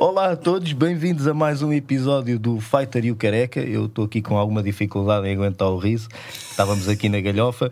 Olá 0.00 0.30
a 0.30 0.36
todos, 0.36 0.72
bem-vindos 0.72 1.26
a 1.26 1.34
mais 1.34 1.60
um 1.60 1.72
episódio 1.72 2.38
do 2.38 2.60
Fighter 2.60 3.04
e 3.04 3.10
o 3.10 3.16
Careca. 3.16 3.58
Eu 3.58 3.86
estou 3.86 4.04
aqui 4.04 4.22
com 4.22 4.38
alguma 4.38 4.62
dificuldade 4.62 5.26
em 5.26 5.34
aguentar 5.34 5.68
o 5.70 5.76
riso, 5.76 6.08
estávamos 6.48 6.88
aqui 6.88 7.08
na 7.08 7.20
galhofa. 7.20 7.68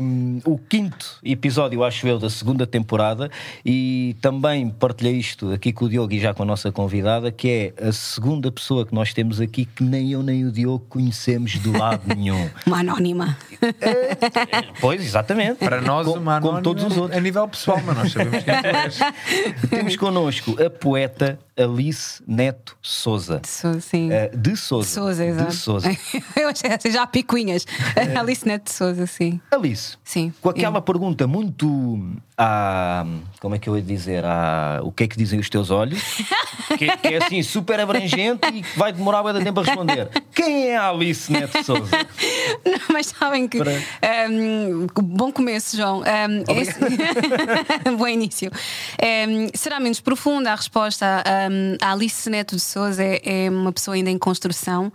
Um, 0.00 0.38
o 0.44 0.56
quinto 0.56 1.18
episódio, 1.24 1.82
acho 1.82 2.06
eu, 2.06 2.20
da 2.20 2.30
segunda 2.30 2.68
temporada, 2.68 3.28
e 3.66 4.14
também 4.20 4.70
partilhei 4.70 5.14
isto 5.14 5.50
aqui 5.50 5.72
com 5.72 5.86
o 5.86 5.88
Diogo 5.88 6.12
e 6.12 6.20
já 6.20 6.32
com 6.32 6.44
a 6.44 6.46
nossa 6.46 6.70
convidada, 6.70 7.32
que 7.32 7.48
é 7.50 7.88
a 7.88 7.90
segunda 7.90 8.52
pessoa 8.52 8.86
que 8.86 8.94
nós 8.94 9.12
temos 9.12 9.40
aqui 9.40 9.64
que 9.64 9.82
nem 9.82 10.12
eu 10.12 10.22
nem 10.22 10.46
o 10.46 10.52
Diogo 10.52 10.86
conhecemos 10.88 11.50
de 11.50 11.68
lado 11.68 12.02
nenhum. 12.14 12.48
Uma 12.64 12.78
anónima. 12.78 13.36
É, 13.60 14.66
pois, 14.80 15.04
exatamente. 15.04 15.56
Para 15.56 15.80
nós, 15.80 16.06
como, 16.06 16.20
uma 16.20 16.40
como 16.40 16.62
todos 16.62 16.84
os 16.84 16.96
outros. 16.96 17.18
A 17.18 17.20
nível 17.20 17.48
pessoal, 17.48 17.82
mas 17.84 17.96
nós 17.96 18.12
sabemos 18.12 18.44
quem 18.44 18.62
tu 18.62 18.66
és. 18.68 18.98
Temos 19.68 19.96
connosco 19.96 20.56
a 20.64 20.70
poeta 20.70 21.39
Alice 21.56 22.22
Neto 22.26 22.76
Souza. 22.80 23.40
De 23.40 23.48
Souza, 23.48 23.80
sim. 23.80 24.08
Uh, 24.10 24.36
de 24.36 24.56
Souza. 24.56 24.86
De 24.86 24.94
Souza, 24.94 25.24
exato. 25.24 25.50
De 25.50 25.56
Souza. 25.56 25.90
Eu 26.84 26.92
já 26.92 27.06
picuinhas. 27.06 27.66
Alice 28.18 28.46
Neto 28.46 28.64
de 28.64 28.72
Souza, 28.72 29.06
sim. 29.06 29.40
Alice. 29.50 29.96
Sim. 30.04 30.32
Com 30.40 30.48
aquela 30.50 30.80
pergunta 30.80 31.26
muito. 31.26 31.98
Ah, 32.36 33.04
como 33.40 33.54
é 33.54 33.58
que 33.58 33.68
eu 33.68 33.76
ia 33.76 33.82
dizer? 33.82 34.24
Ah, 34.24 34.80
o 34.82 34.90
que 34.90 35.04
é 35.04 35.08
que 35.08 35.16
dizem 35.16 35.38
os 35.38 35.50
teus 35.50 35.70
olhos? 35.70 36.00
que, 36.78 36.96
que, 36.96 37.08
é 37.08 37.18
assim 37.18 37.42
super 37.42 37.78
abrangente 37.78 38.48
e 38.48 38.62
que 38.62 38.78
vai 38.78 38.92
demorar 38.92 39.22
muito 39.22 39.42
tempo 39.42 39.60
a 39.60 39.62
responder. 39.62 40.08
Quem 40.34 40.68
é 40.68 40.76
a 40.76 40.88
Alice 40.88 41.30
Neto 41.30 41.62
Souza? 41.64 41.90
Não, 42.64 42.80
mas 42.90 43.06
sabem 43.06 43.46
que. 43.46 43.58
Para... 43.58 43.72
Um, 44.30 44.86
bom 45.02 45.30
começo, 45.30 45.76
João. 45.76 46.00
Um, 46.00 46.60
esse... 46.60 46.78
bom 47.96 48.08
início. 48.08 48.50
Um, 49.02 49.48
será 49.54 49.78
menos 49.78 50.00
profunda 50.00 50.52
a 50.52 50.54
resposta. 50.54 51.22
a 51.24 51.39
Alice 51.80 52.28
Neto 52.28 52.56
de 52.56 52.62
Souza 52.62 53.02
é, 53.02 53.20
é, 53.24 53.50
uma 53.50 53.72
pessoa 53.72 53.94
ainda 53.94 54.10
em 54.10 54.18
construção, 54.18 54.92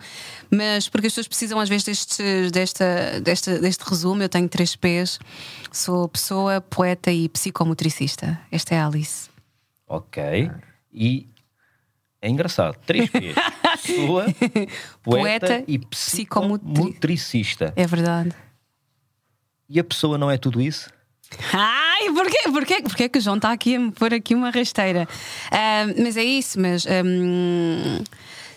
mas 0.52 0.90
porque 0.90 1.08
as 1.08 1.14
pessoas 1.14 1.28
precisam 1.28 1.60
às 1.60 1.70
vezes 1.70 1.84
deste, 1.86 2.50
desta, 2.52 3.20
desta, 3.22 3.60
deste 3.60 3.84
resumo. 3.84 4.22
Eu 4.22 4.30
tenho 4.30 4.48
três 4.48 4.76
P's. 4.76 5.20
Sou 5.72 6.08
pessoa, 6.08 6.62
poeta 6.62 7.12
e 7.12 7.30
psicomotricista. 7.30 8.40
Esta 8.52 8.76
é 8.76 8.80
a 8.80 8.88
Alice. 8.88 9.30
Ok. 9.88 10.52
E 10.94 11.28
é 12.22 12.30
engraçado. 12.30 12.78
Três 12.86 13.10
P's. 13.10 13.36
Pessoa, 13.86 14.26
poeta, 15.04 15.48
Poeta 15.48 15.64
e 15.68 15.78
psicomotricista. 15.78 17.74
É 17.76 17.86
verdade. 17.86 18.32
E 19.70 19.80
a 19.80 19.84
pessoa 19.84 20.18
não 20.18 20.32
é 20.32 20.38
tudo 20.38 20.62
isso? 20.62 20.90
Ai, 21.54 22.12
porquê? 22.14 22.52
Porquê? 22.52 22.82
Porquê 22.82 23.10
que 23.10 23.20
o 23.20 23.22
João 23.22 23.38
está 23.38 23.52
aqui 23.52 23.76
a 23.76 23.80
me 23.80 23.92
pôr 23.92 24.14
aqui 24.14 24.36
uma 24.36 24.50
rasteira? 24.50 25.08
Uh, 25.52 26.04
mas 26.04 26.18
é 26.18 26.24
isso, 26.24 26.60
mas. 26.60 26.86
Um, 26.86 28.04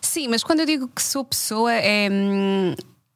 sim, 0.01 0.29
mas 0.29 0.43
quando 0.43 0.61
eu 0.61 0.67
digo 0.67 0.89
que 0.89 1.03
sou 1.03 1.25
pessoa, 1.25 1.73
é. 1.73 2.09
Um, 2.11 2.75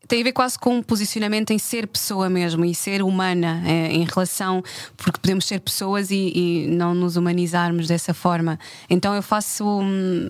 tem 0.09 0.21
a 0.21 0.25
ver 0.25 0.33
quase 0.33 0.59
com 0.59 0.77
um 0.77 0.83
posicionamento 0.83 1.53
em 1.53 1.59
ser 1.59 1.87
pessoa 1.87 2.29
mesmo 2.29 2.67
e 2.67 2.75
ser 2.75 3.03
humana 3.03 3.63
é, 3.65 3.93
em 3.93 4.05
relação, 4.05 4.63
porque 4.95 5.19
podemos 5.19 5.47
ser 5.47 5.61
pessoas 5.61 6.11
e, 6.11 6.33
e, 6.35 6.67
não 6.67 6.95
nos 6.95 7.17
humanizarmos 7.17 7.87
dessa 7.87 8.13
forma. 8.13 8.59
Então 8.91 9.15
eu 9.15 9.23
faço 9.23 9.65
um, 9.65 10.29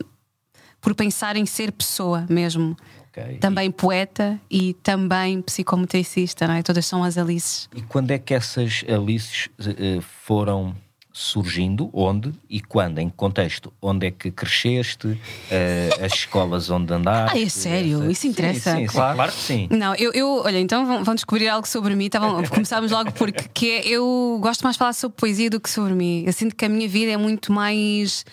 por 0.80 0.94
pensar 0.94 1.36
em 1.36 1.44
ser 1.46 1.72
pessoa 1.72 2.24
mesmo. 2.28 2.76
Okay. 3.12 3.36
Também 3.36 3.68
e... 3.68 3.72
poeta 3.72 4.40
e 4.50 4.72
também 4.74 5.42
psicomotricista, 5.42 6.48
não 6.48 6.54
é? 6.54 6.62
Todas 6.62 6.86
são 6.86 7.04
as 7.04 7.18
Alices. 7.18 7.68
E 7.74 7.82
quando 7.82 8.10
é 8.10 8.18
que 8.18 8.32
essas 8.32 8.82
Alices 8.88 9.50
uh, 9.58 10.00
foram 10.00 10.74
surgindo? 11.12 11.90
Onde 11.92 12.32
e 12.48 12.60
quando? 12.60 12.98
Em 12.98 13.08
que 13.08 13.16
contexto? 13.16 13.72
Onde 13.80 14.06
é 14.06 14.10
que 14.10 14.30
cresceste? 14.30 15.08
Uh, 15.08 16.04
as 16.04 16.12
escolas 16.12 16.70
onde 16.70 16.92
andaste? 16.92 17.36
Ah, 17.36 17.40
é 17.40 17.48
sério? 17.48 18.02
Essa... 18.02 18.12
Isso 18.12 18.26
interessa? 18.26 18.70
Sim, 18.72 18.76
sim, 18.78 18.88
sim, 18.88 18.92
claro. 18.92 19.16
claro 19.16 19.32
que 19.32 19.38
sim. 19.38 19.68
Não, 19.70 19.94
eu, 19.96 20.12
eu 20.12 20.42
olha, 20.44 20.58
então 20.58 20.86
vão, 20.86 21.04
vão 21.04 21.14
descobrir 21.14 21.48
algo 21.48 21.68
sobre 21.68 21.94
mim. 21.94 22.08
Tá 22.08 22.18
bom, 22.18 22.42
começámos 22.48 22.90
logo 22.90 23.12
porque 23.12 23.48
que 23.52 23.70
é, 23.70 23.88
eu 23.88 24.38
gosto 24.40 24.62
mais 24.62 24.74
de 24.76 24.78
falar 24.78 24.92
sobre 24.94 25.16
poesia 25.16 25.50
do 25.50 25.60
que 25.60 25.68
sobre 25.68 25.94
mim. 25.94 26.24
Eu 26.26 26.32
sinto 26.32 26.56
que 26.56 26.64
a 26.64 26.68
minha 26.68 26.88
vida 26.88 27.12
é 27.12 27.16
muito 27.16 27.52
mais 27.52 28.24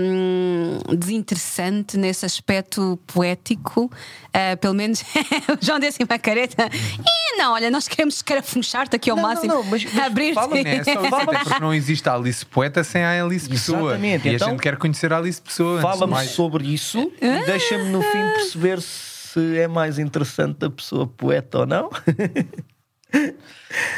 um, 0.00 0.78
desinteressante 0.96 1.96
nesse 1.96 2.26
aspecto 2.26 2.98
poético. 3.06 3.84
Uh, 3.84 4.56
pelo 4.60 4.74
menos 4.74 5.02
o 5.48 5.64
João 5.64 5.78
disse 5.78 6.02
assim 6.02 6.04
uma 6.04 6.18
careta. 6.18 6.68
E 6.72 7.38
não, 7.38 7.52
olha, 7.52 7.70
nós 7.70 7.86
queremos 7.88 8.16
escarafunchar-te 8.16 8.96
aqui 8.96 9.10
ao 9.10 9.16
não, 9.16 9.22
máximo. 9.22 9.48
Não, 9.48 9.62
não, 9.62 9.70
mas, 9.70 9.84
mas 9.84 9.98
abrir 9.98 10.34
Fala, 10.34 10.54
né? 10.56 10.82
Só 10.84 11.24
porque 11.24 11.60
não 11.60 11.72
existe 11.72 12.08
a 12.08 12.15
Alice 12.16 12.44
Poeta 12.44 12.82
sem 12.84 13.02
a 13.04 13.22
Alice 13.24 13.48
Pessoa. 13.48 13.92
Exatamente. 13.92 14.28
E 14.28 14.34
então, 14.34 14.48
a 14.48 14.50
gente 14.50 14.60
quer 14.60 14.76
conhecer 14.76 15.12
a 15.12 15.18
Alice 15.18 15.40
Pessoa. 15.40 15.80
Fala-me 15.80 16.12
mais. 16.12 16.30
sobre 16.30 16.66
isso 16.66 17.12
e 17.20 17.26
Ah. 17.26 17.42
deixa-me 17.46 17.90
no 17.90 18.02
fim 18.02 18.18
perceber 18.34 18.80
se 18.82 19.58
é 19.58 19.68
mais 19.68 19.98
interessante 19.98 20.64
a 20.64 20.70
pessoa 20.70 21.06
poeta 21.06 21.58
ou 21.60 21.66
não. 21.66 21.90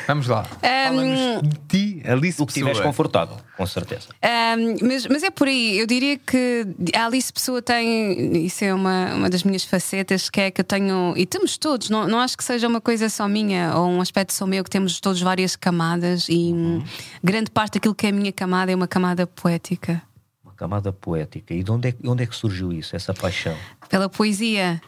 Vamos 0.06 0.26
lá. 0.26 0.44
Fala-nos 0.44 1.42
de 1.42 1.58
ti, 1.68 2.02
Alice 2.06 2.40
O 2.40 2.46
que 2.46 2.52
estiveres 2.52 2.78
Pessoa. 2.78 2.92
confortável, 2.92 3.36
com 3.56 3.66
certeza. 3.66 4.08
Um, 4.22 4.86
mas, 4.86 5.06
mas 5.06 5.22
é 5.22 5.30
por 5.30 5.48
aí, 5.48 5.78
eu 5.78 5.86
diria 5.86 6.18
que 6.18 6.66
a 6.94 7.06
Alice 7.06 7.32
Pessoa 7.32 7.60
tem, 7.60 8.44
isso 8.44 8.64
é 8.64 8.72
uma, 8.72 9.14
uma 9.14 9.30
das 9.30 9.42
minhas 9.42 9.64
facetas, 9.64 10.30
que 10.30 10.40
é 10.40 10.50
que 10.50 10.60
eu 10.60 10.64
tenho, 10.64 11.14
e 11.16 11.26
temos 11.26 11.56
todos, 11.56 11.90
não, 11.90 12.06
não 12.06 12.18
acho 12.20 12.36
que 12.36 12.44
seja 12.44 12.68
uma 12.68 12.80
coisa 12.80 13.08
só 13.08 13.28
minha 13.28 13.74
ou 13.76 13.88
um 13.88 14.00
aspecto 14.00 14.32
só 14.32 14.46
meu, 14.46 14.62
que 14.62 14.70
temos 14.70 15.00
todos 15.00 15.20
várias 15.20 15.56
camadas 15.56 16.28
e 16.28 16.52
hum, 16.52 16.82
grande 17.22 17.50
parte 17.50 17.74
daquilo 17.74 17.94
que 17.94 18.06
é 18.06 18.10
a 18.10 18.12
minha 18.12 18.32
camada 18.32 18.72
é 18.72 18.74
uma 18.74 18.88
camada 18.88 19.26
poética. 19.26 20.02
Uma 20.44 20.54
camada 20.54 20.92
poética. 20.92 21.54
E 21.54 21.62
de 21.62 21.70
onde 21.70 21.88
é, 21.88 21.94
onde 22.04 22.22
é 22.24 22.26
que 22.26 22.34
surgiu 22.34 22.72
isso, 22.72 22.94
essa 22.96 23.12
paixão? 23.14 23.56
Pela 23.88 24.08
poesia. 24.08 24.80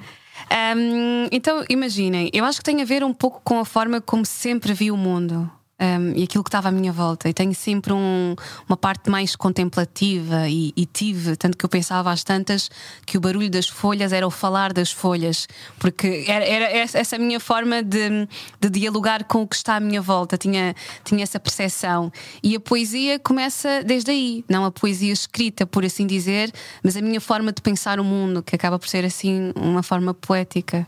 Um, 0.76 1.28
então, 1.30 1.64
imaginem, 1.68 2.30
eu 2.32 2.44
acho 2.44 2.58
que 2.58 2.64
tem 2.64 2.80
a 2.82 2.84
ver 2.84 3.04
um 3.04 3.12
pouco 3.12 3.40
com 3.44 3.58
a 3.58 3.64
forma 3.64 4.00
como 4.00 4.24
sempre 4.24 4.72
vi 4.72 4.90
o 4.90 4.96
mundo. 4.96 5.50
Um, 5.80 6.12
e 6.14 6.24
aquilo 6.24 6.44
que 6.44 6.48
estava 6.48 6.68
à 6.68 6.70
minha 6.70 6.92
volta. 6.92 7.26
E 7.26 7.32
tenho 7.32 7.54
sempre 7.54 7.94
um, 7.94 8.36
uma 8.68 8.76
parte 8.76 9.08
mais 9.08 9.34
contemplativa 9.34 10.46
e, 10.46 10.74
e, 10.76 10.84
tive, 10.84 11.36
tanto 11.36 11.56
que 11.56 11.64
eu 11.64 11.70
pensava 11.70 12.10
às 12.12 12.22
tantas 12.22 12.70
que 13.06 13.16
o 13.16 13.20
barulho 13.20 13.48
das 13.48 13.66
folhas 13.66 14.12
era 14.12 14.26
o 14.26 14.30
falar 14.30 14.74
das 14.74 14.92
folhas, 14.92 15.48
porque 15.78 16.26
era, 16.28 16.44
era 16.44 16.66
essa 16.92 17.16
minha 17.16 17.40
forma 17.40 17.82
de, 17.82 18.28
de, 18.60 18.68
dialogar 18.68 19.24
com 19.24 19.40
o 19.40 19.48
que 19.48 19.56
está 19.56 19.76
à 19.76 19.80
minha 19.80 20.02
volta, 20.02 20.36
tinha, 20.36 20.74
tinha 21.02 21.22
essa 21.22 21.40
percepção. 21.40 22.12
E 22.42 22.54
a 22.54 22.60
poesia 22.60 23.18
começa 23.18 23.82
desde 23.82 24.10
aí, 24.10 24.44
não 24.48 24.66
a 24.66 24.70
poesia 24.70 25.12
escrita, 25.12 25.66
por 25.66 25.82
assim 25.82 26.06
dizer, 26.06 26.52
mas 26.82 26.94
a 26.94 27.00
minha 27.00 27.22
forma 27.22 27.52
de 27.52 27.62
pensar 27.62 27.98
o 27.98 28.04
mundo, 28.04 28.42
que 28.42 28.54
acaba 28.54 28.78
por 28.78 28.88
ser 28.88 29.04
assim 29.06 29.50
uma 29.56 29.82
forma 29.82 30.12
poética. 30.12 30.86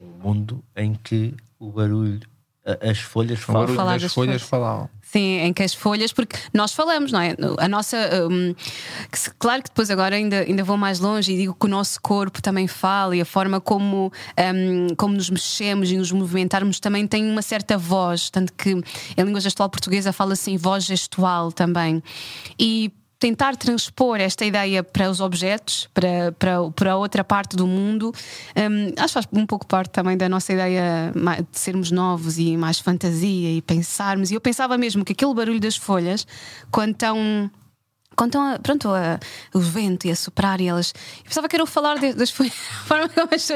Um 0.00 0.10
mundo 0.22 0.64
em 0.76 0.94
que 0.94 1.34
o 1.58 1.70
barulho 1.70 2.20
as 2.80 2.98
folhas 2.98 3.38
falam. 3.40 3.66
Vou 3.66 3.76
falar 3.76 3.92
das, 3.94 4.02
das 4.02 4.14
folhas 4.14 4.42
folhas. 4.42 4.42
falavam. 4.42 4.90
Sim, 5.02 5.38
em 5.38 5.54
que 5.54 5.62
as 5.62 5.72
folhas, 5.72 6.12
porque 6.12 6.36
nós 6.52 6.72
falamos, 6.74 7.10
não 7.12 7.20
é? 7.20 7.34
A 7.58 7.66
nossa. 7.66 7.96
Um, 8.30 8.54
que 9.10 9.18
se- 9.18 9.30
claro 9.38 9.62
que 9.62 9.70
depois 9.70 9.90
agora 9.90 10.14
ainda, 10.16 10.40
ainda 10.40 10.62
vou 10.62 10.76
mais 10.76 11.00
longe 11.00 11.32
e 11.32 11.36
digo 11.38 11.54
que 11.58 11.64
o 11.64 11.68
nosso 11.68 11.98
corpo 12.02 12.42
também 12.42 12.66
fala 12.68 13.16
e 13.16 13.20
a 13.22 13.24
forma 13.24 13.58
como, 13.58 14.12
um, 14.54 14.94
como 14.96 15.14
nos 15.14 15.30
mexemos 15.30 15.90
e 15.90 15.96
nos 15.96 16.12
movimentarmos 16.12 16.78
também 16.78 17.06
tem 17.06 17.24
uma 17.30 17.40
certa 17.40 17.78
voz. 17.78 18.28
Tanto 18.28 18.52
que 18.52 18.70
em 18.72 19.22
língua 19.24 19.40
gestual 19.40 19.70
portuguesa 19.70 20.12
fala-se 20.12 20.50
em 20.50 20.58
voz 20.58 20.84
gestual 20.84 21.50
também. 21.52 22.02
E 22.58 22.92
tentar 23.18 23.56
transpor 23.56 24.20
esta 24.20 24.44
ideia 24.44 24.82
para 24.82 25.10
os 25.10 25.20
objetos, 25.20 25.88
para, 25.92 26.30
para, 26.38 26.70
para 26.70 26.96
outra 26.96 27.24
parte 27.24 27.56
do 27.56 27.66
mundo, 27.66 28.12
hum, 28.56 28.92
acho 28.96 29.06
que 29.08 29.12
faz 29.14 29.26
um 29.32 29.44
pouco 29.44 29.66
parte 29.66 29.90
também 29.90 30.16
da 30.16 30.28
nossa 30.28 30.52
ideia 30.52 31.12
de 31.50 31.58
sermos 31.58 31.90
novos 31.90 32.38
e 32.38 32.56
mais 32.56 32.78
fantasia 32.78 33.50
e 33.52 33.60
pensarmos. 33.60 34.30
E 34.30 34.34
eu 34.34 34.40
pensava 34.40 34.78
mesmo 34.78 35.04
que 35.04 35.12
aquele 35.12 35.34
barulho 35.34 35.58
das 35.60 35.76
folhas, 35.76 36.26
quando 36.70 36.92
estão. 36.92 37.50
Quando 38.16 38.30
estão 38.30 38.58
pronto, 38.62 38.88
a- 38.88 39.18
o 39.54 39.60
vento 39.60 40.06
e 40.06 40.10
a 40.10 40.16
soprar 40.16 40.60
e 40.60 40.66
elas. 40.66 40.92
Eu 41.18 41.24
pensava 41.24 41.48
que 41.48 41.54
era 41.54 41.62
o 41.62 41.66
falar 41.66 41.98
de- 41.98 42.14
das 42.14 42.30
folhas, 42.30 42.52
a 42.82 42.84
forma 42.86 43.08
como 43.08 43.28
as, 43.32 43.48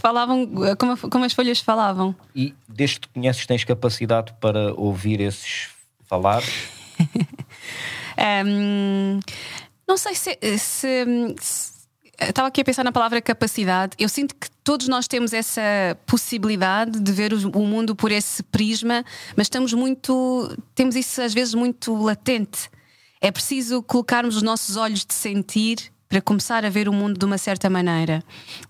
falavam, 0.00 0.50
como, 0.78 0.96
como 1.10 1.24
as 1.26 1.32
folhas 1.34 1.60
falavam. 1.60 2.14
E 2.34 2.54
desde 2.66 3.00
que 3.00 3.08
conheces, 3.08 3.44
tens 3.46 3.62
capacidade 3.64 4.32
para 4.40 4.72
ouvir 4.74 5.20
esses 5.20 5.68
falares? 6.06 6.48
Hum, 8.46 9.20
não 9.88 9.96
sei 9.96 10.14
se, 10.14 10.38
se- 10.58 11.34
se- 11.40 11.76
Estava 12.18 12.48
aqui 12.48 12.62
a 12.62 12.64
pensar 12.64 12.82
na 12.82 12.92
palavra 12.92 13.20
capacidade. 13.20 13.92
Eu 13.98 14.08
sinto 14.08 14.34
que 14.34 14.48
todos 14.64 14.88
nós 14.88 15.06
temos 15.06 15.34
essa 15.34 15.60
possibilidade 16.06 16.98
de 16.98 17.12
ver 17.12 17.34
o 17.34 17.60
mundo 17.60 17.94
por 17.94 18.10
esse 18.10 18.42
prisma, 18.42 19.04
mas 19.36 19.44
estamos 19.46 19.74
muito. 19.74 20.50
Temos 20.74 20.96
isso 20.96 21.20
às 21.20 21.34
vezes 21.34 21.52
muito 21.52 21.94
latente. 21.94 22.70
É 23.20 23.30
preciso 23.30 23.82
colocarmos 23.82 24.34
os 24.34 24.42
nossos 24.42 24.76
olhos 24.78 25.04
de 25.04 25.12
sentir 25.12 25.92
para 26.08 26.20
começar 26.20 26.64
a 26.64 26.70
ver 26.70 26.88
o 26.88 26.92
mundo 26.92 27.18
de 27.18 27.24
uma 27.24 27.38
certa 27.38 27.68
maneira 27.68 28.22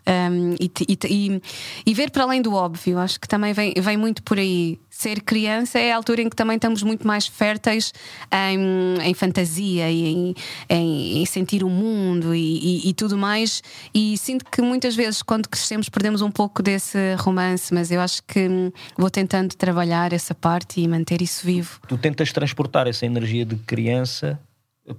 um, 0.07 0.55
e, 0.59 0.71
e, 0.89 1.43
e, 1.87 1.95
ver 1.95 2.11
para 2.11 2.23
além 2.23 2.41
do 2.41 2.55
óbvio. 2.55 2.99
Acho 2.99 3.21
que 3.21 3.29
também 3.29 3.53
vem, 3.53 3.75
vem 3.77 3.97
muito 3.97 4.23
por 4.23 4.39
aí. 4.39 4.79
Ser 4.89 5.21
criança 5.21 5.79
é 5.79 5.93
a 5.93 5.97
altura 5.97 6.23
em 6.23 6.31
que 6.31 6.37
também 6.37 6.57
estamos 6.57 6.83
muito 6.83 7.07
mais 7.07 7.27
férteis 7.27 7.93
em, 8.33 8.99
em 9.03 9.13
fantasia 9.13 9.91
e 9.91 10.07
em, 10.07 10.35
em, 10.71 11.21
em, 11.21 11.27
sentir 11.27 11.63
o 11.63 11.69
mundo 11.69 12.35
e, 12.35 12.89
e, 12.89 12.95
tudo 12.95 13.19
mais. 13.19 13.63
E 13.95 14.17
sinto 14.17 14.47
que 14.47 14.63
muitas 14.63 14.97
vezes, 14.97 15.23
quando 15.23 15.49
crescemos, 15.49 15.91
perdemos 15.91 16.23
um 16.23 16.31
pouco 16.31 16.63
desse 16.63 17.15
romance, 17.17 17.75
mas 17.75 17.91
eu 17.91 18.01
acho 18.01 18.23
que 18.23 18.49
hum, 18.49 18.73
vou 18.97 19.11
tentando 19.11 19.55
trabalhar 19.55 20.15
essa 20.15 20.35
parte 20.35 20.81
e 20.81 20.89
manter 20.89 21.21
isso 21.21 21.45
vivo. 21.45 21.79
Tu 21.87 21.99
tentas 21.99 22.33
transportar 22.33 22.87
essa 22.87 23.05
energia 23.05 23.45
de 23.45 23.57
criança 23.57 24.41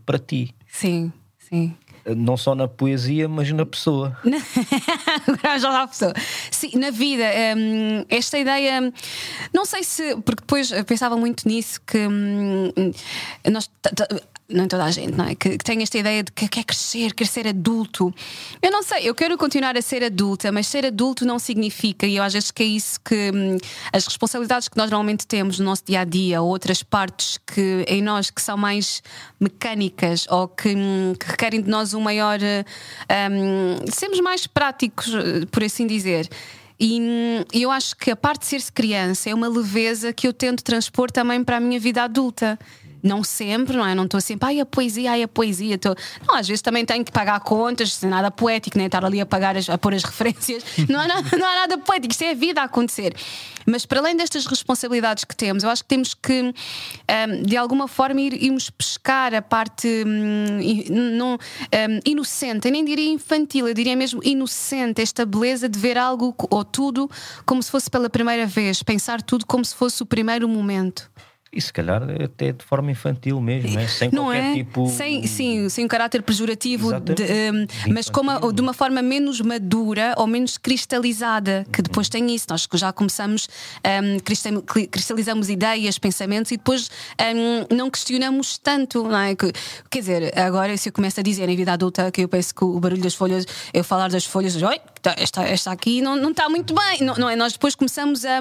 para 0.06 0.19
ti. 0.19 0.54
Sim, 0.68 1.12
sim 1.39 1.75
não 2.15 2.38
só 2.38 2.56
na 2.56 2.68
poesia, 2.68 3.27
mas 3.27 3.51
na 3.51 3.65
pessoa. 3.65 4.18
já 5.59 5.71
na 5.71 5.88
pessoa. 5.88 6.13
Sim, 6.51 6.71
na 6.77 6.92
vida. 6.92 7.25
Um, 7.57 8.06
esta 8.09 8.38
ideia, 8.38 8.94
não 9.54 9.65
sei 9.65 9.83
se. 9.83 10.15
Porque 10.18 10.42
depois 10.42 10.71
pensava 10.86 11.18
muito 11.18 11.48
nisso 11.48 11.81
que 11.86 12.07
um, 12.07 12.71
nós 13.51 13.69
não 14.49 14.67
toda 14.67 14.85
a 14.85 14.91
gente, 14.91 15.15
não 15.15 15.25
é? 15.25 15.35
Que, 15.35 15.57
que 15.57 15.63
tem 15.63 15.81
esta 15.81 15.97
ideia 15.97 16.23
de 16.23 16.31
que 16.31 16.47
quer 16.47 16.63
crescer, 16.63 17.13
quer 17.13 17.27
ser 17.27 17.47
adulto. 17.47 18.13
Eu 18.61 18.71
não 18.71 18.81
sei, 18.81 19.07
eu 19.07 19.13
quero 19.13 19.38
continuar 19.38 19.75
a 19.75 19.81
ser 19.81 20.03
adulta, 20.03 20.51
mas 20.51 20.67
ser 20.67 20.85
adulto 20.85 21.25
não 21.25 21.38
significa, 21.38 22.07
e 22.07 22.15
eu 22.15 22.23
às 22.23 22.33
vezes 22.33 22.51
que 22.51 22.63
é 22.63 22.65
isso 22.65 22.99
que 23.01 23.31
hum, 23.33 23.57
as 23.91 24.05
responsabilidades 24.05 24.67
que 24.67 24.77
nós 24.77 24.89
normalmente 24.89 25.27
temos 25.27 25.59
no 25.59 25.65
nosso 25.65 25.83
dia 25.85 26.01
a 26.01 26.03
dia, 26.05 26.41
ou 26.41 26.49
outras 26.49 26.81
partes 26.81 27.39
que 27.45 27.83
em 27.88 28.01
nós 28.01 28.29
que 28.29 28.41
são 28.41 28.57
mais 28.57 29.03
mecânicas 29.39 30.25
ou 30.29 30.47
que, 30.47 30.69
hum, 30.69 31.13
que 31.19 31.27
requerem 31.27 31.61
de 31.61 31.69
nós 31.69 31.93
um 31.93 32.00
maior. 32.00 32.39
Um, 32.41 33.91
sermos 33.91 34.19
mais 34.21 34.47
práticos, 34.47 35.11
por 35.51 35.63
assim 35.63 35.85
dizer. 35.85 36.29
E 36.79 37.00
hum, 37.01 37.43
eu 37.51 37.71
acho 37.71 37.95
que 37.95 38.11
a 38.11 38.15
parte 38.15 38.41
de 38.41 38.47
ser-se 38.47 38.71
criança 38.71 39.29
é 39.29 39.33
uma 39.33 39.47
leveza 39.47 40.13
que 40.13 40.27
eu 40.27 40.33
tento 40.33 40.63
transpor 40.63 41.11
também 41.11 41.43
para 41.43 41.57
a 41.57 41.59
minha 41.59 41.79
vida 41.79 42.03
adulta. 42.03 42.57
Não 43.01 43.23
sempre, 43.23 43.75
não 43.75 43.85
é? 43.85 43.94
Não 43.94 44.05
estou 44.05 44.19
sempre, 44.19 44.47
ai 44.47 44.59
a 44.59 44.65
poesia, 44.65 45.11
ai 45.11 45.23
a 45.23 45.27
poesia. 45.27 45.77
Tô... 45.77 45.95
Não, 46.27 46.35
às 46.35 46.47
vezes 46.47 46.61
também 46.61 46.85
tenho 46.85 47.03
que 47.03 47.11
pagar 47.11 47.39
contas, 47.39 47.94
sem 47.94 48.09
nada 48.09 48.31
poético, 48.31 48.77
nem 48.77 48.88
estar 48.88 49.03
ali 49.03 49.21
a 49.21 49.25
pagar, 49.25 49.55
as, 49.55 49.69
a 49.69 49.77
pôr 49.77 49.94
as 49.94 50.03
referências. 50.05 50.63
Não 50.89 50.99
há, 50.99 51.07
nada, 51.07 51.38
não 51.38 51.47
há 51.47 51.55
nada 51.55 51.77
poético, 51.77 52.11
isto 52.11 52.23
é 52.23 52.31
a 52.31 52.35
vida 52.35 52.61
a 52.61 52.65
acontecer. 52.65 53.13
Mas 53.65 53.85
para 53.85 53.99
além 53.99 54.15
destas 54.15 54.45
responsabilidades 54.45 55.25
que 55.25 55.35
temos, 55.35 55.63
eu 55.63 55.69
acho 55.69 55.83
que 55.83 55.89
temos 55.89 56.13
que, 56.13 56.41
um, 56.41 57.44
de 57.44 57.57
alguma 57.57 57.88
forma, 57.88 58.21
ir, 58.21 58.41
irmos 58.41 58.69
pescar 58.69 59.33
a 59.35 59.41
parte 59.41 59.88
um, 60.05 60.59
não, 60.89 61.33
um, 61.33 62.00
inocente, 62.05 62.67
eu 62.67 62.71
nem 62.71 62.85
diria 62.85 63.11
infantil, 63.11 63.67
eu 63.67 63.73
diria 63.73 63.95
mesmo 63.95 64.21
inocente, 64.23 65.01
esta 65.01 65.25
beleza 65.25 65.67
de 65.67 65.77
ver 65.77 65.97
algo 65.97 66.33
ou 66.50 66.63
tudo 66.63 67.09
como 67.45 67.61
se 67.61 67.69
fosse 67.69 67.89
pela 67.89 68.09
primeira 68.09 68.45
vez, 68.45 68.81
pensar 68.81 69.21
tudo 69.21 69.45
como 69.45 69.65
se 69.65 69.75
fosse 69.75 70.01
o 70.01 70.05
primeiro 70.05 70.47
momento. 70.47 71.11
E 71.51 71.61
se 71.61 71.71
calhar 71.71 72.03
até 72.23 72.51
de 72.51 72.63
forma 72.63 72.91
infantil 72.91 73.39
mesmo, 73.39 73.71
né? 73.71 73.88
sem 73.88 74.09
não 74.11 74.25
qualquer 74.25 74.44
é? 74.44 74.53
tipo. 74.53 74.88
Sem, 74.89 75.25
sim, 75.25 75.69
sem 75.69 75.85
um 75.85 75.88
caráter 75.88 76.21
pejorativo, 76.21 76.99
de, 76.99 77.13
um, 77.23 77.94
mas 77.94 78.09
como 78.09 78.31
a, 78.31 78.51
de 78.51 78.61
uma 78.61 78.73
forma 78.73 79.01
menos 79.01 79.39
madura 79.39 80.13
ou 80.17 80.27
menos 80.27 80.57
cristalizada, 80.57 81.65
que 81.71 81.81
depois 81.81 82.09
tem 82.09 82.33
isso. 82.33 82.47
Nós 82.49 82.67
já 82.73 82.91
começamos, 82.91 83.47
um, 84.03 84.85
cristalizamos 84.88 85.49
ideias, 85.49 85.97
pensamentos 85.97 86.51
e 86.51 86.57
depois 86.57 86.89
um, 87.19 87.75
não 87.75 87.89
questionamos 87.89 88.57
tanto, 88.57 89.03
não 89.03 89.19
é? 89.19 89.35
Que, 89.35 89.51
quer 89.89 90.00
dizer, 90.00 90.38
agora 90.38 90.75
se 90.75 90.89
eu 90.89 90.93
começo 90.93 91.19
a 91.19 91.23
dizer 91.23 91.47
em 91.47 91.55
vida 91.55 91.73
adulta 91.73 92.11
que 92.11 92.21
eu 92.21 92.27
penso 92.27 92.53
que 92.53 92.63
o 92.63 92.79
barulho 92.79 93.01
das 93.01 93.15
folhas, 93.15 93.45
eu 93.73 93.83
falar 93.83 94.09
das 94.09 94.25
folhas, 94.25 94.61
oi, 94.61 94.79
tá, 94.99 95.15
esta, 95.17 95.44
esta 95.44 95.71
aqui 95.71 96.01
não, 96.01 96.15
não 96.15 96.31
está 96.31 96.49
muito 96.49 96.73
bem, 96.73 97.01
não, 97.01 97.15
não 97.15 97.29
é? 97.29 97.35
Nós 97.35 97.53
depois 97.53 97.75
começamos 97.75 98.25
a, 98.25 98.39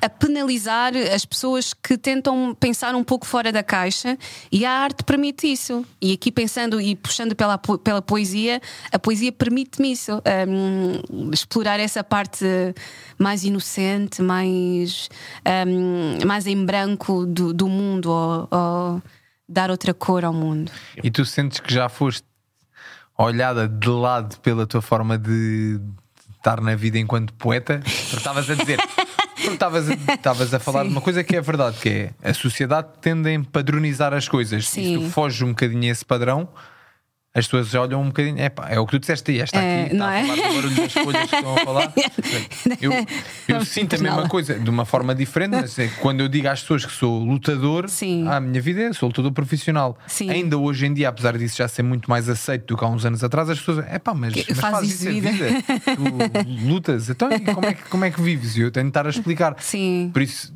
a 0.00 0.08
penalizar 0.08 0.92
as 0.96 1.24
pessoas 1.24 1.72
que 1.74 1.96
tentam 1.96 2.56
pensar 2.58 2.94
um 2.94 3.04
pouco 3.04 3.26
fora 3.26 3.52
da 3.52 3.62
caixa 3.62 4.16
e 4.50 4.64
a 4.64 4.70
arte 4.70 5.04
permite 5.04 5.50
isso. 5.50 5.84
E 6.00 6.12
aqui 6.12 6.30
pensando 6.30 6.80
e 6.80 6.94
puxando 6.96 7.34
pela, 7.34 7.58
pela 7.58 8.02
poesia, 8.02 8.60
a 8.92 8.98
poesia 8.98 9.32
permite-me 9.32 9.92
isso, 9.92 10.22
um, 10.48 11.30
explorar 11.32 11.80
essa 11.80 12.02
parte 12.02 12.44
mais 13.18 13.44
inocente, 13.44 14.22
mais, 14.22 15.08
um, 15.66 16.26
mais 16.26 16.46
em 16.46 16.64
branco 16.64 17.26
do, 17.26 17.52
do 17.52 17.68
mundo, 17.68 18.10
ou, 18.10 18.48
ou 18.50 19.02
dar 19.48 19.70
outra 19.70 19.94
cor 19.94 20.24
ao 20.24 20.32
mundo. 20.32 20.70
E 21.02 21.10
tu 21.10 21.24
sentes 21.24 21.60
que 21.60 21.72
já 21.72 21.88
foste 21.88 22.24
olhada 23.24 23.68
de 23.68 23.88
lado 23.88 24.38
pela 24.38 24.66
tua 24.66 24.80
forma 24.80 25.18
de 25.18 25.80
estar 26.36 26.60
na 26.60 26.74
vida 26.74 26.98
enquanto 26.98 27.32
poeta? 27.34 27.80
Estavas 27.84 28.48
a 28.48 28.54
dizer 28.54 28.78
estavas 29.36 30.52
a, 30.54 30.56
a 30.56 30.60
falar 30.60 30.82
Sim. 30.82 30.88
de 30.88 30.94
uma 30.94 31.00
coisa 31.00 31.24
que 31.24 31.36
é 31.36 31.40
verdade, 31.40 31.78
que 31.78 31.88
é 31.88 32.10
a 32.22 32.34
sociedade 32.34 32.88
tende 33.00 33.28
a 33.28 33.32
empadronizar 33.32 34.12
as 34.12 34.28
coisas. 34.28 34.68
Sim. 34.68 34.82
Se 34.98 35.04
tu 35.04 35.10
foges 35.10 35.42
um 35.42 35.48
bocadinho 35.48 35.84
a 35.84 35.92
esse 35.92 36.04
padrão, 36.04 36.48
as 37.38 37.46
pessoas 37.46 37.74
olham 37.74 38.02
um 38.02 38.06
bocadinho, 38.06 38.38
é 38.38 38.48
pá, 38.48 38.68
é 38.68 38.78
o 38.78 38.86
que 38.86 38.92
tu 38.92 38.98
disseste 38.98 39.30
aí, 39.30 39.40
esta 39.40 39.58
é, 39.58 39.84
aqui 39.84 39.92
está 39.94 40.14
é? 40.14 40.20
a 40.20 40.26
falar 40.26 40.48
do 40.48 40.54
barulho 40.54 40.76
das 40.76 40.92
folhas 40.92 41.30
que 41.30 41.36
estão 41.36 41.54
a 41.54 41.58
falar. 41.58 41.92
Eu, 42.80 42.92
eu 43.48 43.64
sinto 43.64 43.96
a 43.96 43.98
mesma 43.98 44.28
coisa 44.28 44.58
de 44.58 44.70
uma 44.70 44.84
forma 44.84 45.14
diferente, 45.14 45.52
mas 45.52 45.78
é, 45.78 45.88
quando 46.00 46.20
eu 46.20 46.28
digo 46.28 46.48
às 46.48 46.60
pessoas 46.60 46.84
que 46.84 46.92
sou 46.92 47.18
lutador, 47.18 47.88
Sim. 47.88 48.26
a 48.28 48.40
minha 48.40 48.60
vida 48.60 48.82
é, 48.82 48.92
sou 48.92 49.08
lutador 49.08 49.32
profissional. 49.32 49.98
Sim. 50.06 50.30
Ainda 50.30 50.56
hoje 50.58 50.86
em 50.86 50.94
dia, 50.94 51.08
apesar 51.08 51.36
disso 51.36 51.56
já 51.56 51.66
ser 51.66 51.82
muito 51.82 52.08
mais 52.08 52.28
aceito 52.28 52.66
do 52.66 52.76
que 52.76 52.84
há 52.84 52.88
uns 52.88 53.04
anos 53.04 53.24
atrás, 53.24 53.48
as 53.48 53.58
pessoas, 53.58 53.84
é 53.88 53.98
pá, 53.98 54.14
mas, 54.14 54.34
mas 54.34 54.58
faz, 54.58 54.74
faz 54.74 54.88
isso 54.88 55.08
vida. 55.10 55.30
vida. 55.30 55.62
tu 55.96 56.66
lutas, 56.68 57.08
então 57.08 57.28
como 57.54 57.66
é, 57.66 57.74
que, 57.74 57.82
como 57.84 58.04
é 58.04 58.10
que 58.10 58.20
vives? 58.20 58.56
E 58.56 58.60
eu 58.60 58.70
tenho 58.70 58.86
de 58.86 58.90
estar 58.90 59.06
a 59.06 59.10
explicar. 59.10 59.56
Sim. 59.58 60.10
Por 60.12 60.22
isso 60.22 60.52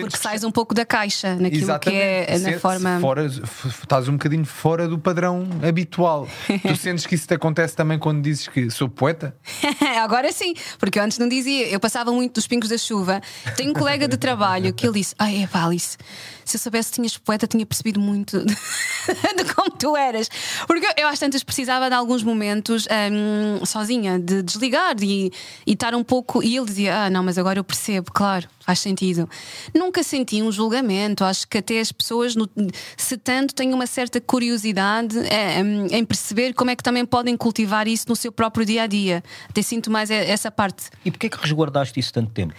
porque 0.00 0.16
sais 0.16 0.44
um 0.44 0.50
pouco 0.50 0.74
da 0.74 0.84
caixa 0.84 1.34
naquilo 1.36 1.64
Exatamente. 1.64 2.00
que 2.00 2.32
é 2.32 2.38
na 2.38 2.58
forma. 2.58 3.00
Fora, 3.00 3.26
estás 3.26 4.08
um 4.08 4.12
bocadinho 4.12 4.44
fora 4.44 4.88
do 4.88 4.98
padrão 4.98 5.46
habitual. 5.66 6.28
tu 6.62 6.76
sentes 6.76 7.06
que 7.06 7.14
isso 7.14 7.26
te 7.26 7.34
acontece 7.34 7.74
também 7.74 7.98
quando 7.98 8.22
dizes 8.22 8.48
que 8.48 8.70
sou 8.70 8.88
poeta? 8.88 9.36
Agora 10.02 10.32
sim, 10.32 10.54
porque 10.78 10.98
eu 10.98 11.02
antes 11.02 11.18
não 11.18 11.28
dizia, 11.28 11.68
eu 11.68 11.80
passava 11.80 12.12
muito 12.12 12.34
dos 12.34 12.46
pingos 12.46 12.68
da 12.68 12.78
chuva. 12.78 13.20
Tenho 13.56 13.70
um 13.70 13.74
colega 13.74 14.08
de 14.08 14.16
trabalho 14.16 14.72
que 14.72 14.86
ele 14.86 14.98
disse: 14.98 15.14
Ai, 15.18 15.42
é 15.42 15.58
Alice, 15.58 15.96
se 16.44 16.56
eu 16.56 16.60
soubesse 16.60 16.90
que 16.90 16.96
tinhas 16.96 17.16
poeta, 17.18 17.46
tinha 17.46 17.66
percebido 17.66 18.00
muito 18.00 18.38
de, 18.44 19.54
como 19.54 19.70
tu 19.70 19.96
eras. 19.96 20.28
Porque 20.66 20.86
eu 20.96 21.08
às 21.08 21.18
tantas 21.18 21.42
precisava 21.42 21.88
de 21.88 21.94
alguns 21.94 22.22
momentos 22.22 22.86
um, 23.12 23.64
sozinha, 23.64 24.18
de 24.18 24.42
desligar 24.42 24.94
e, 25.00 25.32
e 25.66 25.72
estar 25.72 25.94
um 25.94 26.04
pouco. 26.04 26.42
E 26.42 26.56
ele 26.56 26.66
dizia: 26.66 27.04
Ah, 27.04 27.10
não, 27.10 27.22
mas 27.22 27.38
agora 27.38 27.58
eu 27.58 27.64
percebo, 27.64 28.12
claro 28.12 28.48
faz 28.66 28.80
sentido. 28.80 29.30
Nunca 29.76 30.02
senti 30.02 30.42
um 30.42 30.50
julgamento, 30.50 31.22
acho 31.22 31.46
que 31.46 31.58
até 31.58 31.80
as 31.80 31.92
pessoas, 31.92 32.34
no, 32.34 32.48
se 32.96 33.16
tanto, 33.16 33.54
têm 33.54 33.74
uma 33.74 33.86
certa 33.86 34.20
curiosidade 34.20 35.18
é, 35.18 35.60
em 35.60 36.04
perceber 36.04 36.54
como 36.54 36.70
é 36.70 36.76
que 36.76 36.82
também 36.82 37.04
podem 37.04 37.36
cultivar 37.36 37.86
isso 37.86 38.06
no 38.08 38.16
seu 38.16 38.32
próprio 38.32 38.64
dia 38.64 38.84
a 38.84 38.86
dia. 38.86 39.22
Até 39.48 39.60
sinto 39.60 39.90
mais 39.90 40.10
essa 40.10 40.50
parte. 40.50 40.88
E 41.04 41.10
porquê 41.10 41.26
é 41.26 41.30
que 41.30 41.38
resguardaste 41.38 42.00
isso 42.00 42.12
tanto 42.12 42.30
tempo? 42.32 42.54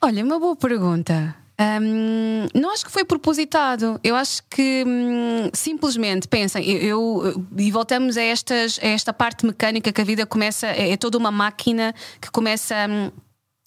Olha, 0.00 0.24
uma 0.24 0.38
boa 0.38 0.56
pergunta. 0.56 1.36
Um, 1.60 2.46
não 2.58 2.72
acho 2.72 2.84
que 2.84 2.90
foi 2.90 3.04
propositado. 3.04 4.00
Eu 4.02 4.16
acho 4.16 4.42
que 4.48 4.84
hum, 4.86 5.50
simplesmente 5.52 6.26
pensem, 6.26 6.68
eu, 6.68 7.22
eu, 7.24 7.46
e 7.56 7.70
voltamos 7.70 8.16
a, 8.16 8.22
estas, 8.22 8.80
a 8.82 8.86
esta 8.86 9.12
parte 9.12 9.44
mecânica 9.44 9.92
que 9.92 10.00
a 10.00 10.04
vida 10.04 10.26
começa, 10.26 10.66
é, 10.68 10.92
é 10.92 10.96
toda 10.96 11.18
uma 11.18 11.30
máquina 11.30 11.94
que 12.20 12.30
começa. 12.30 12.74
Hum, 12.88 13.10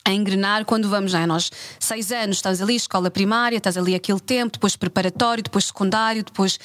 a 0.05 0.13
engrenar 0.13 0.63
quando 0.65 0.87
vamos, 0.87 1.11
já 1.11 1.21
é? 1.21 1.25
nós 1.25 1.51
seis 1.79 2.11
anos, 2.11 2.37
estás 2.37 2.61
ali, 2.61 2.75
escola 2.75 3.09
primária, 3.09 3.57
estás 3.57 3.75
ali 3.75 3.95
aquele 3.95 4.19
tempo, 4.19 4.53
depois 4.53 4.75
preparatório, 4.75 5.43
depois 5.43 5.65
secundário, 5.65 6.23
depois 6.23 6.59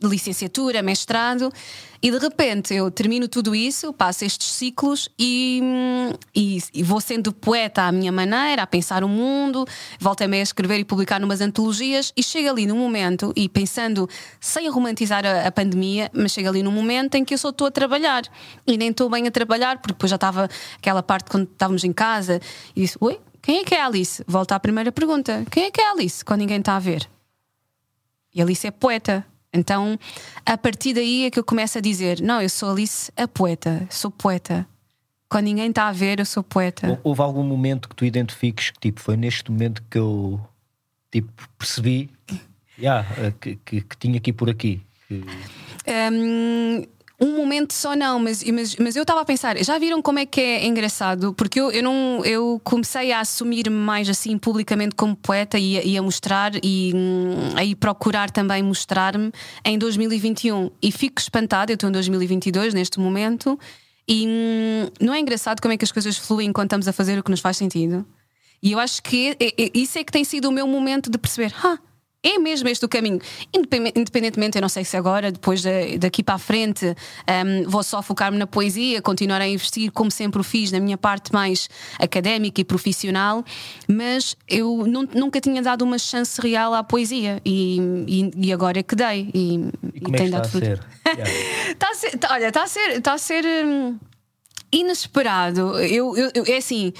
licenciatura, 0.00 0.80
mestrado, 0.80 1.52
e 2.04 2.10
de 2.10 2.18
repente 2.18 2.74
eu 2.74 2.90
termino 2.90 3.26
tudo 3.26 3.54
isso, 3.54 3.90
passo 3.90 4.26
estes 4.26 4.48
ciclos 4.48 5.08
e, 5.18 5.62
e, 6.36 6.58
e 6.74 6.82
vou 6.82 7.00
sendo 7.00 7.32
poeta 7.32 7.82
à 7.82 7.90
minha 7.90 8.12
maneira, 8.12 8.62
a 8.62 8.66
pensar 8.66 9.02
o 9.02 9.08
mundo, 9.08 9.66
volto-me 9.98 10.38
a 10.38 10.42
escrever 10.42 10.78
e 10.78 10.84
publicar 10.84 11.18
numas 11.18 11.40
antologias 11.40 12.12
e 12.14 12.22
chego 12.22 12.50
ali 12.50 12.66
num 12.66 12.76
momento, 12.76 13.32
e 13.34 13.48
pensando, 13.48 14.06
sem 14.38 14.68
romantizar 14.68 15.24
a, 15.24 15.48
a 15.48 15.50
pandemia, 15.50 16.10
mas 16.12 16.32
chego 16.32 16.50
ali 16.50 16.62
num 16.62 16.70
momento 16.70 17.14
em 17.14 17.24
que 17.24 17.32
eu 17.32 17.38
só 17.38 17.48
estou 17.48 17.66
a 17.66 17.70
trabalhar 17.70 18.22
e 18.66 18.76
nem 18.76 18.90
estou 18.90 19.08
bem 19.08 19.26
a 19.26 19.30
trabalhar, 19.30 19.78
porque 19.78 19.94
depois 19.94 20.10
já 20.10 20.16
estava 20.16 20.46
aquela 20.76 21.02
parte 21.02 21.30
quando 21.30 21.48
estávamos 21.50 21.84
em 21.84 21.92
casa 21.92 22.38
e 22.76 22.83
disse: 22.84 22.96
Oi, 23.00 23.20
quem 23.42 23.60
é 23.60 23.64
que 23.64 23.74
é 23.74 23.80
a 23.80 23.86
Alice? 23.86 24.22
Volta 24.26 24.54
à 24.54 24.60
primeira 24.60 24.92
pergunta: 24.92 25.44
quem 25.50 25.64
é 25.64 25.70
que 25.70 25.80
é 25.80 25.88
a 25.88 25.92
Alice 25.92 26.24
quando 26.24 26.40
ninguém 26.40 26.58
está 26.58 26.76
a 26.76 26.80
ver? 26.80 27.08
E 28.34 28.42
Alice 28.42 28.66
é 28.66 28.70
poeta. 28.70 29.24
Então, 29.52 29.98
a 30.44 30.58
partir 30.58 30.94
daí 30.94 31.26
é 31.26 31.30
que 31.30 31.38
eu 31.38 31.44
começo 31.44 31.78
a 31.78 31.80
dizer: 31.80 32.20
não, 32.20 32.40
eu 32.40 32.48
sou 32.48 32.70
Alice, 32.70 33.12
a 33.16 33.28
poeta, 33.28 33.86
sou 33.90 34.10
poeta. 34.10 34.66
Quando 35.28 35.46
ninguém 35.46 35.68
está 35.68 35.88
a 35.88 35.92
ver, 35.92 36.20
eu 36.20 36.26
sou 36.26 36.42
poeta. 36.42 37.00
Houve 37.02 37.20
algum 37.20 37.42
momento 37.42 37.88
que 37.88 37.96
tu 37.96 38.04
identifiques 38.04 38.70
que 38.70 38.78
tipo, 38.78 39.00
foi 39.00 39.16
neste 39.16 39.50
momento 39.50 39.82
que 39.90 39.98
eu 39.98 40.40
tipo, 41.10 41.30
percebi 41.58 42.10
yeah, 42.78 43.06
que, 43.40 43.56
que, 43.56 43.80
que 43.80 43.96
tinha 43.96 44.18
aqui 44.18 44.32
por 44.32 44.50
aqui? 44.50 44.82
Que... 45.08 45.24
Um, 46.12 46.84
um 47.20 47.36
momento 47.36 47.72
só 47.72 47.94
não, 47.94 48.18
mas, 48.18 48.42
mas, 48.44 48.76
mas 48.76 48.96
eu 48.96 49.02
estava 49.02 49.20
a 49.20 49.24
pensar, 49.24 49.56
já 49.62 49.78
viram 49.78 50.02
como 50.02 50.18
é 50.18 50.26
que 50.26 50.40
é 50.40 50.66
engraçado? 50.66 51.32
Porque 51.32 51.60
eu, 51.60 51.70
eu, 51.70 51.82
não, 51.82 52.24
eu 52.24 52.60
comecei 52.64 53.12
a 53.12 53.20
assumir 53.20 53.70
mais 53.70 54.08
assim 54.08 54.36
publicamente 54.36 54.94
como 54.96 55.14
poeta 55.14 55.58
e, 55.58 55.92
e 55.92 55.96
a 55.96 56.02
mostrar 56.02 56.52
e 56.62 56.92
hum, 56.94 57.54
a 57.56 57.76
procurar 57.76 58.30
também 58.30 58.62
mostrar-me 58.62 59.30
em 59.64 59.78
2021 59.78 60.70
e 60.82 60.90
fico 60.90 61.20
espantada, 61.20 61.70
eu 61.70 61.74
estou 61.74 61.88
em 61.88 61.92
2022 61.92 62.74
neste 62.74 62.98
momento 62.98 63.58
e 64.08 64.26
hum, 64.26 64.90
não 65.00 65.14
é 65.14 65.20
engraçado 65.20 65.60
como 65.60 65.72
é 65.72 65.76
que 65.76 65.84
as 65.84 65.92
coisas 65.92 66.16
fluem 66.18 66.52
quando 66.52 66.66
estamos 66.66 66.88
a 66.88 66.92
fazer 66.92 67.18
o 67.18 67.22
que 67.22 67.30
nos 67.30 67.40
faz 67.40 67.56
sentido? 67.56 68.04
E 68.62 68.72
eu 68.72 68.78
acho 68.78 69.02
que 69.02 69.36
é, 69.38 69.62
é, 69.62 69.70
isso 69.74 69.98
é 69.98 70.04
que 70.04 70.10
tem 70.10 70.24
sido 70.24 70.48
o 70.48 70.52
meu 70.52 70.66
momento 70.66 71.10
de 71.10 71.18
perceber, 71.18 71.54
ah, 71.62 71.78
é 72.24 72.38
mesmo 72.38 72.68
este 72.68 72.84
o 72.84 72.88
caminho. 72.88 73.20
Independentemente, 73.52 74.56
eu 74.56 74.62
não 74.62 74.68
sei 74.68 74.82
se 74.84 74.96
agora, 74.96 75.30
depois 75.30 75.60
de, 75.60 75.98
daqui 75.98 76.22
para 76.22 76.36
a 76.36 76.38
frente, 76.38 76.86
um, 76.86 77.68
vou 77.68 77.82
só 77.82 78.00
focar-me 78.02 78.38
na 78.38 78.46
poesia, 78.46 79.02
continuar 79.02 79.42
a 79.42 79.46
investir, 79.46 79.92
como 79.92 80.10
sempre 80.10 80.40
o 80.40 80.44
fiz, 80.44 80.72
na 80.72 80.80
minha 80.80 80.96
parte 80.96 81.32
mais 81.32 81.68
académica 81.98 82.62
e 82.62 82.64
profissional, 82.64 83.44
mas 83.86 84.36
eu 84.48 84.86
nunca 85.14 85.38
tinha 85.40 85.60
dado 85.60 85.82
uma 85.82 85.98
chance 85.98 86.40
real 86.40 86.72
à 86.72 86.82
poesia 86.82 87.42
e, 87.44 87.78
e, 88.08 88.30
e 88.48 88.52
agora 88.52 88.78
é 88.78 88.82
que 88.82 88.96
dei. 88.96 89.30
E, 89.34 89.68
e 89.94 90.00
como 90.00 90.16
é 90.16 90.18
que 90.20 90.24
está 90.24 90.40
a 90.40 90.44
ser? 90.44 90.80
está 91.70 91.90
a 91.90 91.94
ser? 91.94 92.18
Olha, 92.30 92.48
está 92.48 92.62
a 92.62 92.66
ser. 92.66 92.90
Está 92.90 93.12
a 93.12 93.18
ser 93.18 93.44
hum, 93.44 93.98
inesperado. 94.72 95.78
Eu, 95.78 96.16
eu, 96.16 96.30
eu, 96.34 96.44
é 96.46 96.56
assim. 96.56 96.92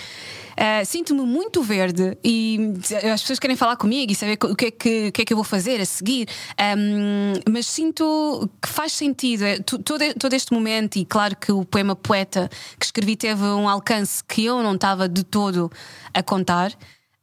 Uh, 0.54 0.84
Sinto-me 0.84 1.22
muito 1.22 1.62
verde 1.62 2.16
e 2.22 2.72
as 3.12 3.20
pessoas 3.20 3.38
querem 3.38 3.56
falar 3.56 3.76
comigo 3.76 4.12
e 4.12 4.14
saber 4.14 4.38
o 4.42 4.54
que 4.54 4.66
é 4.66 4.70
que, 4.70 5.10
que, 5.10 5.22
é 5.22 5.24
que 5.24 5.32
eu 5.32 5.36
vou 5.36 5.44
fazer 5.44 5.80
a 5.80 5.84
seguir, 5.84 6.28
um, 6.78 7.32
mas 7.50 7.66
sinto 7.66 8.48
que 8.62 8.68
faz 8.68 8.92
sentido 8.92 9.44
é, 9.44 9.58
todo, 9.58 10.14
todo 10.18 10.32
este 10.32 10.52
momento. 10.52 10.96
E 10.96 11.04
claro 11.04 11.36
que 11.36 11.50
o 11.50 11.64
poema 11.64 11.96
Poeta 11.96 12.48
que 12.78 12.84
escrevi 12.84 13.16
teve 13.16 13.42
um 13.42 13.68
alcance 13.68 14.22
que 14.22 14.44
eu 14.44 14.62
não 14.62 14.74
estava 14.74 15.08
de 15.08 15.24
todo 15.24 15.70
a 16.12 16.22
contar. 16.22 16.72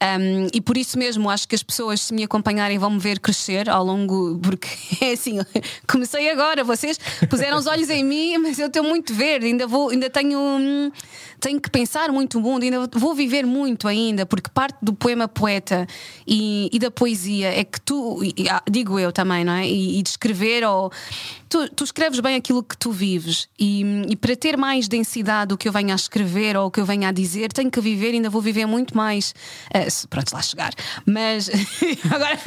Um, 0.01 0.47
e 0.51 0.59
por 0.59 0.77
isso 0.77 0.97
mesmo 0.97 1.29
acho 1.29 1.47
que 1.47 1.53
as 1.53 1.61
pessoas, 1.61 2.01
se 2.01 2.13
me 2.13 2.23
acompanharem, 2.23 2.79
vão 2.79 2.89
me 2.89 2.99
ver 2.99 3.19
crescer 3.19 3.69
ao 3.69 3.85
longo, 3.85 4.39
porque 4.41 4.67
é 4.99 5.11
assim, 5.11 5.37
comecei 5.87 6.27
agora, 6.31 6.63
vocês 6.63 6.99
puseram 7.29 7.55
os 7.57 7.67
olhos 7.67 7.87
em 7.87 8.03
mim, 8.03 8.35
mas 8.39 8.57
eu 8.57 8.65
estou 8.65 8.83
muito 8.83 9.13
verde, 9.13 9.45
ainda 9.45 9.67
vou, 9.67 9.89
ainda 9.91 10.09
tenho, 10.09 10.39
hum, 10.39 10.91
tenho 11.39 11.61
que 11.61 11.69
pensar 11.69 12.11
muito 12.11 12.39
o 12.39 12.41
mundo, 12.41 12.63
ainda 12.63 12.89
vou 12.95 13.13
viver 13.13 13.45
muito 13.45 13.87
ainda, 13.87 14.25
porque 14.25 14.49
parte 14.49 14.77
do 14.81 14.91
poema 14.91 15.27
poeta 15.27 15.85
e, 16.25 16.67
e 16.73 16.79
da 16.79 16.89
poesia 16.89 17.49
é 17.59 17.63
que 17.63 17.79
tu, 17.79 18.21
ah, 18.49 18.63
digo 18.67 18.97
eu 18.97 19.11
também, 19.11 19.45
não 19.45 19.53
é? 19.53 19.67
E, 19.67 19.99
e 19.99 20.01
de 20.01 20.09
escrever 20.09 20.63
ou 20.63 20.91
tu, 21.51 21.69
tu, 21.69 21.83
escreves 21.83 22.21
bem 22.21 22.35
aquilo 22.35 22.63
que 22.63 22.77
tu 22.77 22.91
vives 22.91 23.49
e, 23.59 23.83
e, 24.09 24.15
para 24.15 24.35
ter 24.37 24.55
mais 24.55 24.87
densidade 24.87 25.49
do 25.49 25.57
que 25.57 25.67
eu 25.67 25.73
venha 25.73 25.93
a 25.93 25.95
escrever 25.95 26.55
ou 26.55 26.67
o 26.67 26.71
que 26.71 26.79
eu 26.79 26.85
venha 26.85 27.09
a 27.09 27.11
dizer, 27.11 27.51
tenho 27.51 27.69
que 27.69 27.81
viver, 27.81 28.11
ainda 28.11 28.29
vou 28.29 28.41
viver 28.41 28.65
muito 28.65 28.95
mais. 28.95 29.35
Uh, 29.75 30.07
pronto, 30.07 30.33
lá 30.33 30.41
chegar. 30.41 30.73
Mas 31.05 31.49
agora. 32.09 32.39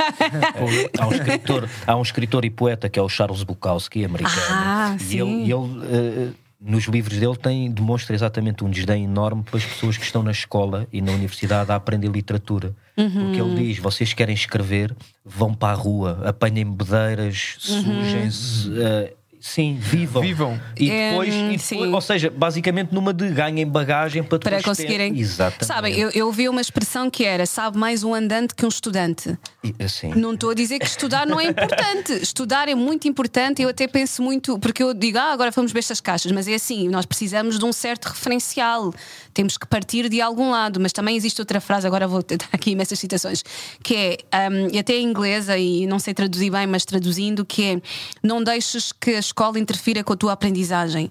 há, 0.99 1.07
um 1.07 1.13
escritor, 1.13 1.69
há 1.87 1.97
um 1.97 2.03
escritor 2.03 2.45
e 2.47 2.51
poeta 2.51 2.89
que 2.89 2.99
é 2.99 3.03
o 3.03 3.09
Charles 3.09 3.43
Bukowski, 3.43 4.05
americano. 4.05 4.41
Ah, 4.49 4.97
e 4.99 5.19
ele. 5.19 5.43
ele 5.43 5.55
uh, 5.55 6.35
nos 6.65 6.85
livros 6.85 7.19
dele 7.19 7.37
tem, 7.37 7.71
demonstra 7.71 8.15
exatamente 8.15 8.65
um 8.65 8.71
desdém 8.71 9.05
enorme 9.05 9.43
pelas 9.43 9.67
pessoas 9.67 9.99
que 9.99 10.05
estão 10.05 10.23
na 10.23 10.31
escola 10.31 10.89
e 10.91 11.03
na 11.03 11.13
universidade 11.13 11.71
a 11.71 11.75
aprender 11.75 12.09
literatura. 12.09 12.75
Uhum. 12.97 13.11
Porque 13.11 13.41
ele 13.41 13.67
diz: 13.67 13.79
vocês 13.79 14.13
querem 14.13 14.35
escrever, 14.35 14.95
vão 15.25 15.55
para 15.55 15.73
a 15.73 15.77
rua, 15.77 16.21
apanhem 16.25 16.65
bedeiras, 16.65 17.57
uhum. 17.69 17.83
sujem-se. 17.83 18.69
Uh, 18.69 19.24
Sim, 19.45 19.77
vivam. 19.79 20.23
Vivam. 20.23 20.61
E 20.75 20.89
depois, 20.89 21.35
um, 21.35 21.53
e 21.53 21.57
depois 21.59 21.93
ou 21.93 22.01
seja, 22.01 22.31
basicamente 22.31 22.95
numa 22.95 23.13
de 23.13 23.29
ganhem 23.29 23.67
bagagem 23.67 24.25
para, 24.25 24.39
para 24.39 24.63
conseguirem. 24.63 25.13
Ter... 25.13 25.21
Exatamente. 25.21 25.67
Sabem, 25.67 25.95
eu, 25.95 26.09
eu 26.13 26.33
vi 26.33 26.49
uma 26.49 26.63
expressão 26.63 27.11
que 27.11 27.27
era: 27.27 27.45
sabe 27.45 27.77
mais 27.77 28.03
um 28.03 28.15
andante 28.15 28.55
que 28.55 28.65
um 28.65 28.71
estudante. 28.71 29.39
E, 29.63 29.75
assim. 29.85 30.15
Não 30.15 30.33
estou 30.33 30.49
a 30.49 30.55
dizer 30.55 30.79
que 30.79 30.87
estudar 30.87 31.27
não 31.27 31.39
é 31.39 31.45
importante. 31.45 32.15
estudar 32.25 32.71
é 32.71 32.75
muito 32.75 33.07
importante. 33.07 33.61
Eu 33.61 33.69
até 33.69 33.87
penso 33.87 34.23
muito, 34.23 34.59
porque 34.59 34.83
eu 34.83 34.95
digo, 34.95 35.19
ah, 35.19 35.33
agora 35.33 35.51
vamos 35.51 35.73
ver 35.73 35.81
estas 35.81 36.01
caixas, 36.01 36.33
mas 36.33 36.49
é 36.49 36.55
assim, 36.55 36.89
nós 36.89 37.05
precisamos 37.05 37.59
de 37.59 37.67
um 37.67 37.73
certo 37.73 38.07
referencial. 38.07 38.95
Temos 39.35 39.59
que 39.59 39.67
partir 39.67 40.09
de 40.09 40.23
algum 40.23 40.51
lado. 40.51 40.81
Mas 40.81 40.91
também 40.91 41.17
existe 41.17 41.39
outra 41.43 41.61
frase, 41.61 41.87
agora 41.87 42.09
vou 42.09 42.23
tentar 42.25 42.49
aqui 42.51 42.71
imensas 42.71 42.99
citações, 42.99 43.45
que 43.83 43.95
é, 43.95 44.49
um, 44.51 44.75
e 44.75 44.79
até 44.79 44.95
em 44.95 45.05
inglesa, 45.05 45.59
e 45.59 45.87
não 45.87 45.99
sei 45.99 46.15
traduzir 46.15 46.51
bem, 46.51 46.67
mas 46.67 46.87
traduzindo, 46.87 47.45
que 47.45 47.63
é: 47.63 47.83
não 48.23 48.43
deixes 48.43 48.91
que 48.91 49.11
as 49.11 49.34
escola 49.35 49.59
interfira 49.59 50.05
com 50.05 50.13
a 50.13 50.17
tua 50.17 50.33
aprendizagem. 50.33 51.11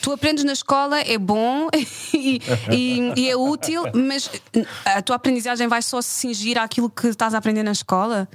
Tu 0.00 0.10
aprendes 0.10 0.42
na 0.42 0.52
escola, 0.52 1.00
é 1.00 1.16
bom 1.16 1.68
e, 2.12 2.40
e, 2.68 3.12
e, 3.16 3.30
é 3.30 3.36
útil, 3.36 3.84
mas 3.94 4.28
a 4.84 5.00
tua 5.00 5.14
aprendizagem 5.14 5.68
vai 5.68 5.80
só 5.80 6.02
se 6.02 6.08
cingir 6.08 6.58
àquilo 6.58 6.90
que 6.90 7.06
estás 7.06 7.32
a 7.32 7.38
aprender 7.38 7.62
na 7.62 7.70
escola? 7.70 8.28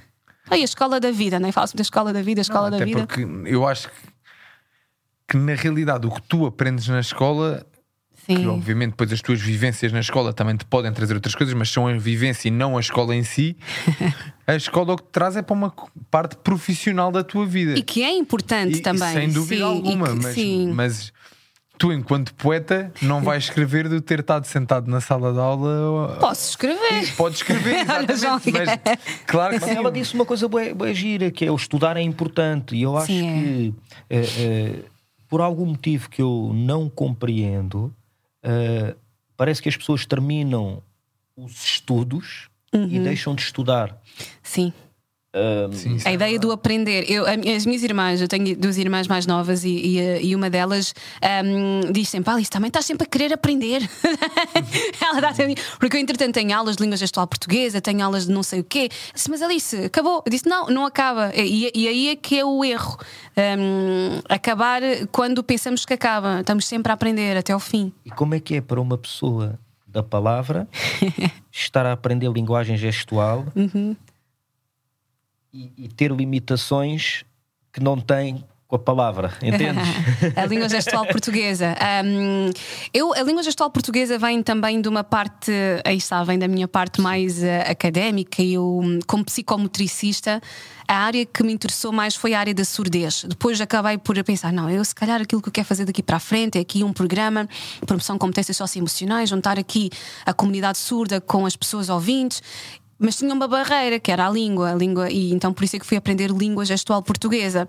Aí, 0.50 0.62
a 0.62 0.66
escola 0.66 1.02
da 1.02 1.12
vida, 1.12 1.38
não 1.38 1.50
é? 1.50 1.52
Fala-se 1.52 1.76
da 1.76 1.82
escola 1.82 2.14
da 2.14 2.22
vida, 2.22 2.40
a 2.40 2.44
escola 2.44 2.72
não, 2.72 2.80
da 2.80 2.86
vida. 2.86 3.06
Porque 3.06 3.28
eu 3.46 3.68
acho 3.68 3.90
que, 3.90 3.96
que, 5.28 5.38
na 5.38 5.54
realidade, 5.54 6.08
o 6.08 6.12
que 6.12 6.22
tu 6.22 6.46
aprendes 6.46 6.88
na 6.88 7.02
escola 7.02 7.68
Sim. 8.30 8.44
Que, 8.44 8.48
obviamente, 8.48 8.92
depois 8.92 9.12
as 9.12 9.22
tuas 9.22 9.42
vivências 9.42 9.92
na 9.92 10.02
escola 10.02 10.32
também 10.32 10.56
te 10.56 10.64
podem 10.64 10.94
trazer 10.94 11.16
outras 11.16 11.34
coisas, 11.34 11.56
mas 11.56 11.68
são 11.68 11.88
a 11.88 11.94
vivência 11.94 12.48
e 12.48 12.52
não 12.52 12.78
a 12.78 12.80
escola 12.80 13.16
em 13.16 13.24
si. 13.24 13.58
a 14.46 14.56
escola 14.56 14.94
o 14.94 14.98
que 14.98 15.04
te 15.04 15.10
traz 15.12 15.36
é 15.36 15.42
para 15.42 15.56
uma 15.56 15.74
parte 16.12 16.36
profissional 16.36 17.12
da 17.12 17.24
tua 17.24 17.48
vida. 17.48 17.74
E 17.74 17.82
que 17.82 18.04
é 18.04 18.12
importante 18.12 18.78
e, 18.78 18.82
também. 18.82 19.12
Sem 19.14 19.30
dúvida 19.32 19.56
sim, 19.56 19.64
alguma, 19.64 20.10
que, 20.10 20.68
mas, 20.68 20.76
mas 20.76 21.14
tu, 21.80 21.92
enquanto 21.92 22.32
poeta, 22.36 22.94
não 23.02 23.20
vais 23.20 23.46
escrever 23.46 23.90
de 23.90 24.00
ter 24.00 24.20
estado 24.20 24.46
sentado 24.46 24.92
na 24.92 25.02
sala 25.02 25.34
de 25.34 25.40
aula. 25.40 26.18
Posso 26.20 26.52
escrever. 26.52 27.16
Podes 27.16 27.40
escrever, 27.40 27.84
exatamente. 28.08 28.82
mas, 28.86 29.00
claro 29.26 29.56
que 29.56 29.62
mas 29.62 29.70
sim. 29.72 29.76
ela 29.76 29.92
disse 29.92 30.14
uma 30.14 30.26
coisa 30.26 30.48
boa, 30.48 30.72
boa 30.76 30.94
gira, 30.94 31.32
que 31.32 31.46
é 31.46 31.52
o 31.52 31.56
estudar 31.56 31.98
é 31.98 32.02
importante. 32.02 32.76
E 32.76 32.84
eu 32.84 32.96
acho 32.96 33.08
sim, 33.08 33.74
que, 34.08 34.14
é. 34.14 34.20
É, 34.20 34.76
por 35.28 35.42
algum 35.42 35.66
motivo 35.66 36.10
que 36.10 36.22
eu 36.22 36.52
não 36.54 36.88
compreendo, 36.90 37.92
uh, 38.44 38.98
parece 39.36 39.62
que 39.62 39.70
as 39.70 39.78
pessoas 39.78 40.06
terminam 40.06 40.84
os 41.36 41.64
estudos 41.64 42.50
uhum. 42.74 42.88
e 42.88 43.00
deixam 43.00 43.36
de 43.36 43.42
estudar. 43.42 44.02
Sim. 44.44 44.74
Um, 45.32 45.72
Sim, 45.74 45.98
a 46.06 46.10
é 46.10 46.14
ideia 46.16 46.40
do 46.40 46.52
aprender. 46.52 47.06
Eu, 47.08 47.24
as 47.28 47.64
minhas 47.64 47.84
irmãs, 47.84 48.20
eu 48.20 48.28
tenho 48.28 48.58
duas 48.58 48.80
irmãs 48.80 49.08
mais 49.08 49.28
novas 49.28 49.64
e, 49.64 49.70
e, 49.70 50.26
e 50.26 50.36
uma 50.36 50.50
delas 50.50 50.94
um, 51.46 51.92
diz 51.92 52.10
sempre: 52.10 52.32
Alice, 52.34 52.50
também 52.50 52.70
estás 52.70 52.86
sempre 52.86 53.06
a 53.06 53.10
querer 53.10 53.32
aprender. 53.32 53.88
Ela 55.00 55.22
dá 55.22 55.34
Porque 55.80 55.98
eu, 55.98 56.02
entretanto, 56.02 56.34
tenho 56.34 56.58
aulas 56.58 56.78
de 56.78 56.84
língua 56.84 56.98
gestual 56.98 57.28
portuguesa, 57.28 57.80
tenho 57.80 58.04
aulas 58.04 58.26
de 58.26 58.32
não 58.32 58.42
sei 58.42 58.62
o 58.62 58.64
quê. 58.64 58.90
Eu 58.90 59.14
disse, 59.14 59.30
Mas 59.30 59.42
Alice, 59.44 59.76
acabou. 59.78 60.24
Eu 60.26 60.32
disse: 60.32 60.50
Não, 60.50 60.66
não 60.66 60.84
acaba. 60.84 61.32
E, 61.36 61.72
e 61.76 61.88
aí 61.88 62.10
é 62.10 62.16
que 62.16 62.40
é 62.40 62.44
o 62.44 62.66
erro. 62.66 62.98
Um, 63.38 64.22
acabar 64.28 64.82
quando 65.12 65.44
pensamos 65.44 65.86
que 65.86 65.94
acaba. 65.94 66.40
Estamos 66.40 66.66
sempre 66.66 66.92
a 66.92 66.96
aprender 66.96 67.38
até 67.38 67.54
ao 67.54 67.60
fim. 67.60 67.94
E 68.04 68.10
como 68.10 68.34
é 68.34 68.40
que 68.40 68.56
é 68.56 68.62
para 68.62 68.82
uma 68.82 68.98
pessoa 68.98 69.60
da 69.88 70.02
palavra 70.02 70.68
estar 71.52 71.86
a 71.86 71.92
aprender 71.92 72.32
linguagem 72.32 72.76
gestual? 72.78 73.46
Uhum 73.56 73.96
e, 75.54 75.72
e 75.78 75.88
ter 75.88 76.12
limitações 76.12 77.24
que 77.72 77.82
não 77.82 78.00
tem 78.00 78.44
com 78.70 78.76
a 78.76 78.80
palavra, 78.80 79.34
entendes? 79.42 79.84
a 80.38 80.46
língua 80.46 80.70
gestual 80.70 81.04
portuguesa. 81.08 81.76
Um, 82.06 82.52
eu, 82.94 83.12
a 83.16 83.24
língua 83.24 83.42
gestual 83.42 83.72
portuguesa 83.72 84.20
vem 84.20 84.44
também 84.44 84.80
de 84.80 84.88
uma 84.88 85.04
parte, 85.04 85.52
aí 85.84 85.98
está, 85.98 86.24
vem 86.24 86.38
da 86.38 86.48
minha 86.48 86.68
parte 86.68 87.02
mais 87.02 87.42
uh, 87.42 87.48
académica. 87.66 88.44
Eu, 88.44 88.80
como 89.08 89.26
psicomotricista, 89.26 90.40
a 90.88 90.98
área 90.98 91.24
que 91.24 91.44
me 91.44 91.54
interessou 91.54 91.92
mais 91.92 92.16
foi 92.16 92.34
a 92.36 92.40
área 92.40 92.54
da 92.54 92.64
surdez. 92.64 93.24
Depois 93.28 93.62
acabei 93.62 93.98
por 94.00 94.24
pensar, 94.24 94.52
não, 94.52 94.68
eu 94.70 94.84
se 94.84 94.94
calhar 94.94 95.22
aquilo 95.22 95.40
que 95.40 95.50
eu 95.50 95.54
quero 95.54 95.68
fazer 95.68 95.86
daqui 95.86 96.02
para 96.02 96.18
a 96.18 96.20
frente 96.20 96.58
é 96.58 96.62
aqui 96.62 96.84
um 96.84 96.92
programa, 96.92 97.48
promoção 97.86 98.16
de 98.16 98.20
competências 98.20 98.58
socioemocionais, 98.58 99.30
juntar 99.30 99.60
aqui 99.60 99.92
a 100.26 100.34
comunidade 100.34 100.80
surda 100.80 101.22
com 101.22 101.46
as 101.46 101.56
pessoas 101.56 101.90
ouvintes 101.90 102.42
mas 103.00 103.16
tinha 103.16 103.34
uma 103.34 103.48
barreira 103.48 104.00
que 104.00 104.12
era 104.12 104.28
a 104.28 104.30
língua, 104.30 104.72
a 104.72 104.76
língua 104.76 105.10
e 105.10 105.32
então 105.32 105.54
por 105.54 105.64
isso 105.64 105.78
é 105.78 105.80
que 105.80 105.86
fui 105.86 105.98
aprender 105.98 106.30
língua 106.30 106.66
gestual 106.66 107.02
portuguesa. 107.02 107.68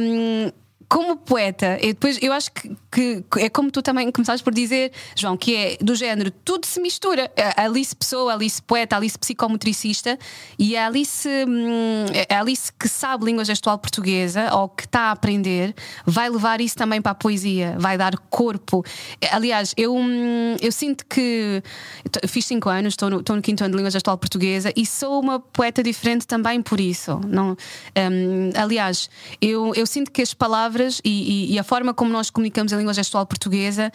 Um, 0.00 0.63
como 0.88 1.16
poeta, 1.16 1.78
e 1.80 1.88
depois 1.88 2.18
eu 2.22 2.32
acho 2.32 2.50
que, 2.52 2.76
que, 2.90 3.24
é 3.38 3.48
como 3.48 3.70
tu 3.70 3.82
também 3.82 4.10
começaste 4.10 4.44
por 4.44 4.52
dizer, 4.52 4.92
João, 5.16 5.36
que 5.36 5.56
é 5.56 5.76
do 5.80 5.94
género, 5.94 6.30
tudo 6.30 6.66
se 6.66 6.80
mistura. 6.80 7.30
A 7.56 7.64
Alice 7.64 7.94
pessoa, 7.94 8.32
a 8.32 8.34
Alice 8.34 8.62
poeta, 8.62 8.96
a 8.96 8.98
Alice 8.98 9.18
psicomotricista 9.18 10.18
e 10.58 10.76
a 10.76 10.86
Alice, 10.86 11.28
hum, 11.28 12.04
a 12.28 12.40
Alice 12.40 12.72
que 12.72 12.88
sabe 12.88 13.24
língua 13.24 13.44
gestual 13.44 13.78
portuguesa 13.78 14.54
ou 14.54 14.68
que 14.68 14.84
está 14.84 15.08
a 15.08 15.10
aprender, 15.12 15.74
vai 16.04 16.28
levar 16.28 16.60
isso 16.60 16.76
também 16.76 17.00
para 17.00 17.12
a 17.12 17.14
poesia, 17.14 17.76
vai 17.78 17.96
dar 17.96 18.16
corpo. 18.30 18.84
Aliás, 19.32 19.74
eu, 19.76 19.96
hum, 19.96 20.56
eu 20.60 20.70
sinto 20.70 21.04
que 21.06 21.62
fiz 22.28 22.44
5 22.46 22.68
anos, 22.68 22.92
estou 22.92 23.10
no, 23.10 23.20
estou 23.20 23.36
no 23.36 23.42
quinto 23.42 23.64
ano 23.64 23.72
de 23.72 23.76
língua 23.76 23.90
gestual 23.90 24.18
portuguesa 24.18 24.72
e 24.76 24.84
sou 24.84 25.20
uma 25.20 25.40
poeta 25.40 25.82
diferente 25.82 26.26
também 26.26 26.62
por 26.62 26.80
isso. 26.80 27.20
Não, 27.26 27.50
um, 27.50 28.50
aliás, 28.54 29.08
eu, 29.40 29.72
eu 29.74 29.86
sinto 29.86 30.10
que 30.10 30.22
as 30.22 30.34
palavras 30.34 30.73
palavras 30.74 31.00
e, 31.04 31.10
e, 31.50 31.54
e, 31.54 31.58
a 31.58 31.64
forma 31.64 31.94
como 31.94 32.10
nós 32.10 32.28
comunicamos 32.30 32.72
a 32.72 32.76
língua 32.76 32.92
gestual 32.92 33.24
portuguesa 33.24 33.90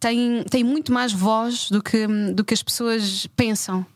tem, 0.00 0.42
tem 0.50 0.64
muito 0.64 0.92
mais 0.92 1.12
voz 1.12 1.70
do 1.70 1.82
que, 1.82 2.06
do 2.34 2.44
que 2.44 2.52
as 2.52 2.62
pessoas 2.62 3.26
pensam. 3.36 3.86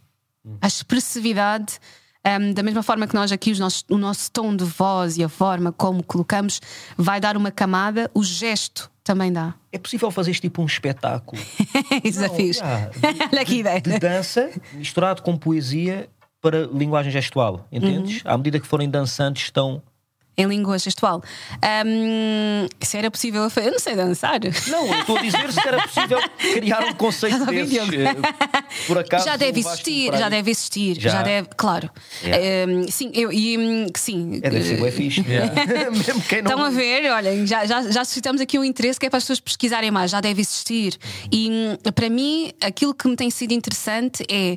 A 0.62 0.66
expressividade. 0.66 1.78
Um, 2.26 2.52
da 2.52 2.62
mesma 2.62 2.82
forma 2.82 3.06
que 3.06 3.14
nós 3.14 3.30
aqui, 3.32 3.56
nossos, 3.58 3.84
o 3.88 3.96
nosso 3.96 4.30
tom 4.30 4.54
de 4.54 4.64
voz 4.64 5.16
e 5.16 5.24
a 5.24 5.28
forma 5.28 5.72
como 5.72 6.02
colocamos 6.02 6.60
vai 6.96 7.20
dar 7.20 7.36
uma 7.36 7.50
camada, 7.50 8.10
o 8.12 8.22
gesto 8.22 8.90
também 9.04 9.32
dá. 9.32 9.54
É 9.72 9.78
possível 9.78 10.10
fazer 10.10 10.34
tipo 10.34 10.60
um 10.60 10.66
espetáculo? 10.66 11.40
Desafios. 12.02 12.60
Olha 13.32 13.44
que 13.44 13.60
ideia. 13.60 13.80
De 13.80 13.98
dança 13.98 14.50
misturado 14.74 15.22
com 15.22 15.36
poesia 15.36 16.08
para 16.40 16.66
linguagem 16.66 17.10
gestual, 17.10 17.66
entendes? 17.70 18.22
Uhum. 18.22 18.30
À 18.32 18.36
medida 18.36 18.60
que 18.60 18.66
forem 18.66 18.90
dançantes, 18.90 19.44
estão 19.44 19.82
em 20.38 20.46
língua 20.46 20.78
gestual. 20.78 21.20
Um, 21.84 22.68
se 22.80 22.96
era 22.96 23.10
possível, 23.10 23.42
eu 23.56 23.72
não 23.72 23.78
sei 23.80 23.96
dançar. 23.96 24.38
Não, 24.68 24.86
eu 24.86 25.00
estou 25.00 25.18
a 25.18 25.22
dizer 25.22 25.52
se 25.52 25.66
era 25.66 25.82
possível 25.82 26.20
criar 26.38 26.84
um 26.84 26.94
conceito 26.94 27.44
desses. 27.46 27.76
Eh, 27.76 28.14
por 28.86 28.98
acaso, 28.98 29.24
já 29.24 29.36
deve 29.36 29.58
existir, 29.58 30.16
já 30.16 30.28
deve 30.28 30.50
existir, 30.52 31.00
já, 31.00 31.10
já 31.10 31.22
deve, 31.22 31.48
claro. 31.56 31.90
Yeah. 32.22 32.72
Um, 32.72 32.88
sim, 32.88 33.10
eu 33.14 33.32
e 33.32 33.58
hum, 33.58 33.86
sim. 33.96 34.40
É, 34.40 34.48
deve 34.48 34.64
ser 34.64 34.86
é 34.86 34.90
fixe. 34.92 35.18
Yeah. 35.28 35.52
Mesmo 35.90 36.22
quem 36.22 36.42
não... 36.42 36.52
Estão 36.52 36.64
a 36.64 36.70
ver, 36.70 37.10
olha, 37.10 37.46
já, 37.46 37.66
já, 37.66 37.82
já 37.90 38.04
suscitamos 38.04 38.40
aqui 38.40 38.58
um 38.58 38.64
interesse 38.64 38.98
que 38.98 39.06
é 39.06 39.10
para 39.10 39.18
as 39.18 39.24
pessoas 39.24 39.40
pesquisarem 39.40 39.90
mais, 39.90 40.10
já 40.12 40.20
deve 40.20 40.40
existir. 40.40 40.96
E 41.30 41.50
hum, 41.50 41.92
para 41.92 42.08
mim, 42.08 42.52
aquilo 42.60 42.94
que 42.94 43.08
me 43.08 43.16
tem 43.16 43.28
sido 43.30 43.52
interessante 43.52 44.24
é 44.30 44.56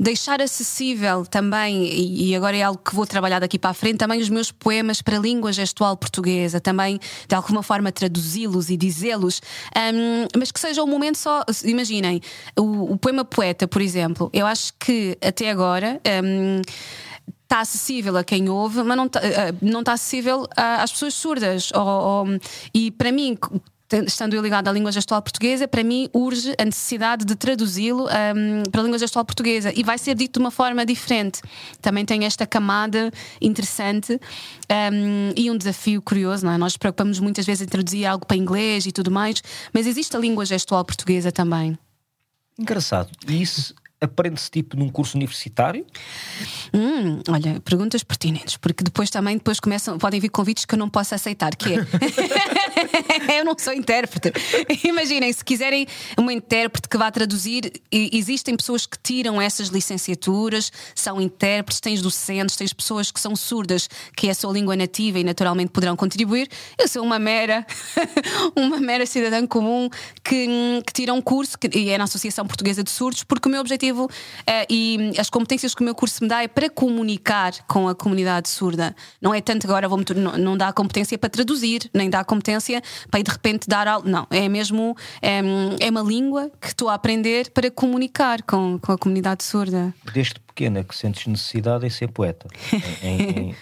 deixar 0.00 0.40
acessível 0.40 1.26
também, 1.26 1.84
e 1.84 2.34
agora 2.34 2.56
é 2.56 2.62
algo 2.62 2.80
que 2.82 2.94
vou 2.94 3.06
trabalhar 3.06 3.38
daqui 3.38 3.58
para 3.58 3.68
a 3.68 3.74
frente, 3.74 3.98
também 3.98 4.18
os 4.18 4.30
meus 4.30 4.50
poemas 4.50 5.02
para 5.02 5.18
a 5.18 5.20
língua 5.20 5.52
gestual 5.52 5.94
portuguesa, 5.94 6.58
também 6.58 6.98
de 7.28 7.34
alguma 7.34 7.62
forma 7.62 7.92
traduzi-los 7.92 8.70
e 8.70 8.78
dizê-los, 8.78 9.42
um, 9.76 10.38
mas 10.38 10.50
que 10.50 10.58
seja 10.58 10.82
um 10.82 10.86
momento 10.86 11.18
só. 11.18 11.44
Imaginem, 11.64 12.22
o, 12.58 12.94
o, 12.94 12.96
poema 12.96 13.26
Poeta, 13.26 13.68
por 13.68 13.82
exemplo, 13.82 14.30
eu 14.32 14.46
acho 14.46 14.72
que 14.78 15.18
até 15.20 15.50
agora. 15.50 16.00
Um, 16.24 16.62
está 17.42 17.62
acessível 17.62 18.16
a 18.16 18.22
quem 18.22 18.48
ouve, 18.48 18.80
mas 18.84 18.96
não 18.96 19.06
está, 19.06 19.20
eh, 19.26 19.52
não 19.60 19.80
está 19.80 19.94
acessível 19.94 20.46
às 20.56 20.92
pessoas 20.92 21.14
surdas. 21.14 21.72
Ou, 21.72 21.82
ou, 21.84 22.26
e 22.72 22.92
para 22.92 23.10
mim, 23.10 23.36
estando 24.06 24.34
eu 24.34 24.42
ligado 24.42 24.68
à 24.68 24.72
língua 24.72 24.92
gestual 24.92 25.20
portuguesa, 25.20 25.66
para 25.66 25.82
mim 25.82 26.08
urge 26.12 26.54
a 26.58 26.64
necessidade 26.64 27.24
de 27.24 27.34
traduzi-lo 27.34 28.04
um, 28.04 28.70
para 28.70 28.80
a 28.80 28.84
língua 28.84 28.98
gestual 28.98 29.24
portuguesa 29.24 29.72
e 29.74 29.82
vai 29.82 29.98
ser 29.98 30.14
dito 30.14 30.34
de 30.34 30.38
uma 30.38 30.50
forma 30.50 30.84
diferente. 30.86 31.40
Também 31.80 32.04
tem 32.04 32.24
esta 32.24 32.46
camada 32.46 33.10
interessante 33.40 34.12
um, 34.12 35.32
e 35.36 35.50
um 35.50 35.56
desafio 35.56 36.00
curioso, 36.00 36.44
não 36.44 36.52
é? 36.52 36.58
Nós 36.58 36.76
preocupamos 36.76 37.18
muitas 37.18 37.44
vezes 37.44 37.62
em 37.62 37.68
traduzir 37.68 38.06
algo 38.06 38.26
para 38.26 38.36
inglês 38.36 38.86
e 38.86 38.92
tudo 38.92 39.10
mais, 39.10 39.42
mas 39.72 39.86
existe 39.86 40.16
a 40.16 40.18
língua 40.18 40.44
gestual 40.44 40.84
portuguesa 40.84 41.32
também. 41.32 41.78
Engraçado. 42.58 43.10
E 43.26 43.40
isso 43.40 43.74
aprende-se 44.00 44.50
tipo 44.50 44.76
num 44.76 44.88
curso 44.88 45.16
universitário? 45.16 45.84
Hum, 46.72 47.20
olha, 47.28 47.60
perguntas 47.60 48.02
pertinentes, 48.02 48.56
porque 48.56 48.82
depois 48.82 49.10
também 49.10 49.36
depois 49.36 49.60
começam, 49.60 49.98
podem 49.98 50.18
vir 50.18 50.30
convites 50.30 50.64
que 50.64 50.74
eu 50.74 50.78
não 50.78 50.88
posso 50.88 51.14
aceitar, 51.14 51.54
que 51.54 51.74
é 51.74 51.78
eu 53.36 53.44
não 53.44 53.54
sou 53.58 53.72
intérprete. 53.72 54.32
Imaginem, 54.84 55.32
se 55.32 55.44
quiserem 55.44 55.86
uma 56.16 56.32
intérprete 56.32 56.88
que 56.88 56.96
vá 56.96 57.10
traduzir, 57.10 57.72
existem 57.90 58.56
pessoas 58.56 58.86
que 58.86 58.98
tiram 59.02 59.40
essas 59.40 59.68
licenciaturas, 59.68 60.72
são 60.94 61.20
intérpretes, 61.20 61.80
tens 61.80 62.00
docentes, 62.02 62.56
tens 62.56 62.72
pessoas 62.72 63.10
que 63.10 63.20
são 63.20 63.34
surdas, 63.36 63.88
que 64.16 64.28
é 64.28 64.30
a 64.30 64.34
sua 64.34 64.52
língua 64.52 64.76
nativa 64.76 65.18
e 65.18 65.24
naturalmente 65.24 65.70
poderão 65.70 65.96
contribuir. 65.96 66.48
Eu 66.78 66.88
sou 66.88 67.02
uma 67.02 67.18
mera, 67.18 67.66
uma 68.56 68.78
mera 68.78 69.06
cidadã 69.06 69.46
comum 69.46 69.88
que, 70.22 70.46
que 70.86 70.92
tira 70.92 71.12
um 71.12 71.20
curso, 71.20 71.58
que, 71.58 71.68
e 71.76 71.90
é 71.90 71.98
na 71.98 72.04
Associação 72.04 72.46
Portuguesa 72.46 72.82
de 72.82 72.90
Surdos, 72.90 73.24
porque 73.24 73.48
o 73.48 73.50
meu 73.50 73.60
objetivo 73.60 74.04
uh, 74.04 74.10
e 74.68 75.12
as 75.18 75.30
competências 75.30 75.74
que 75.74 75.82
o 75.82 75.84
meu 75.84 75.94
curso 75.94 76.22
me 76.22 76.28
dá 76.28 76.42
é 76.42 76.48
para 76.48 76.68
comunicar 76.68 77.52
com 77.66 77.88
a 77.88 77.94
comunidade 77.94 78.48
surda. 78.48 78.94
Não 79.20 79.34
é 79.34 79.40
tanto 79.40 79.66
agora, 79.66 79.88
vou 79.88 80.00
não, 80.16 80.36
não 80.38 80.56
dá 80.56 80.72
competência 80.72 81.18
para 81.18 81.30
traduzir, 81.30 81.88
nem 81.92 82.08
dá 82.08 82.24
competência 82.24 82.82
para 83.10 83.22
de 83.22 83.30
repente 83.30 83.68
dar 83.68 83.86
algo. 83.86 84.08
Não, 84.08 84.26
é 84.30 84.48
mesmo 84.48 84.96
é, 85.20 85.40
é 85.80 85.90
uma 85.90 86.02
língua 86.02 86.50
que 86.60 86.68
estou 86.68 86.88
a 86.88 86.94
aprender 86.94 87.50
para 87.50 87.70
comunicar 87.70 88.42
com, 88.42 88.78
com 88.78 88.92
a 88.92 88.98
comunidade 88.98 89.44
surda. 89.44 89.94
Desde 90.12 90.40
pequena 90.40 90.84
que 90.84 90.94
sentes 90.94 91.26
necessidade 91.26 91.86
em 91.86 91.90
ser 91.90 92.08
poeta. 92.08 92.48
em, 93.02 93.20
em, 93.20 93.56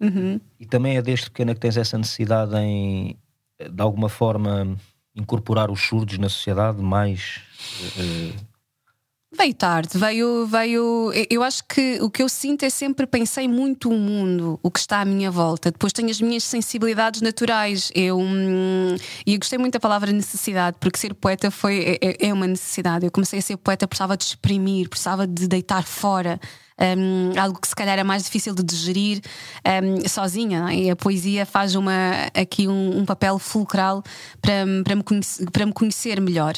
uhum. 0.00 0.40
E 0.58 0.66
também 0.66 0.96
é 0.96 1.02
desde 1.02 1.26
pequena 1.26 1.54
que 1.54 1.60
tens 1.60 1.76
essa 1.76 1.98
necessidade 1.98 2.54
em, 2.56 3.16
de 3.70 3.82
alguma 3.82 4.08
forma, 4.08 4.76
incorporar 5.14 5.70
os 5.70 5.80
surdos 5.80 6.18
na 6.18 6.28
sociedade 6.28 6.80
mais. 6.80 7.40
Uh, 7.96 8.51
Veio 9.34 9.54
tarde, 9.54 9.96
veio, 9.96 10.46
veio. 10.46 11.10
Eu 11.30 11.42
acho 11.42 11.64
que 11.64 11.98
o 12.02 12.10
que 12.10 12.22
eu 12.22 12.28
sinto 12.28 12.64
é 12.64 12.70
sempre 12.70 13.06
pensei 13.06 13.48
muito 13.48 13.88
o 13.88 13.98
mundo, 13.98 14.60
o 14.62 14.70
que 14.70 14.78
está 14.78 15.00
à 15.00 15.04
minha 15.06 15.30
volta. 15.30 15.70
Depois 15.70 15.90
tenho 15.90 16.10
as 16.10 16.20
minhas 16.20 16.44
sensibilidades 16.44 17.22
naturais. 17.22 17.90
Eu 17.94 18.18
hum, 18.18 18.94
e 19.26 19.32
eu 19.32 19.38
gostei 19.38 19.58
muito 19.58 19.72
da 19.72 19.80
palavra 19.80 20.12
necessidade, 20.12 20.76
porque 20.78 20.98
ser 20.98 21.14
poeta 21.14 21.50
foi 21.50 21.98
é, 22.02 22.28
é 22.28 22.32
uma 22.32 22.46
necessidade. 22.46 23.06
Eu 23.06 23.10
comecei 23.10 23.38
a 23.38 23.42
ser 23.42 23.56
poeta, 23.56 23.88
precisava 23.88 24.18
de 24.18 24.24
exprimir, 24.24 24.90
precisava 24.90 25.26
de 25.26 25.48
deitar 25.48 25.82
fora 25.82 26.38
um, 26.80 27.38
algo 27.38 27.60
que 27.60 27.68
se 27.68 27.74
calhar 27.74 27.98
é 27.98 28.04
mais 28.04 28.24
difícil 28.24 28.54
de 28.54 28.62
digerir 28.62 29.20
um, 29.82 30.08
sozinha. 30.08 30.70
É? 30.70 30.74
E 30.74 30.90
a 30.90 30.96
poesia 30.96 31.44
faz 31.46 31.74
uma, 31.74 31.92
aqui 32.34 32.68
um, 32.68 32.98
um 32.98 33.04
papel 33.04 33.38
fulcral 33.38 34.02
para, 34.40 34.64
para, 34.84 34.96
me 34.96 35.02
conhecer, 35.02 35.50
para 35.50 35.66
me 35.66 35.72
conhecer 35.72 36.20
melhor. 36.20 36.54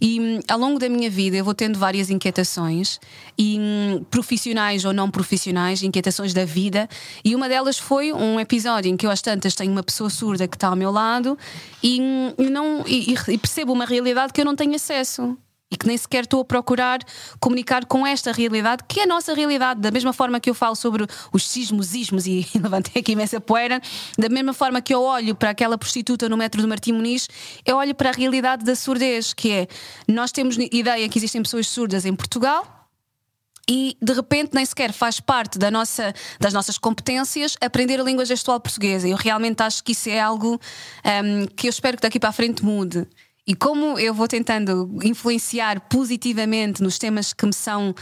E 0.00 0.20
um, 0.20 0.40
ao 0.48 0.58
longo 0.58 0.78
da 0.78 0.88
minha 0.88 1.10
vida 1.10 1.36
eu 1.36 1.44
vou 1.44 1.54
tendo 1.54 1.78
várias 1.78 2.10
inquietações, 2.10 3.00
e, 3.38 3.58
um, 3.58 4.04
profissionais 4.10 4.84
ou 4.84 4.92
não 4.92 5.10
profissionais, 5.10 5.82
inquietações 5.82 6.34
da 6.34 6.44
vida, 6.44 6.88
e 7.24 7.34
uma 7.34 7.48
delas 7.48 7.78
foi 7.78 8.12
um 8.12 8.40
episódio 8.40 8.90
em 8.90 8.96
que 8.96 9.06
eu 9.06 9.10
às 9.10 9.22
tantas 9.22 9.54
tenho 9.54 9.70
uma 9.70 9.82
pessoa 9.82 10.10
surda 10.10 10.48
que 10.48 10.56
está 10.56 10.68
ao 10.68 10.76
meu 10.76 10.90
lado 10.90 11.38
e, 11.82 12.00
hum, 12.00 12.34
não, 12.50 12.84
e, 12.86 13.14
e 13.28 13.38
percebo 13.38 13.72
uma 13.72 13.84
realidade 13.84 14.32
que 14.32 14.40
eu 14.40 14.44
não 14.44 14.56
tenho 14.56 14.74
acesso 14.74 15.36
e 15.70 15.76
que 15.76 15.86
nem 15.86 15.96
sequer 15.96 16.24
estou 16.24 16.40
a 16.40 16.44
procurar 16.44 17.00
comunicar 17.38 17.84
com 17.84 18.06
esta 18.06 18.32
realidade, 18.32 18.84
que 18.88 19.00
é 19.00 19.02
a 19.02 19.06
nossa 19.06 19.34
realidade, 19.34 19.80
da 19.80 19.90
mesma 19.90 20.12
forma 20.12 20.40
que 20.40 20.48
eu 20.48 20.54
falo 20.54 20.74
sobre 20.74 21.06
os 21.32 21.46
sismos, 21.46 21.94
ismos 21.94 22.26
e 22.26 22.46
levantei 22.56 23.00
aqui 23.00 23.12
imensa 23.12 23.40
poeira, 23.40 23.80
da 24.18 24.28
mesma 24.28 24.54
forma 24.54 24.80
que 24.80 24.94
eu 24.94 25.02
olho 25.02 25.34
para 25.34 25.50
aquela 25.50 25.76
prostituta 25.76 26.28
no 26.28 26.36
metro 26.36 26.62
do 26.62 26.68
Martim 26.68 26.92
Muniz, 26.92 27.28
eu 27.66 27.76
olho 27.76 27.94
para 27.94 28.10
a 28.10 28.12
realidade 28.12 28.64
da 28.64 28.74
surdez, 28.74 29.34
que 29.34 29.50
é 29.50 29.68
nós 30.06 30.32
temos 30.32 30.56
ideia 30.56 31.08
que 31.08 31.18
existem 31.18 31.42
pessoas 31.42 31.68
surdas 31.68 32.04
em 32.04 32.14
Portugal. 32.14 32.74
E 33.70 33.98
de 34.00 34.14
repente 34.14 34.54
nem 34.54 34.64
sequer 34.64 34.94
faz 34.94 35.20
parte 35.20 35.58
da 35.58 35.70
nossa, 35.70 36.14
das 36.40 36.54
nossas 36.54 36.78
competências 36.78 37.54
aprender 37.60 38.00
a 38.00 38.02
língua 38.02 38.24
gestual 38.24 38.58
portuguesa. 38.58 39.06
Eu 39.06 39.16
realmente 39.16 39.62
acho 39.62 39.84
que 39.84 39.92
isso 39.92 40.08
é 40.08 40.18
algo 40.18 40.58
um, 41.04 41.46
que 41.48 41.66
eu 41.66 41.70
espero 41.70 41.98
que 41.98 42.02
daqui 42.02 42.18
para 42.18 42.30
a 42.30 42.32
frente 42.32 42.64
mude. 42.64 43.06
E 43.48 43.54
como 43.54 43.98
eu 43.98 44.12
vou 44.12 44.28
tentando 44.28 44.98
influenciar 45.02 45.80
positivamente 45.88 46.82
nos 46.82 46.98
temas 46.98 47.32
que 47.32 47.46
me 47.46 47.52
são 47.54 47.94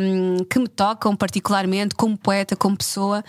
um, 0.00 0.44
que 0.44 0.56
me 0.56 0.68
tocam 0.68 1.16
particularmente, 1.16 1.96
como 1.96 2.16
poeta, 2.16 2.54
como 2.54 2.76
pessoa, 2.76 3.24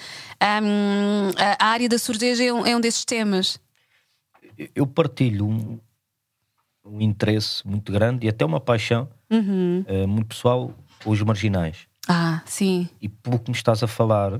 um, 0.63 1.31
a 1.59 1.65
área 1.65 1.89
da 1.89 1.97
surdez 1.97 2.39
é 2.39 2.53
um, 2.53 2.63
é 2.67 2.75
um, 2.75 2.79
desses 2.79 3.03
temas. 3.03 3.59
Eu 4.75 4.85
partilho 4.85 5.47
um, 5.47 5.79
um, 6.85 7.01
interesse 7.01 7.67
muito 7.67 7.91
grande 7.91 8.27
e 8.27 8.29
até 8.29 8.45
uma 8.45 8.59
paixão 8.59 9.09
uhum. 9.31 9.83
uh, 9.89 10.07
muito 10.07 10.27
pessoal 10.27 10.71
os 11.03 11.19
marginais. 11.23 11.87
Ah, 12.07 12.43
sim. 12.45 12.87
E 13.01 13.09
pelo 13.09 13.39
que 13.39 13.49
me 13.49 13.57
estás 13.57 13.81
a 13.81 13.87
falar, 13.87 14.39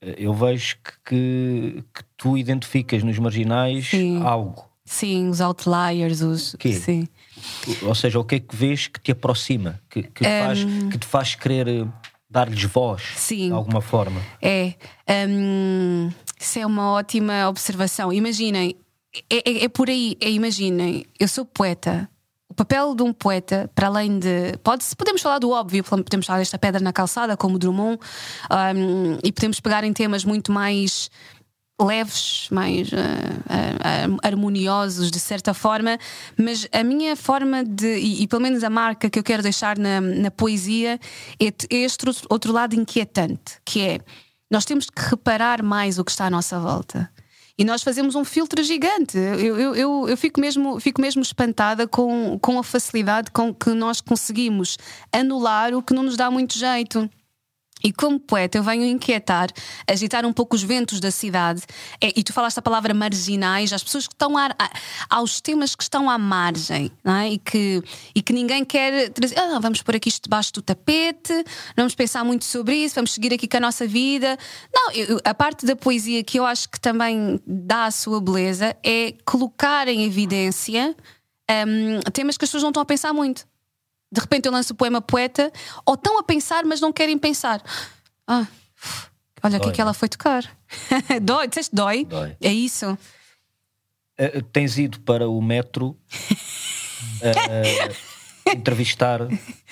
eh, 0.00 0.16
eu 0.18 0.34
vejo 0.34 0.76
que, 0.82 0.92
que, 1.04 1.84
que 1.94 2.04
tu 2.16 2.36
identificas 2.36 3.04
nos 3.04 3.16
marginais 3.20 3.86
sim. 3.88 4.20
algo 4.20 4.68
Sim, 4.86 5.28
os 5.28 5.40
outliers, 5.40 6.22
os. 6.22 6.54
Que? 6.58 6.72
Sim. 6.72 7.08
Ou 7.82 7.94
seja, 7.94 8.18
o 8.20 8.24
que 8.24 8.36
é 8.36 8.40
que 8.40 8.54
vês 8.54 8.86
que 8.86 9.00
te 9.00 9.10
aproxima, 9.10 9.80
que, 9.90 10.04
que, 10.04 10.24
um... 10.24 10.44
faz, 10.46 10.64
que 10.64 10.98
te 10.98 11.06
faz 11.06 11.34
querer 11.34 11.68
eh, 11.68 11.86
dar-lhes 12.30 12.62
voz 12.64 13.02
Sim. 13.16 13.48
de 13.48 13.52
alguma 13.52 13.80
forma? 13.80 14.22
É. 14.40 14.74
Um, 15.28 16.10
isso 16.40 16.58
é 16.60 16.64
uma 16.64 16.92
ótima 16.92 17.48
observação. 17.48 18.12
Imaginem, 18.12 18.76
é, 19.28 19.50
é, 19.50 19.64
é 19.64 19.68
por 19.68 19.90
aí, 19.90 20.16
é, 20.20 20.30
imaginem, 20.30 21.04
eu 21.18 21.26
sou 21.26 21.44
poeta. 21.44 22.08
O 22.48 22.54
papel 22.54 22.94
de 22.94 23.02
um 23.02 23.12
poeta, 23.12 23.68
para 23.74 23.88
além 23.88 24.18
de. 24.18 24.56
Pode, 24.62 24.84
podemos 24.96 25.20
falar 25.20 25.40
do 25.40 25.50
óbvio, 25.50 25.82
podemos 25.82 26.24
falar 26.24 26.38
desta 26.38 26.56
pedra 26.56 26.80
na 26.80 26.92
calçada, 26.92 27.36
como 27.36 27.58
Drummond, 27.58 27.98
um, 28.50 29.18
e 29.22 29.32
podemos 29.32 29.60
pegar 29.60 29.84
em 29.84 29.92
temas 29.92 30.24
muito 30.24 30.52
mais 30.52 31.10
leves, 31.80 32.48
mais 32.50 32.90
uh, 32.90 32.94
uh, 32.94 34.18
harmoniosos 34.22 35.10
de 35.10 35.20
certa 35.20 35.52
forma, 35.52 35.98
mas 36.38 36.66
a 36.72 36.82
minha 36.82 37.14
forma 37.14 37.62
de, 37.64 37.98
e, 37.98 38.22
e, 38.22 38.26
pelo 38.26 38.42
menos 38.42 38.64
a 38.64 38.70
marca 38.70 39.10
que 39.10 39.18
eu 39.18 39.22
quero 39.22 39.42
deixar 39.42 39.76
na, 39.78 40.00
na 40.00 40.30
poesia 40.30 40.98
é 41.38 41.52
este 41.70 42.06
outro 42.30 42.52
lado 42.52 42.74
inquietante, 42.74 43.60
que 43.64 43.82
é 43.82 43.98
nós 44.50 44.64
temos 44.64 44.88
que 44.88 45.02
reparar 45.02 45.62
mais 45.62 45.98
o 45.98 46.04
que 46.04 46.10
está 46.10 46.26
à 46.26 46.30
nossa 46.30 46.58
volta. 46.58 47.10
E 47.58 47.64
nós 47.64 47.82
fazemos 47.82 48.14
um 48.14 48.24
filtro 48.24 48.62
gigante. 48.62 49.16
Eu, 49.16 49.58
eu, 49.58 49.74
eu, 49.74 50.08
eu 50.08 50.16
fico, 50.16 50.38
mesmo, 50.38 50.78
fico 50.78 51.00
mesmo 51.00 51.22
espantada 51.22 51.88
com, 51.88 52.38
com 52.38 52.58
a 52.58 52.62
facilidade 52.62 53.30
com 53.30 53.52
que 53.52 53.70
nós 53.70 54.00
conseguimos 54.00 54.76
anular 55.10 55.74
o 55.74 55.82
que 55.82 55.94
não 55.94 56.02
nos 56.02 56.16
dá 56.16 56.30
muito 56.30 56.56
jeito. 56.58 57.10
E 57.86 57.92
como 57.92 58.18
poeta, 58.18 58.58
eu 58.58 58.64
venho 58.64 58.84
inquietar, 58.84 59.48
agitar 59.88 60.26
um 60.26 60.32
pouco 60.32 60.56
os 60.56 60.62
ventos 60.64 60.98
da 60.98 61.12
cidade. 61.12 61.62
É, 62.00 62.12
e 62.16 62.24
tu 62.24 62.32
falaste 62.32 62.58
a 62.58 62.62
palavra 62.62 62.92
marginais, 62.92 63.72
as 63.72 63.84
pessoas 63.84 64.08
que 64.08 64.14
estão 64.14 64.36
a, 64.36 64.46
a, 64.46 64.70
aos 65.08 65.40
temas 65.40 65.76
que 65.76 65.84
estão 65.84 66.10
à 66.10 66.18
margem 66.18 66.90
é? 67.04 67.28
e, 67.28 67.38
que, 67.38 67.80
e 68.12 68.20
que 68.20 68.32
ninguém 68.32 68.64
quer 68.64 69.10
trazer. 69.10 69.38
Ah, 69.38 69.60
vamos 69.60 69.82
pôr 69.82 69.94
aqui 69.94 70.08
isto 70.08 70.24
debaixo 70.24 70.52
do 70.54 70.62
tapete, 70.62 71.32
não 71.32 71.84
vamos 71.84 71.94
pensar 71.94 72.24
muito 72.24 72.44
sobre 72.44 72.74
isso, 72.74 72.96
vamos 72.96 73.12
seguir 73.12 73.32
aqui 73.32 73.46
com 73.46 73.58
a 73.58 73.60
nossa 73.60 73.86
vida. 73.86 74.36
Não, 74.74 74.90
eu, 74.90 75.20
a 75.24 75.32
parte 75.32 75.64
da 75.64 75.76
poesia 75.76 76.24
que 76.24 76.40
eu 76.40 76.44
acho 76.44 76.68
que 76.68 76.80
também 76.80 77.40
dá 77.46 77.84
a 77.84 77.92
sua 77.92 78.20
beleza 78.20 78.76
é 78.82 79.14
colocar 79.24 79.86
em 79.86 80.02
evidência 80.02 80.92
um, 81.48 82.00
temas 82.10 82.36
que 82.36 82.44
as 82.44 82.48
pessoas 82.48 82.64
não 82.64 82.70
estão 82.70 82.82
a 82.82 82.86
pensar 82.86 83.12
muito. 83.12 83.46
De 84.10 84.20
repente 84.20 84.46
eu 84.46 84.52
lanço 84.52 84.72
o 84.72 84.76
poema 84.76 85.00
poeta, 85.00 85.52
ou 85.84 85.94
estão 85.94 86.18
a 86.18 86.22
pensar, 86.22 86.64
mas 86.64 86.80
não 86.80 86.92
querem 86.92 87.18
pensar. 87.18 87.62
Ah, 88.26 88.46
olha 89.42 89.58
o 89.58 89.60
que 89.60 89.68
é 89.68 89.72
que 89.72 89.80
ela 89.80 89.94
foi 89.94 90.08
tocar. 90.08 90.44
dói, 91.22 91.48
disseste 91.48 91.74
dói? 91.74 92.04
Dói. 92.04 92.36
É 92.40 92.52
isso. 92.52 92.96
Uh, 94.18 94.42
tens 94.52 94.78
ido 94.78 95.00
para 95.00 95.28
o 95.28 95.42
metro 95.42 95.88
uh, 97.20 98.50
entrevistar 98.50 99.20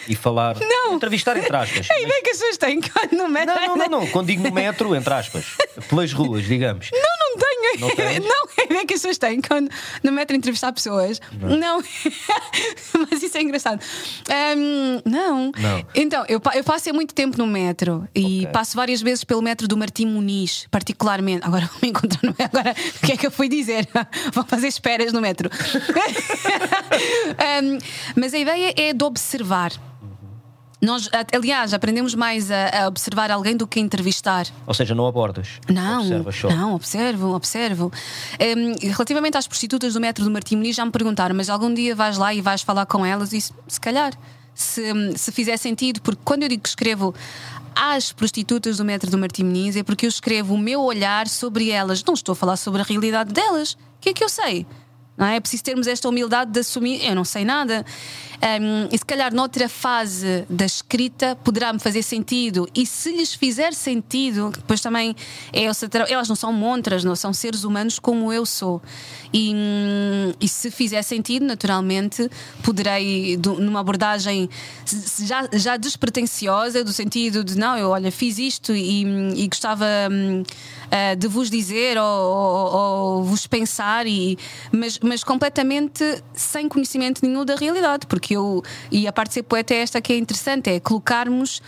e 0.09 0.14
falar. 0.14 0.57
Não. 0.61 0.94
Entrevistar 0.94 1.37
entre 1.37 1.57
aspas. 1.57 1.88
A 1.90 2.01
ideia 2.01 2.23
que 2.23 2.31
as 2.31 2.38
pessoas 2.38 2.59
têm 2.59 2.81
quando 2.81 3.12
no 3.12 3.29
metro. 3.29 3.55
Não, 3.55 3.68
não, 3.68 3.77
não, 3.77 4.01
não. 4.01 4.07
Quando 4.09 4.27
digo 4.27 4.42
no 4.42 4.53
metro, 4.53 4.94
entre 4.94 5.14
aspas. 5.14 5.57
Pelas 5.88 6.12
ruas, 6.12 6.44
digamos. 6.44 6.90
Não, 6.92 7.01
não 7.31 7.38
tenho. 7.38 7.54
Não? 7.79 7.88
Não, 8.29 8.48
é 8.59 8.64
ideia 8.64 8.87
que 8.87 8.94
as 8.94 9.00
pessoas 9.00 9.18
têm 9.18 9.40
quando 9.40 9.70
no 10.03 10.12
metro 10.12 10.37
entrevistar 10.37 10.72
pessoas. 10.72 11.20
Não. 11.40 11.83
Mas 13.11 13.22
isso 13.22 13.37
é 13.37 13.42
engraçado. 13.42 13.81
Ahm, 14.31 15.00
não. 15.05 15.53
Não. 15.57 15.87
Então, 15.94 16.24
eu, 16.29 16.40
eu 16.55 16.64
passo 16.64 16.90
há 16.90 16.92
muito 16.92 17.14
tempo 17.14 17.37
no 17.38 17.46
metro 17.46 18.07
e 18.14 18.40
Ok. 18.42 18.46
passo 18.53 18.77
várias 18.77 19.03
vezes 19.03 19.24
pelo 19.24 19.42
metro 19.42 19.66
do 19.68 19.77
Martim 19.77 20.07
Muniz, 20.07 20.66
particularmente. 20.70 21.44
Agora 21.46 21.66
vou 21.66 21.79
me 21.83 21.88
encontrar 21.88 22.20
no 22.22 22.35
metro. 22.38 22.59
Agora, 22.59 22.74
o 23.03 23.07
que 23.07 23.12
é 23.12 23.16
que 23.16 23.27
eu 23.27 23.31
fui 23.31 23.48
dizer? 23.48 23.88
Vou 24.33 24.44
fazer 24.44 24.68
esperas 24.68 25.12
no 25.12 25.20
metro. 25.20 25.50
Ahm, 27.38 27.79
mas 28.16 28.35
a 28.35 28.38
ideia 28.38 28.74
é 28.77 28.92
de 28.92 29.05
observar. 29.05 29.72
Nós, 30.85 31.09
aliás, 31.35 31.73
aprendemos 31.73 32.14
mais 32.14 32.51
a, 32.51 32.85
a 32.85 32.88
observar 32.88 33.31
alguém 33.31 33.57
do 33.57 33.66
que 33.66 33.79
a 33.79 33.83
entrevistar. 33.83 34.47
Ou 34.66 34.75
seja, 34.75 34.94
não 34.94 35.07
abordas. 35.07 35.49
Não, 35.68 36.03
Observas 36.03 36.37
só. 36.37 36.49
não, 36.51 36.75
observo, 36.75 37.35
observo. 37.35 37.92
Hum, 38.40 38.75
relativamente 38.90 39.37
às 39.37 39.47
prostitutas 39.47 39.94
do 39.94 40.01
metro 40.01 40.25
do 40.25 40.31
Martim 40.31 40.57
Muniz, 40.57 40.77
já 40.77 40.85
me 40.85 40.90
perguntaram, 40.90 41.35
mas 41.35 41.49
algum 41.49 41.73
dia 41.73 41.94
vais 41.94 42.18
lá 42.18 42.35
e 42.35 42.40
vais 42.40 42.62
falar 42.62 42.87
com 42.87 43.05
elas? 43.05 43.33
E 43.33 43.40
se 43.40 43.53
se 43.66 43.81
calhar, 43.81 44.12
se, 44.55 44.83
se 45.16 45.33
fizer 45.33 45.57
sentido, 45.57 46.01
porque 46.03 46.20
quando 46.25 46.42
eu 46.42 46.49
digo 46.49 46.62
que 46.62 46.68
escrevo 46.68 47.14
às 47.75 48.12
prostitutas 48.12 48.77
do 48.77 48.85
metro 48.85 49.11
do 49.11 49.18
Martim 49.18 49.42
Muniz, 49.44 49.77
é 49.77 49.83
porque 49.83 50.07
eu 50.07 50.09
escrevo 50.09 50.55
o 50.55 50.59
meu 50.59 50.81
olhar 50.83 51.27
sobre 51.27 51.70
elas. 51.70 52.05
Não 52.05 52.14
estou 52.14 52.35
a 52.35 52.37
falar 52.37 52.57
sobre 52.57 52.81
a 52.83 52.85
realidade 52.85 53.33
delas. 53.33 53.73
O 53.73 53.77
que 54.01 54.11
é 54.11 54.12
que 54.12 54.23
eu 54.23 54.29
sei? 54.29 54.66
Não 55.16 55.27
é? 55.27 55.37
é 55.37 55.40
preciso 55.40 55.62
termos 55.62 55.87
esta 55.87 56.09
humildade 56.09 56.50
de 56.50 56.61
assumir, 56.61 57.05
eu 57.05 57.14
não 57.14 57.24
sei 57.24 57.44
nada. 57.44 57.85
Hum, 58.61 58.88
e 58.92 58.98
se 58.98 59.05
calhar 59.05 59.33
noutra 59.33 59.68
fase 59.68 60.44
da 60.50 60.66
escrita 60.66 61.37
poderá-me 61.42 61.79
fazer 61.79 62.03
sentido. 62.03 62.68
E 62.74 62.85
se 62.85 63.12
lhes 63.12 63.33
fizer 63.33 63.72
sentido, 63.72 64.50
depois 64.55 64.81
também 64.81 65.14
é 65.53 65.64
elas 65.64 66.29
não 66.29 66.37
são 66.37 66.53
montras, 66.53 67.05
não 67.05 67.16
são 67.16 67.33
seres 67.33 67.64
humanos 67.64 67.98
como 67.98 68.33
eu 68.33 68.44
sou. 68.44 68.83
E, 69.33 69.53
e 70.40 70.48
se 70.48 70.70
fizer 70.70 71.03
sentido, 71.03 71.46
naturalmente, 71.46 72.29
poderei, 72.62 73.38
numa 73.59 73.81
abordagem 73.81 74.48
já, 75.20 75.48
já 75.53 75.77
despretensiosa, 75.77 76.85
do 76.85 76.92
sentido 76.92 77.42
de 77.42 77.57
não, 77.57 77.77
eu 77.79 77.90
olha, 77.90 78.12
fiz 78.12 78.38
isto 78.38 78.72
e, 78.74 79.05
e 79.37 79.48
gostava. 79.48 79.85
hum, 80.11 80.42
ah, 80.90 81.14
de 81.16 81.27
vos 81.27 81.50
dizer 81.50 81.98
ou, 81.98 82.05
ou- 82.05 82.74
ou 82.77 83.24
vos 83.24 83.48
pensar, 83.48 84.07
e, 84.07 84.38
mas, 84.70 84.96
mas 85.05 85.23
completamente 85.23 86.23
sem 86.33 86.69
conhecimento 86.69 87.21
nenhum 87.23 87.45
da 87.45 87.55
realidade, 87.55 88.07
porque 88.07 88.37
eu, 88.37 88.62
e 88.90 89.07
a 89.07 89.12
parte 89.12 89.29
de 89.29 89.35
ser 89.35 89.43
poeta 89.43 89.75
é 89.75 89.79
esta 89.79 90.01
que 90.01 90.12
é 90.12 90.19
interessante, 90.19 90.71
é 90.71 90.81
colocarmos 90.81 91.62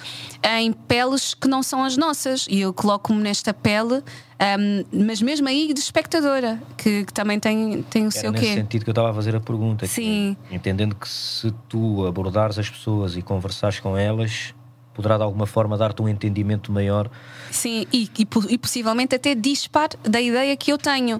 em 0.59 0.73
peles 0.73 1.35
que 1.35 1.47
não 1.47 1.63
são 1.63 1.85
as 1.85 1.97
nossas, 1.97 2.47
e 2.49 2.61
eu 2.61 2.73
coloco-me 2.73 3.23
nesta 3.23 3.53
pele, 3.53 4.03
ahm, 4.39 4.85
mas 4.91 5.21
mesmo 5.21 5.49
aí 5.49 5.73
de 5.73 5.81
espectadora, 5.81 6.61
que, 6.77 7.05
que 7.05 7.13
também 7.13 7.39
tem, 7.39 7.83
tem 7.83 8.03
o 8.03 8.07
Era 8.07 8.11
seu 8.13 8.33
nesse 8.33 8.45
quê. 8.45 8.55
sentido 8.55 8.85
que 8.85 8.91
eu 8.91 8.93
estava 8.93 9.11
a 9.11 9.15
fazer 9.15 9.37
a 9.37 9.41
pergunta. 9.41 9.87
que 9.87 9.93
Sim. 9.93 10.37
é, 10.51 10.55
entendendo 10.55 10.95
que 10.95 11.09
se 11.09 11.53
tu 11.69 12.07
abordares 12.07 12.59
as 12.59 12.71
pessoas 12.71 13.17
e 13.17 13.23
conversares 13.23 13.81
com 13.81 13.97
elas, 13.97 14.55
poderá 14.95 15.19
de 15.19 15.23
alguma 15.23 15.47
forma 15.47 15.77
dar-te 15.77 16.01
um 16.01 16.09
entendimento 16.09 16.73
maior. 16.73 17.11
Sim, 17.51 17.87
e, 17.93 18.11
e, 18.19 18.27
e 18.51 18.59
possivelmente 18.59 19.15
até 19.15 19.35
dispar 19.35 19.89
da 20.03 20.21
ideia 20.21 20.57
que 20.57 20.73
eu 20.73 20.79
tenho. 20.79 21.17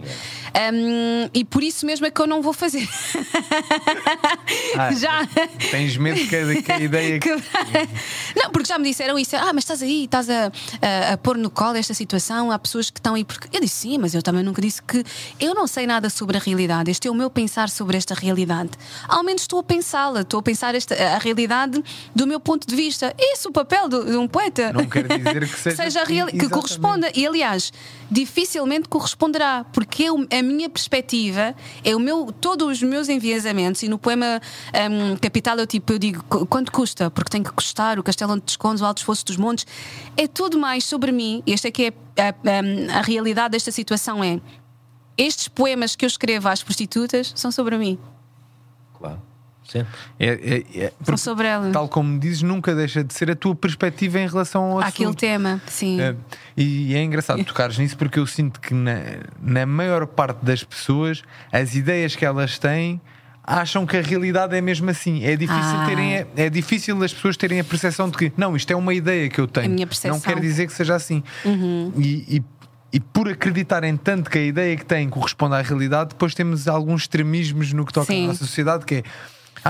Ahm, 0.55 1.29
e 1.35 1.45
por 1.45 1.63
isso 1.63 1.85
mesmo 1.87 2.07
é 2.07 2.11
que 2.11 2.21
eu 2.21 2.27
não 2.27 2.43
vou 2.43 2.53
fazer. 2.53 2.87
Ah, 4.79 4.93
Já. 4.93 5.27
Tens 5.71 5.97
medo 5.97 6.19
que 6.21 6.63
que 6.63 6.73
a 6.73 6.79
ideia 6.81 7.19
que. 7.21 7.31
Não, 8.37 8.51
porque 8.51 8.69
já 8.69 8.79
me 8.79 8.89
disseram 8.89 9.19
isso. 9.19 9.35
Ah, 9.37 9.53
mas 9.55 9.65
estás 9.65 9.83
aí, 9.83 10.05
estás 10.05 10.29
a, 10.29 10.47
a, 10.83 11.13
a 11.15 11.17
pôr 11.19 11.37
no 11.37 11.51
colo 11.51 11.77
esta 11.77 11.95
situação. 11.95 12.51
Há 12.51 12.59
pessoas 12.59 12.91
que 12.91 12.99
estão 12.99 13.15
aí. 13.15 13.25
Porque 13.25 13.49
eu 13.57 13.61
disse 13.61 13.75
sim, 13.89 13.99
mas 13.99 14.15
eu 14.15 14.23
também 14.23 14.43
nunca 14.43 14.61
disse 14.61 14.83
que 14.83 15.03
eu 15.41 15.55
não 15.55 15.67
sei 15.67 15.87
nada 15.87 16.11
sobre 16.11 16.37
a 16.37 16.41
realidade. 16.41 16.91
Este 16.91 17.09
é 17.09 17.11
o 17.11 17.15
meu 17.15 17.31
pensar 17.31 17.69
sobre 17.71 17.97
esta 17.97 18.15
realidade. 18.15 18.71
Ao 19.09 19.23
menos 19.25 19.43
estou 19.43 19.59
a 19.61 19.63
pensá-la, 19.63 20.21
estou 20.21 20.41
a 20.41 20.43
pensar 20.43 20.75
esta, 20.75 20.95
a 20.95 21.19
realidade 21.19 21.83
do 22.15 22.27
meu 22.27 22.39
ponto 22.41 22.67
de 22.67 22.75
vista. 22.77 23.15
Esse 23.19 23.47
é 23.47 23.51
o 23.51 23.53
papel 23.53 23.89
do- 23.89 24.05
de 24.05 24.17
um 24.17 24.29
poeta. 24.29 24.73
Não 24.73 24.87
quer 24.87 25.07
dizer 25.09 25.49
que 25.49 25.59
seja, 25.59 25.77
seja 25.77 26.05
real, 26.17 26.29
que 26.29 26.49
corresponda. 26.49 27.11
E 27.15 27.27
aliás, 27.27 27.73
dificilmente 28.11 28.89
corresponderá, 28.89 29.65
porque 29.73 30.05
eu- 30.05 30.27
a 30.31 30.43
minha 30.43 30.69
perspectiva 30.69 31.55
é 31.85 31.95
o 31.95 32.01
meu, 32.01 32.33
todos 32.33 32.67
os 32.69 32.83
meus 32.83 33.09
enviesamentos, 33.09 33.83
e 33.83 33.89
no 33.89 33.99
poema 33.99 34.41
hum, 34.91 35.17
Capital 35.21 35.59
eu 35.59 35.67
tipo, 35.67 35.93
eu 35.93 35.99
digo 35.99 36.23
"Qu- 36.25 36.47
quanto 36.47 36.71
custa, 36.73 37.11
porque 37.11 37.31
tem 37.31 37.43
que 37.43 37.51
custar 37.53 37.99
o 37.99 38.03
castelo 38.03 38.33
onde 38.33 38.43
te 38.43 38.51
escondes, 38.51 38.83
o 38.83 38.87
alto 38.87 38.99
esforço 38.99 39.25
dos 39.25 39.37
montes, 39.37 39.67
é 40.17 40.27
tudo 40.27 40.59
mais 40.59 40.85
sobre 40.85 41.13
mim. 41.13 41.43
E 41.47 41.53
esta 41.53 41.69
é 41.69 41.71
que 41.71 41.93
é 42.17 42.23
a, 42.23 42.29
a- 42.29 42.99
a 42.99 43.03
realidade 43.03 43.53
desta 43.53 43.71
situação 43.73 44.23
é 44.25 44.41
estes 45.19 45.49
poemas 45.49 45.97
que 45.97 46.05
eu 46.05 46.09
escrevo 46.09 46.49
às 46.49 46.63
prostitutas 46.63 47.33
são 47.35 47.51
sobre 47.51 47.77
mim, 47.79 47.99
Claro. 48.99 49.21
Sempre. 49.67 49.93
É, 50.19 50.27
é- 50.27 50.85
é- 50.85 50.93
porque, 51.05 51.17
sobre 51.19 51.47
elas. 51.47 51.73
tal 51.73 51.89
como 51.89 52.19
dizes, 52.19 52.43
nunca 52.43 52.75
deixa 52.75 53.03
de 53.03 53.13
ser 53.13 53.31
a 53.31 53.35
tua 53.37 53.55
perspectiva 53.55 54.19
em 54.21 54.29
relação 54.29 54.63
ao 54.73 54.79
Aquele 54.81 55.07
assunto. 55.09 55.19
tema, 55.21 55.61
sim. 55.67 56.01
É, 56.01 56.15
e 56.57 56.95
é 56.95 57.03
engraçado 57.03 57.43
tocares 57.45 57.77
nisso 57.79 57.97
porque 57.97 58.19
eu 58.19 58.27
sinto 58.27 58.61
que 58.61 58.73
na, 58.73 58.95
na 59.41 59.67
maior 59.67 60.07
parte 60.07 60.45
das 60.45 60.63
pessoas 60.63 61.23
as 61.53 61.75
ideias 61.75 62.15
que 62.15 62.25
elas 62.25 62.59
têm 62.59 63.01
acham 63.49 63.87
que 63.87 63.97
a 63.97 64.03
realidade 64.03 64.57
é 64.57 64.61
mesmo 64.61 64.91
assim. 64.91 65.25
É 65.25 65.37
difícil, 65.37 65.63
Ah. 65.63 65.87
terem, 65.87 66.27
é 66.37 66.51
difícil 66.51 67.01
as 67.05 67.13
pessoas 67.15 67.37
terem 67.37 67.61
a 67.61 67.65
percepção 67.65 68.11
de 68.11 68.17
que 68.19 68.33
não, 68.37 68.57
isto 68.57 68.71
é 68.73 68.77
uma 68.77 68.93
ideia 68.93 69.29
que 69.29 69.41
eu 69.41 69.47
tenho. 69.47 69.77
Não 70.09 70.21
quer 70.21 70.41
dizer 70.41 70.67
que 70.67 70.73
seja 70.73 70.95
assim. 70.97 71.23
E, 71.97 72.37
e- 72.39 72.45
e 72.93 73.01
por 73.01 73.29
acreditarem 73.29 73.97
tanto 73.97 74.31
que 74.31 74.39
a 74.39 74.43
ideia 74.43 74.77
que 74.77 74.85
têm 74.85 75.09
corresponde 75.09 75.55
à 75.55 75.61
realidade, 75.61 76.11
depois 76.11 76.35
temos 76.35 76.67
alguns 76.67 77.03
extremismos 77.03 77.73
no 77.73 77.85
que 77.85 77.93
toca 77.93 78.07
Sim. 78.07 78.25
à 78.25 78.29
nossa 78.29 78.39
sociedade, 78.45 78.85
que 78.87 78.97
é 78.97 79.03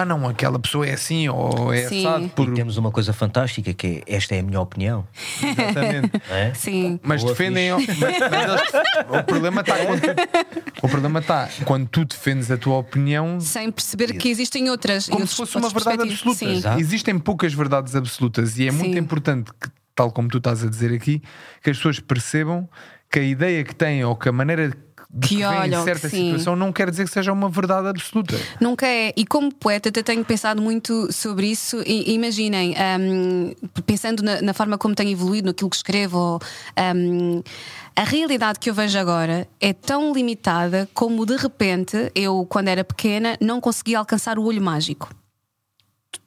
ah 0.00 0.04
não, 0.04 0.28
aquela 0.28 0.58
pessoa 0.58 0.86
é 0.86 0.92
assim 0.92 1.28
ou 1.28 1.72
é 1.72 1.88
Sim. 1.88 2.06
assado 2.06 2.28
por 2.30 2.48
E 2.48 2.52
temos 2.54 2.76
uma 2.76 2.90
coisa 2.90 3.12
fantástica 3.12 3.72
que 3.72 4.02
é 4.06 4.16
esta 4.16 4.34
é 4.34 4.40
a 4.40 4.42
minha 4.42 4.60
opinião. 4.60 5.06
exatamente. 5.42 6.10
É? 6.30 6.52
Sim. 6.54 6.98
Mas 7.02 7.22
Boa 7.22 7.32
defendem. 7.32 7.70
Mas, 7.72 7.86
mas 7.96 8.16
eles- 8.20 9.20
o 9.20 9.22
problema 9.24 9.60
está 9.60 9.76
quando 9.86 10.00
tu, 10.00 10.78
o 10.82 10.88
problema 10.88 11.18
está 11.20 11.48
quando 11.64 11.88
tu 11.88 12.04
defendes 12.04 12.50
a 12.50 12.56
tua 12.56 12.76
opinião 12.78 13.40
Sem 13.40 13.70
perceber 13.70 14.12
que 14.18 14.28
existem 14.28 14.68
outras. 14.70 15.06
como 15.06 15.20
outros- 15.20 15.30
se 15.30 15.36
fosse 15.36 15.56
uma 15.56 15.66
outras 15.66 15.84
verdade 15.84 16.10
absoluta. 16.12 16.38
Sim. 16.38 16.52
Exato. 16.56 16.80
Existem 16.80 17.18
poucas 17.18 17.54
verdades 17.54 17.94
absolutas 17.96 18.58
e 18.58 18.66
é 18.68 18.70
muito 18.70 18.92
Sim. 18.94 18.98
importante 18.98 19.50
que, 19.60 19.68
tal 19.94 20.10
como 20.10 20.28
tu 20.28 20.38
estás 20.38 20.62
a 20.64 20.68
dizer 20.68 20.92
aqui, 20.92 21.22
que 21.62 21.70
as 21.70 21.76
pessoas 21.76 22.00
percebam 22.00 22.68
que 23.10 23.18
a 23.20 23.22
ideia 23.22 23.62
que 23.64 23.74
têm 23.74 24.04
ou 24.04 24.16
que 24.16 24.28
a 24.28 24.32
maneira 24.32 24.72
de 25.10 25.28
Que 25.28 25.36
que 25.36 25.36
vem 25.36 25.46
olham, 25.46 25.84
certa 25.84 26.08
sim. 26.08 26.26
situação 26.26 26.56
não 26.56 26.72
quer 26.72 26.90
dizer 26.90 27.04
que 27.04 27.10
seja 27.10 27.32
uma 27.32 27.48
verdade 27.48 27.88
absoluta. 27.88 28.36
Nunca 28.60 28.86
é. 28.86 29.12
E 29.16 29.24
como 29.24 29.52
poeta, 29.54 29.88
até 29.88 30.02
tenho 30.02 30.24
pensado 30.24 30.60
muito 30.60 31.12
sobre 31.12 31.46
isso. 31.46 31.82
E, 31.86 32.12
imaginem, 32.14 32.74
hum, 33.00 33.52
pensando 33.86 34.22
na, 34.22 34.42
na 34.42 34.52
forma 34.52 34.76
como 34.76 34.94
tenho 34.94 35.10
evoluído, 35.10 35.46
naquilo 35.46 35.70
que 35.70 35.76
escrevo, 35.76 36.18
ou, 36.18 36.40
hum, 36.94 37.42
a 37.94 38.04
realidade 38.04 38.58
que 38.58 38.68
eu 38.68 38.74
vejo 38.74 38.98
agora 38.98 39.48
é 39.60 39.72
tão 39.72 40.12
limitada 40.12 40.88
como 40.92 41.24
de 41.24 41.36
repente 41.36 42.10
eu, 42.14 42.44
quando 42.48 42.68
era 42.68 42.84
pequena, 42.84 43.36
não 43.40 43.60
conseguia 43.60 43.98
alcançar 43.98 44.38
o 44.38 44.44
olho 44.44 44.60
mágico. 44.60 45.08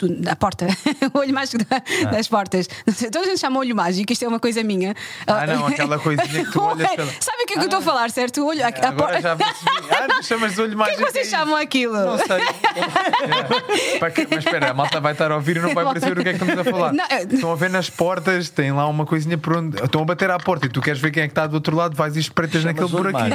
Da 0.07 0.35
porta, 0.35 0.65
o 1.13 1.17
olho 1.19 1.33
mágico 1.33 1.63
da- 1.65 2.11
das 2.11 2.27
portas. 2.27 2.69
Sei, 2.87 3.09
Toda 3.09 3.25
a 3.25 3.29
gente 3.29 3.39
chama 3.39 3.59
olho 3.59 3.75
mágico, 3.75 4.11
isto 4.13 4.23
é 4.23 4.27
uma 4.27 4.39
coisa 4.39 4.63
minha. 4.63 4.95
Ah, 5.27 5.45
não, 5.47 5.67
aquela 5.67 5.99
coisinha 5.99 6.45
que 6.45 6.51
tu 6.51 6.61
olhas 6.63 6.89
pela- 6.91 7.11
Sabe 7.19 7.43
o 7.43 7.45
que 7.45 7.53
é 7.53 7.55
que 7.55 7.59
eu 7.59 7.63
estou 7.65 7.79
a 7.79 7.81
falar, 7.81 8.09
certo? 8.11 8.41
O 8.41 8.47
olho, 8.47 8.63
a, 8.63 8.67
a 8.67 8.69
Agora 8.69 8.93
porta. 8.93 9.21
já 9.21 9.35
percebi. 9.35 9.69
Ah, 9.99 10.21
chamas 10.21 10.53
de 10.55 10.61
olho 10.61 10.69
O 10.69 10.71
que 10.71 10.77
mágico. 10.77 11.01
é 11.01 11.05
que 11.05 11.11
vocês 11.11 11.27
é 11.27 11.37
chamam 11.37 11.55
aquilo? 11.55 11.93
Não 11.93 12.17
sei. 12.17 12.37
É. 12.37 13.99
Mas 13.99 14.45
espera, 14.45 14.71
a 14.71 14.73
malta 14.73 14.99
vai 15.01 15.11
estar 15.13 15.31
a 15.31 15.35
ouvir 15.35 15.57
e 15.57 15.59
não 15.59 15.73
vai 15.73 15.85
perceber 15.93 16.19
o 16.19 16.23
que 16.23 16.29
é 16.29 16.33
que 16.33 16.43
estamos 16.43 16.67
a 16.67 16.71
falar. 16.71 16.93
Não, 16.93 17.05
é- 17.09 17.23
Estão 17.23 17.51
a 17.51 17.55
ver 17.55 17.69
nas 17.69 17.89
portas, 17.89 18.49
tem 18.49 18.71
lá 18.71 18.87
uma 18.87 19.05
coisinha 19.05 19.37
por 19.37 19.57
onde. 19.57 19.81
Estão 19.83 20.01
a 20.01 20.05
bater 20.05 20.29
à 20.31 20.37
porta 20.37 20.65
e 20.67 20.69
tu 20.69 20.81
queres 20.81 20.99
ver 21.01 21.11
quem 21.11 21.23
é 21.23 21.27
que 21.27 21.31
está 21.31 21.47
do 21.47 21.55
outro 21.55 21.75
lado, 21.75 21.95
vais 21.95 22.15
e 22.15 22.19
espreitas 22.19 22.63
naquele 22.63 22.85
olho 22.85 22.97
buraquinho. 23.11 23.29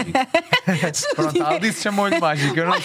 mágico. 0.67 1.15
Pronto, 1.15 1.43
a 1.43 1.49
Alice 1.51 1.83
chamou-lhe 1.83 2.19
mágico. 2.19 2.59
Eu 2.59 2.67
não, 2.67 2.77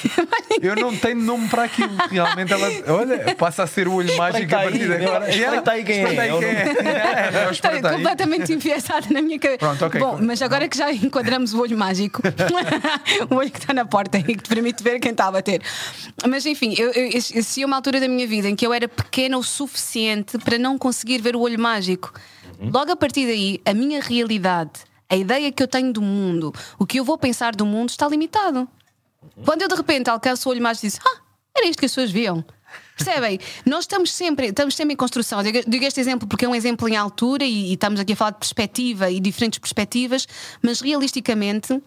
eu 0.62 0.76
não 0.76 0.96
tenho 0.98 1.22
nome 1.22 1.48
para 1.48 1.63
aquilo. 1.63 1.92
Realmente 2.12 2.52
ela, 2.54 2.68
olha, 2.94 3.36
passa 3.36 3.63
a 3.63 3.68
ser 3.70 3.88
o 3.88 3.94
olho 3.94 4.16
mágico 4.18 4.56
a 4.56 4.60
partir 4.60 4.88
de 4.88 4.94
agora. 4.94 5.30
espreita 5.30 5.72
aí 5.72 5.84
quem 5.84 5.96
é. 5.96 6.02
Espreita 6.02 6.22
aí 6.22 6.40
quem 6.40 6.50
é. 6.50 6.90
É, 7.40 7.52
Estou 7.52 7.92
completamente 7.92 8.52
enviesada 8.54 9.08
na 9.12 9.22
minha 9.22 9.40
cabeça. 9.40 9.60
Pronto, 9.60 9.86
ok. 9.86 10.00
Bom, 10.00 10.20
mas 10.22 10.42
agora 10.42 10.68
que 10.68 10.78
já 10.78 10.92
enquadramos 10.94 11.54
o 11.54 11.62
olho 11.62 11.78
mágico, 11.78 12.22
o 13.30 13.36
olho 13.36 13.52
que 13.52 13.60
está 13.60 13.74
na 13.74 13.86
porta 13.86 14.18
e 14.18 14.24
que 14.24 14.38
te 14.38 14.50
permite 14.50 14.84
ver 14.84 15.00
quem 15.00 15.12
está 15.12 15.28
a 15.28 15.32
bater. 15.32 15.62
Mas 16.28 16.46
enfim, 16.46 16.74
eu, 16.78 16.92
eu, 16.92 17.10
existia 17.14 17.66
uma 17.66 17.76
altura 17.76 18.00
da 18.00 18.08
minha 18.08 18.28
vida 18.28 18.50
em 18.50 18.56
que 18.56 18.66
eu 18.66 18.74
era 18.74 18.88
pequena 18.88 19.38
o 19.38 19.44
suficiente 19.44 20.38
para 20.40 20.58
não 20.58 20.78
conseguir 20.78 21.22
ver 21.22 21.36
o 21.36 21.42
olho 21.42 21.60
mágico. 21.60 22.14
Logo 22.60 22.92
a 22.92 22.96
partir 22.96 23.26
daí, 23.26 23.62
a 23.66 23.74
minha 23.74 24.02
realidade, 24.02 24.72
a 25.10 25.16
ideia 25.16 25.52
que 25.52 25.64
eu 25.64 25.68
tenho 25.68 25.94
do 25.94 26.02
mundo, 26.02 26.54
o 26.78 26.86
que 26.86 27.00
eu 27.00 27.06
vou 27.06 27.18
pensar 27.18 27.56
do 27.56 27.66
mundo 27.66 27.90
está 27.90 28.08
limitado. 28.08 28.68
Quando 29.46 29.62
eu 29.62 29.68
de 29.68 29.76
repente 29.76 30.10
alcanço 30.10 30.48
o 30.48 30.52
olho 30.52 30.62
mágico 30.62 30.86
e 30.86 30.90
disse: 30.90 31.00
Ah, 31.06 31.22
era 31.56 31.68
isto 31.68 31.80
que 31.80 31.86
as 31.86 31.92
pessoas 31.92 32.12
viam. 32.12 32.44
Percebem? 32.96 33.40
Nós 33.66 33.86
estamos 33.86 34.12
sempre, 34.12 34.48
estamos 34.48 34.76
sempre 34.76 34.94
em 34.94 34.98
construção. 34.98 35.42
Digo, 35.42 35.60
digo 35.68 35.86
este 35.86 36.00
exemplo 36.00 36.28
porque 36.28 36.46
é 36.46 36.50
um 36.50 36.56
exemplo 36.56 36.88
em 36.88 36.96
altura 36.96 37.46
e, 37.46 37.70
e 37.70 37.74
estamos 37.74 38.00
aqui 38.00 38.14
a 38.14 38.16
falar 38.16 38.32
de 38.32 38.40
perspectiva 38.40 39.10
e 39.10 39.20
diferentes 39.20 39.60
perspectivas, 39.60 40.28
mas 40.62 40.82
realisticamente. 40.82 41.82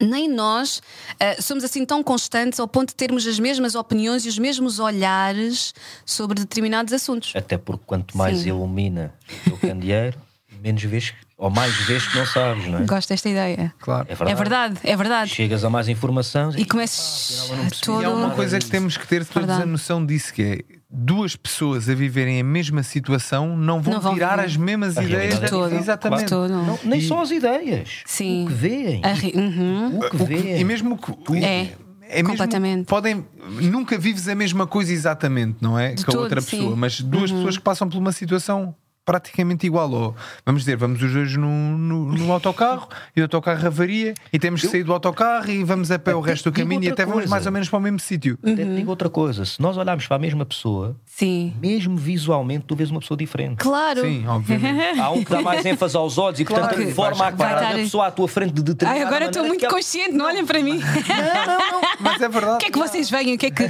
Nem 0.00 0.28
nós 0.28 0.82
ah, 1.20 1.40
somos 1.40 1.62
assim 1.62 1.86
tão 1.86 2.02
constantes 2.02 2.58
ao 2.58 2.66
ponto 2.66 2.88
de 2.88 2.96
termos 2.96 3.24
as 3.28 3.38
mesmas 3.38 3.76
opiniões 3.76 4.26
e 4.26 4.28
os 4.28 4.36
mesmos 4.36 4.80
olhares 4.80 5.72
sobre 6.04 6.40
determinados 6.40 6.92
assuntos. 6.92 7.32
Até 7.34 7.56
porque 7.56 7.84
quanto 7.86 8.18
mais 8.18 8.38
Sim. 8.38 8.48
ilumina 8.48 9.14
o 9.46 9.56
candeeiro, 9.56 10.18
menos 10.64 10.82
vês, 10.82 11.12
ou 11.36 11.50
mais 11.50 11.74
vês 11.86 12.08
que 12.08 12.16
não 12.16 12.24
sabes, 12.24 12.66
não 12.66 12.78
é? 12.78 12.84
Gosto 12.86 13.10
desta 13.10 13.28
ideia. 13.28 13.72
Claro. 13.78 14.06
É 14.08 14.14
verdade. 14.14 14.30
É 14.32 14.34
verdade, 14.34 14.78
é 14.82 14.96
verdade. 14.96 15.30
Chegas 15.30 15.62
a 15.62 15.68
mais 15.68 15.88
informação 15.90 16.50
E 16.56 16.64
começas 16.64 17.50
todo. 17.82 18.00
E 18.02 18.04
há 18.06 18.10
uma 18.10 18.30
coisa 18.30 18.58
que 18.58 18.64
temos 18.66 18.96
que 18.96 19.06
ter 19.06 19.24
todos 19.26 19.50
a 19.50 19.66
noção 19.66 20.04
disso: 20.04 20.32
que 20.32 20.42
é 20.42 20.74
duas 20.88 21.36
pessoas 21.36 21.88
a 21.88 21.94
viverem 21.94 22.40
a 22.40 22.44
mesma 22.44 22.82
situação 22.82 23.56
não 23.56 23.82
vão, 23.82 23.94
Não 23.94 24.00
vão 24.00 24.14
tirar 24.14 24.36
viver. 24.36 24.46
as 24.46 24.56
mesmas 24.56 24.96
A 24.96 25.04
ideias. 25.04 25.34
é 25.34 25.40
diferente. 25.44 25.74
Exatamente. 25.74 26.22
De 26.24 26.28
todo. 26.30 26.50
Não, 26.50 26.78
nem 26.82 27.00
só 27.02 27.20
as 27.20 27.30
ideias. 27.30 28.02
Sim. 28.06 28.44
O 28.44 28.48
que 28.48 28.54
veem. 28.54 29.02
Uhum. 29.34 29.98
O 29.98 30.10
que 30.10 30.16
O 30.22 30.24
veem. 30.24 30.60
e 30.60 30.64
mesmo 30.64 30.96
que 30.96 31.12
É, 31.44 31.76
mesmo- 32.22 32.28
completamente. 32.30 32.86
podem 32.86 33.24
nunca 33.60 33.98
vives 33.98 34.28
a 34.28 34.34
mesma 34.34 34.66
coisa 34.66 34.92
exatamente, 34.92 35.56
não 35.60 35.78
é? 35.78 35.94
De 35.94 36.04
que 36.04 36.10
a 36.10 36.14
todo, 36.14 36.22
outra 36.22 36.40
sim. 36.40 36.56
pessoa, 36.58 36.76
mas 36.76 37.00
duas 37.00 37.30
pessoas 37.30 37.56
que 37.58 37.62
passam 37.62 37.88
por 37.88 37.98
uma 37.98 38.12
situação 38.12 38.74
praticamente 39.04 39.66
igual. 39.66 39.90
Ou, 39.90 40.16
vamos 40.44 40.62
dizer, 40.62 40.76
vamos 40.76 41.02
os 41.02 41.12
dois 41.12 41.36
no, 41.36 41.48
no, 41.48 42.04
no 42.12 42.32
autocarro 42.32 42.88
e 43.14 43.20
o 43.20 43.24
autocarro 43.24 43.66
avaria 43.66 44.14
e 44.32 44.38
temos 44.38 44.60
que 44.62 44.68
sair 44.68 44.82
do 44.84 44.92
autocarro 44.92 45.50
e 45.50 45.62
vamos 45.64 45.90
a 45.90 45.98
pé 45.98 46.14
o 46.14 46.20
resto 46.20 46.50
do 46.50 46.56
caminho 46.56 46.84
e 46.84 46.88
até 46.88 47.04
vamos 47.04 47.14
coisa. 47.20 47.30
mais 47.30 47.46
ou 47.46 47.52
menos 47.52 47.68
para 47.68 47.78
o 47.78 47.82
mesmo 47.82 47.98
sítio. 48.00 48.38
Até 48.42 48.56
te 48.64 48.74
digo 48.76 48.90
outra 48.90 49.08
coisa: 49.10 49.44
se 49.44 49.60
nós 49.60 49.76
olharmos 49.76 50.06
para 50.06 50.16
a 50.16 50.18
mesma 50.20 50.44
pessoa, 50.44 50.96
Sim. 51.04 51.52
mesmo 51.60 51.96
visualmente, 51.96 52.64
tu 52.66 52.74
vês 52.76 52.90
uma 52.90 53.00
pessoa 53.00 53.16
diferente. 53.16 53.56
Claro. 53.58 54.00
Sim, 54.02 54.26
obviamente. 54.26 54.98
Há 55.00 55.10
um 55.10 55.22
que 55.24 55.30
dá 55.30 55.42
mais 55.42 55.64
ênfase 55.64 55.96
aos 55.96 56.18
olhos 56.18 56.40
e, 56.40 56.44
portanto, 56.44 56.74
Claro. 56.74 56.90
forma 56.94 57.26
a 57.26 57.32
cara 57.32 57.60
da 57.60 57.74
pessoa 57.74 58.06
à 58.06 58.10
tua 58.10 58.26
frente 58.28 58.52
de 58.54 58.62
determinada 58.62 59.00
Ai, 59.04 59.06
agora 59.06 59.26
estou 59.26 59.44
muito 59.44 59.60
que 59.60 59.68
consciente, 59.68 60.12
não 60.12 60.26
olhem 60.26 60.44
para 60.46 60.62
mim. 60.62 60.80
Mas 62.00 62.20
é 62.22 62.28
verdade. 62.28 62.54
O 62.56 62.58
que 62.58 62.66
é 62.66 62.70
que 62.70 62.78
vocês 62.78 63.10
veem? 63.10 63.34
O 63.34 63.38
que 63.38 63.46
é 63.46 63.50
que. 63.50 63.64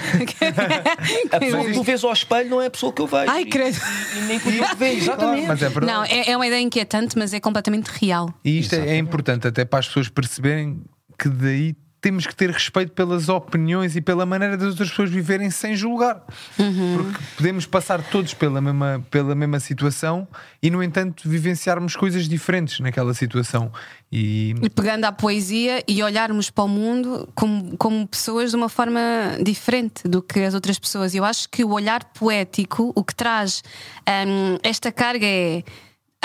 A 1.33 1.39
pessoa 1.41 1.65
que 1.65 1.73
tu 1.73 1.83
vês 1.83 2.05
ao 2.05 2.13
espelho 2.13 2.49
não 2.51 2.61
é 2.61 2.67
a 2.67 2.71
pessoa 2.71 2.93
que 2.93 3.03
eu 3.03 3.07
vejo. 3.07 3.31
Ai, 3.31 3.43
E- 3.43 3.47
credo. 3.47 3.79
E 4.17 4.21
nem 4.23 4.39
tu 4.39 4.51
te 4.51 4.77
vês, 4.77 5.03
exatamente. 5.03 5.24
Mas 5.47 5.63
é 5.63 5.69
verdade. 5.69 5.87
Não, 5.87 6.05
é, 6.05 6.31
é 6.31 6.37
uma 6.37 6.47
ideia 6.47 6.61
inquietante, 6.61 7.17
mas 7.19 7.33
é 7.33 7.41
completamente 7.41 7.89
real. 7.89 8.33
E 8.45 8.59
isto 8.59 8.75
é, 8.75 8.91
é 8.91 8.99
importante 8.99 9.47
até 9.47 9.65
para 9.65 9.79
as 9.81 9.87
pessoas 9.87 10.09
perceberem 10.09 10.83
que 11.19 11.29
daí 11.29 11.75
temos 12.05 12.27
que 12.27 12.37
ter 12.37 12.51
respeito 12.51 12.93
pelas 12.93 13.31
opiniões 13.31 13.97
e 13.97 14.01
pela 14.03 14.27
maneira 14.27 14.59
das 14.59 14.69
outras 14.69 14.91
pessoas 14.91 15.09
viverem 15.09 15.49
sem 15.49 15.75
julgar. 15.75 16.23
Porque 16.55 17.25
podemos 17.35 17.65
passar 17.65 18.03
todos 18.11 18.35
pela 18.35 18.61
mesma, 18.61 19.03
pela 19.11 19.35
mesma 19.35 19.59
situação 19.59 20.29
e, 20.63 20.69
no 20.71 20.83
entanto, 20.83 21.27
vivenciarmos 21.27 21.97
coisas 21.97 22.29
diferentes 22.29 22.79
naquela 22.79 23.15
situação. 23.15 23.73
E 24.13 24.55
E 24.63 24.69
pegando 24.69 25.07
à 25.07 25.13
poesia 25.13 25.83
e 25.89 26.03
olharmos 26.03 26.51
para 26.51 26.65
o 26.65 26.69
mundo 26.69 27.27
como, 27.35 27.75
como 27.79 28.07
pessoas 28.07 28.51
de 28.51 28.57
uma 28.57 28.69
forma 28.69 29.01
diferente 29.43 30.07
do 30.07 30.21
que 30.21 30.41
as 30.41 30.53
outras 30.53 30.79
pessoas. 30.79 31.15
Eu 31.15 31.25
acho 31.25 31.49
que 31.49 31.65
o 31.65 31.71
olhar 31.71 32.05
poético, 32.13 32.93
o 32.95 33.03
que 33.03 33.15
traz 33.15 33.65
hum, 34.07 34.59
esta 34.63 34.93
carga 34.93 35.25
é 35.25 35.65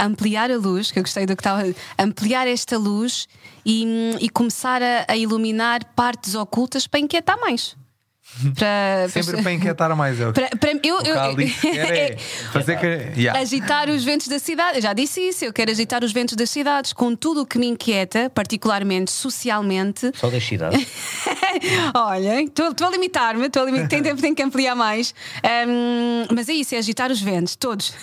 ampliar 0.04 0.52
a 0.52 0.58
luz, 0.58 0.92
que 0.92 1.00
eu 1.00 1.04
gostei 1.04 1.26
do 1.26 1.36
que 1.36 1.42
estava, 1.42 1.64
ampliar 1.98 2.48
esta 2.48 2.78
luz 2.78 3.28
e, 3.66 3.86
e 4.20 4.30
começar 4.30 4.82
a, 4.82 5.06
a 5.08 5.18
iluminar 5.18 5.84
partes 5.96 6.36
ocultas 6.36 6.88
para 6.88 7.00
inquietar 7.00 7.40
mais. 7.40 7.79
Para, 8.56 9.10
sempre 9.10 9.42
para 9.42 9.52
inquietar 9.54 9.96
mais. 9.96 10.18
Que 10.18 10.32
para, 10.32 10.50
para- 10.58 10.80
eu, 10.84 11.02
eu- 11.02 11.16
é 11.76 12.16
fazer 12.54 12.80
que. 12.80 13.20
Yeah. 13.20 13.40
agitar 13.40 13.90
os 13.90 14.04
ventos 14.04 14.28
da 14.28 14.40
cidade. 14.40 14.78
Eu 14.78 14.82
já 14.82 14.94
disse 14.94 15.20
isso, 15.20 15.46
eu 15.46 15.52
quero 15.52 15.72
agitar 15.72 16.04
os 16.04 16.12
ventos 16.12 16.36
das 16.36 16.50
cidades 16.50 16.94
com 16.94 17.16
tudo 17.16 17.42
o 17.42 17.46
que 17.46 17.58
me 17.58 17.68
inquieta, 17.68 18.30
particularmente 18.30 19.12
socialmente. 19.12 20.12
Só 20.16 20.30
das 20.30 20.44
cidades. 20.44 20.88
Olha, 21.94 22.42
estou 22.42 22.88
a 22.88 22.92
limitar-me, 22.92 23.48
estou 23.48 23.64
a 23.64 23.66
limitar, 23.66 23.90
tem 23.90 24.02
tempo, 24.04 24.22
tenho 24.22 24.36
que 24.36 24.44
ampliar 24.44 24.76
mais. 24.76 25.14
Ahm, 25.44 26.28
mas 26.34 26.48
é 26.48 26.54
isso, 26.54 26.76
é 26.76 26.78
agitar 26.78 27.12
os 27.12 27.22
ventos, 27.22 27.56
todos. 27.56 27.94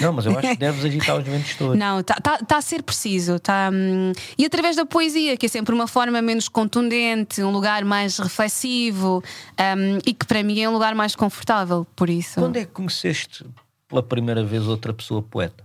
Não, 0.00 0.12
mas 0.12 0.26
eu 0.26 0.36
acho 0.36 0.48
que 0.48 0.56
deves 0.56 0.84
agitar 0.84 1.18
os 1.18 1.24
ventos 1.24 1.54
todos. 1.54 1.78
Não, 1.78 2.00
está 2.00 2.14
tá, 2.14 2.38
tá 2.38 2.56
a 2.56 2.62
ser 2.62 2.82
preciso. 2.82 3.38
Tá, 3.38 3.70
hum, 3.72 4.12
e 4.36 4.44
através 4.44 4.74
da 4.74 4.84
poesia, 4.84 5.36
que 5.36 5.46
é 5.46 5.48
sempre 5.48 5.74
uma 5.74 5.86
forma 5.86 6.20
menos 6.20 6.48
contundente, 6.48 7.42
um 7.42 7.50
lugar 7.50 7.84
mais 7.84 8.18
reflexivo 8.18 9.17
hum, 9.18 9.98
e 10.06 10.12
que 10.14 10.26
para 10.26 10.42
mim 10.42 10.60
é 10.60 10.68
um 10.68 10.72
lugar 10.72 10.94
mais 10.94 11.14
confortável. 11.16 11.86
Por 11.96 12.08
isso. 12.10 12.40
Quando 12.40 12.56
é 12.56 12.64
que 12.64 12.72
conheceste 12.72 13.44
pela 13.88 14.02
primeira 14.02 14.44
vez 14.44 14.66
outra 14.66 14.92
pessoa 14.92 15.22
poeta? 15.22 15.64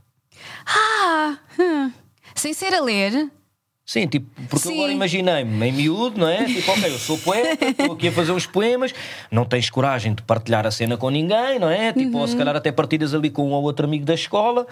Ah, 0.66 1.38
hum, 1.60 1.92
sem 2.36 2.54
ser 2.54 2.74
a 2.74 2.82
ler. 2.82 3.30
Sim, 3.86 4.08
tipo, 4.08 4.28
porque 4.48 4.60
Sim. 4.68 4.70
eu 4.70 4.76
agora 4.78 4.94
imaginei-me 4.94 5.68
em 5.68 5.72
miúdo, 5.74 6.18
não 6.18 6.28
é? 6.30 6.46
Tipo, 6.46 6.72
ok, 6.72 6.86
eu 6.90 6.98
sou 6.98 7.18
poeta, 7.18 7.66
estou 7.68 7.92
aqui 7.92 8.08
a 8.08 8.12
fazer 8.14 8.32
uns 8.32 8.46
poemas, 8.46 8.94
não 9.30 9.44
tens 9.44 9.70
coragem 9.70 10.14
de 10.14 10.22
partilhar 10.22 10.66
a 10.66 10.72
cena 10.72 10.96
com 10.96 11.10
ninguém, 11.10 11.60
não 11.60 11.70
é? 11.70 11.92
Tipo, 11.92 12.16
Uhum. 12.16 12.22
ou 12.22 12.28
se 12.28 12.38
calhar 12.38 12.56
até 12.56 12.72
partilhas 12.72 13.14
ali 13.14 13.30
com 13.30 13.50
um 13.50 13.52
ou 13.52 13.62
outro 13.64 13.86
amigo 13.86 14.06
da 14.06 14.14
escola, 14.14 14.66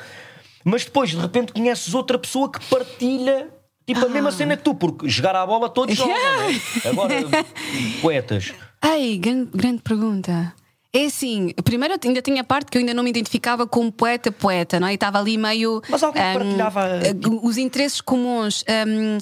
mas 0.64 0.86
depois 0.86 1.10
de 1.10 1.18
repente 1.18 1.52
conheces 1.52 1.94
outra 1.94 2.18
pessoa 2.18 2.50
que 2.50 2.64
partilha. 2.66 3.50
Tipo, 3.86 4.06
a 4.06 4.10
mesma 4.10 4.30
Ah. 4.30 4.32
cena 4.32 4.56
que 4.56 4.64
tu, 4.64 4.74
porque 4.76 5.10
jogar 5.10 5.36
à 5.36 5.46
bola 5.46 5.68
todos 5.68 5.94
jogam, 5.98 6.16
não 6.16 6.44
é? 6.50 6.90
Agora, 6.90 7.16
poetas. 8.02 8.54
Ai, 8.82 9.18
grande, 9.18 9.52
grande 9.54 9.82
pergunta. 9.82 10.54
É 10.94 11.06
assim, 11.06 11.54
primeiro 11.64 11.96
ainda 12.04 12.22
tinha 12.22 12.42
a 12.42 12.44
parte 12.44 12.70
que 12.70 12.78
eu 12.78 12.82
ainda 12.82 12.94
não 12.94 13.02
me 13.02 13.10
identificava 13.10 13.66
como 13.66 13.90
poeta-poeta, 13.92 14.78
não 14.78 14.88
é? 14.88 14.92
E 14.92 14.96
estava 14.96 15.20
ali 15.20 15.38
meio. 15.38 15.82
Mas 15.88 16.04
alguém 16.04 16.22
hum, 16.22 16.34
partilhava, 16.34 16.88
eh, 16.88 17.14
os 17.42 17.58
interesses 17.58 18.02
comuns. 18.02 18.66
hum, 18.68 19.18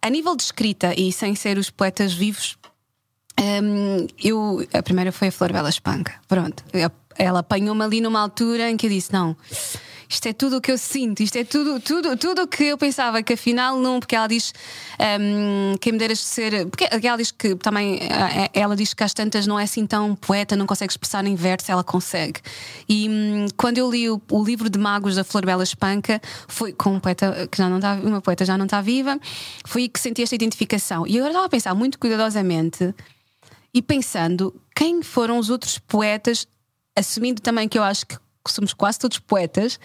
a 0.00 0.10
nível 0.10 0.34
de 0.34 0.42
escrita 0.42 0.92
e 0.98 1.12
sem 1.12 1.36
ser 1.36 1.58
os 1.58 1.70
poetas 1.70 2.12
vivos, 2.12 2.58
hum, 3.40 4.08
eu. 4.22 4.66
A 4.72 4.82
primeira 4.82 5.12
foi 5.12 5.28
a 5.28 5.32
Flor 5.32 5.52
Bela 5.52 5.68
Espanca. 5.68 6.14
Pronto. 6.26 6.64
Ela 7.16 7.38
apanhou-me 7.38 7.84
ali 7.84 8.00
numa 8.00 8.20
altura 8.20 8.68
em 8.68 8.76
que 8.76 8.86
eu 8.86 8.90
disse: 8.90 9.12
não. 9.12 9.36
Isto 10.12 10.26
é 10.26 10.32
tudo 10.34 10.58
o 10.58 10.60
que 10.60 10.70
eu 10.70 10.76
sinto, 10.76 11.22
isto 11.22 11.36
é 11.36 11.44
tudo 11.44 11.80
tudo 11.80 12.14
tudo 12.18 12.42
o 12.42 12.46
que 12.46 12.64
eu 12.64 12.76
pensava 12.76 13.22
que 13.22 13.32
afinal 13.32 13.78
não, 13.78 13.98
porque 13.98 14.14
ela 14.14 14.26
diz 14.26 14.52
hum, 15.00 15.74
quem 15.80 15.94
me 15.94 15.98
deras 15.98 16.18
de 16.18 16.24
ser. 16.24 16.66
Porque 16.66 16.84
ela 16.84 17.16
diz 17.16 17.30
que 17.30 17.54
também 17.56 17.98
eh, 18.02 18.50
ela 18.52 18.76
diz 18.76 18.92
que 18.92 19.02
às 19.02 19.14
tantas 19.14 19.46
não 19.46 19.58
é 19.58 19.62
assim 19.62 19.86
tão 19.86 20.14
poeta, 20.14 20.54
não 20.54 20.66
consegue 20.66 20.92
expressar 20.92 21.24
em 21.24 21.34
verso, 21.34 21.72
ela 21.72 21.82
consegue. 21.82 22.40
E 22.86 23.08
hum, 23.08 23.46
quando 23.56 23.78
eu 23.78 23.90
li 23.90 24.10
o, 24.10 24.20
o 24.30 24.44
livro 24.44 24.68
de 24.68 24.78
Magos 24.78 25.14
da 25.14 25.24
Flor 25.24 25.46
Bela 25.46 25.62
Espanca, 25.62 26.20
foi 26.46 26.74
com 26.74 26.90
um 26.90 27.00
poeta 27.00 27.48
que 27.50 27.56
já 27.56 27.70
não 27.70 27.76
está, 27.78 27.94
uma 27.94 28.20
poeta 28.20 28.44
já 28.44 28.58
não 28.58 28.66
está 28.66 28.82
viva, 28.82 29.18
foi 29.64 29.88
que 29.88 29.98
senti 29.98 30.22
esta 30.22 30.34
identificação. 30.34 31.06
E 31.06 31.16
agora 31.16 31.30
estava 31.30 31.46
a 31.46 31.48
pensar 31.48 31.74
muito 31.74 31.98
cuidadosamente 31.98 32.94
e 33.72 33.80
pensando 33.80 34.54
quem 34.76 35.02
foram 35.02 35.38
os 35.38 35.48
outros 35.48 35.78
poetas, 35.78 36.46
assumindo 36.94 37.40
também 37.40 37.66
que 37.66 37.78
eu 37.78 37.82
acho 37.82 38.06
que 38.06 38.21
somos 38.50 38.72
quase 38.72 38.98
todos 38.98 39.18
poetas, 39.18 39.78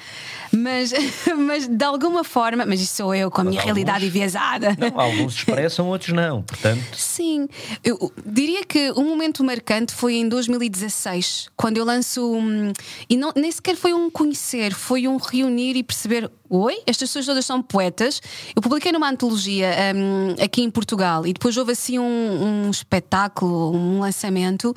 mas, 0.52 0.92
mas 1.38 1.68
de 1.68 1.84
alguma 1.86 2.24
forma, 2.24 2.66
mas 2.66 2.82
isso 2.82 2.96
sou 2.96 3.14
eu 3.14 3.30
com 3.30 3.42
a 3.42 3.44
Mas 3.44 3.52
minha 3.52 3.62
alguns- 3.62 3.76
realidade 3.76 4.06
enviesada. 4.08 4.76
Não, 4.80 5.00
alguns 5.00 5.36
expressam, 5.36 5.88
outros 5.90 6.14
não. 6.14 6.42
Portanto, 6.44 6.96
Sim, 6.96 7.48
eu 7.84 8.12
diria 8.26 8.64
que 8.64 8.92
um 8.94 9.04
momento 9.06 9.44
marcante 9.44 9.94
foi 9.94 10.16
em 10.16 10.28
2016, 10.28 11.50
quando 11.56 11.78
eu 11.78 11.86
lanço. 11.86 12.34
um- 12.34 12.72
e 13.10 13.16
não, 13.18 13.32
nem 13.36 13.52
sequer 13.52 13.76
foi 13.76 13.94
um 13.94 14.10
conhecer, 14.10 14.74
foi 14.74 15.08
um 15.08 15.18
reunir 15.18 15.76
e 15.76 15.84
perceber: 15.84 16.30
oi, 16.50 16.82
estas 16.86 17.10
pessoas 17.10 17.26
todas 17.26 17.46
são 17.46 17.62
poetas. 17.62 18.22
Eu 18.56 18.62
publiquei 18.62 18.92
numa 18.92 19.10
antologia 19.10 19.70
um, 19.96 20.44
aqui 20.44 20.62
em 20.62 20.70
Portugal 20.70 21.26
e 21.26 21.34
depois 21.34 21.56
houve 21.58 21.72
assim 21.72 22.00
um, 22.00 22.66
um 22.66 22.70
espetáculo, 22.72 23.76
um 23.76 24.00
lançamento, 24.00 24.74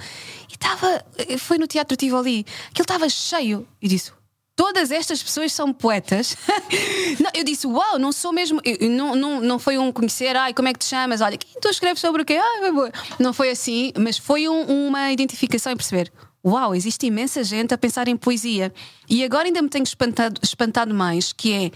e 0.49 0.53
estava. 0.53 1.05
Foi 1.39 1.59
no 1.59 1.67
Teatro 1.67 1.97
Tivoli, 1.97 2.45
aquilo 2.71 2.83
estava 2.85 3.09
cheio. 3.09 3.67
E 3.81 3.89
disse: 3.89 4.13
Todas 4.57 4.91
estas 4.91 5.23
pessoas 5.23 5.53
são 5.53 5.73
poetas. 5.73 6.37
não, 7.19 7.31
eu 7.35 7.43
disse, 7.45 7.67
uau, 7.67 7.99
não 7.99 8.13
sou 8.13 8.31
mesmo. 8.31 8.61
eu- 8.63 8.91
não, 8.91 9.15
não, 9.15 9.41
não 9.41 9.59
foi 9.59 9.79
um 9.79 9.91
conhecer, 9.91 10.37
ai, 10.37 10.53
como 10.53 10.69
é 10.69 10.73
que 10.75 10.79
te 10.81 10.85
chamas? 10.85 11.23
Olha, 11.23 11.39
quem 11.39 11.59
tu 11.61 11.69
escreves 11.69 12.01
sobre 12.01 12.21
o 12.23 12.25
quê? 12.27 12.35
Ai, 12.35 12.71
não 13.19 13.33
foi 13.33 13.51
assim, 13.51 13.91
mas 13.99 14.19
foi 14.19 14.49
um- 14.49 14.89
uma 14.89 15.11
identificação 15.11 15.73
e 15.73 15.77
perceber. 15.77 16.13
Uau, 16.45 16.75
existe 16.75 17.07
imensa 17.07 17.45
gente 17.45 17.75
a 17.75 17.79
pensar 17.79 18.09
em 18.09 18.17
poesia. 18.17 18.73
E 19.09 19.23
agora 19.25 19.45
ainda 19.45 19.61
me 19.61 19.69
tenho 19.69 19.83
espantado, 19.83 20.41
espantado 20.43 20.95
mais, 20.95 21.33
que 21.33 21.53
é, 21.53 21.71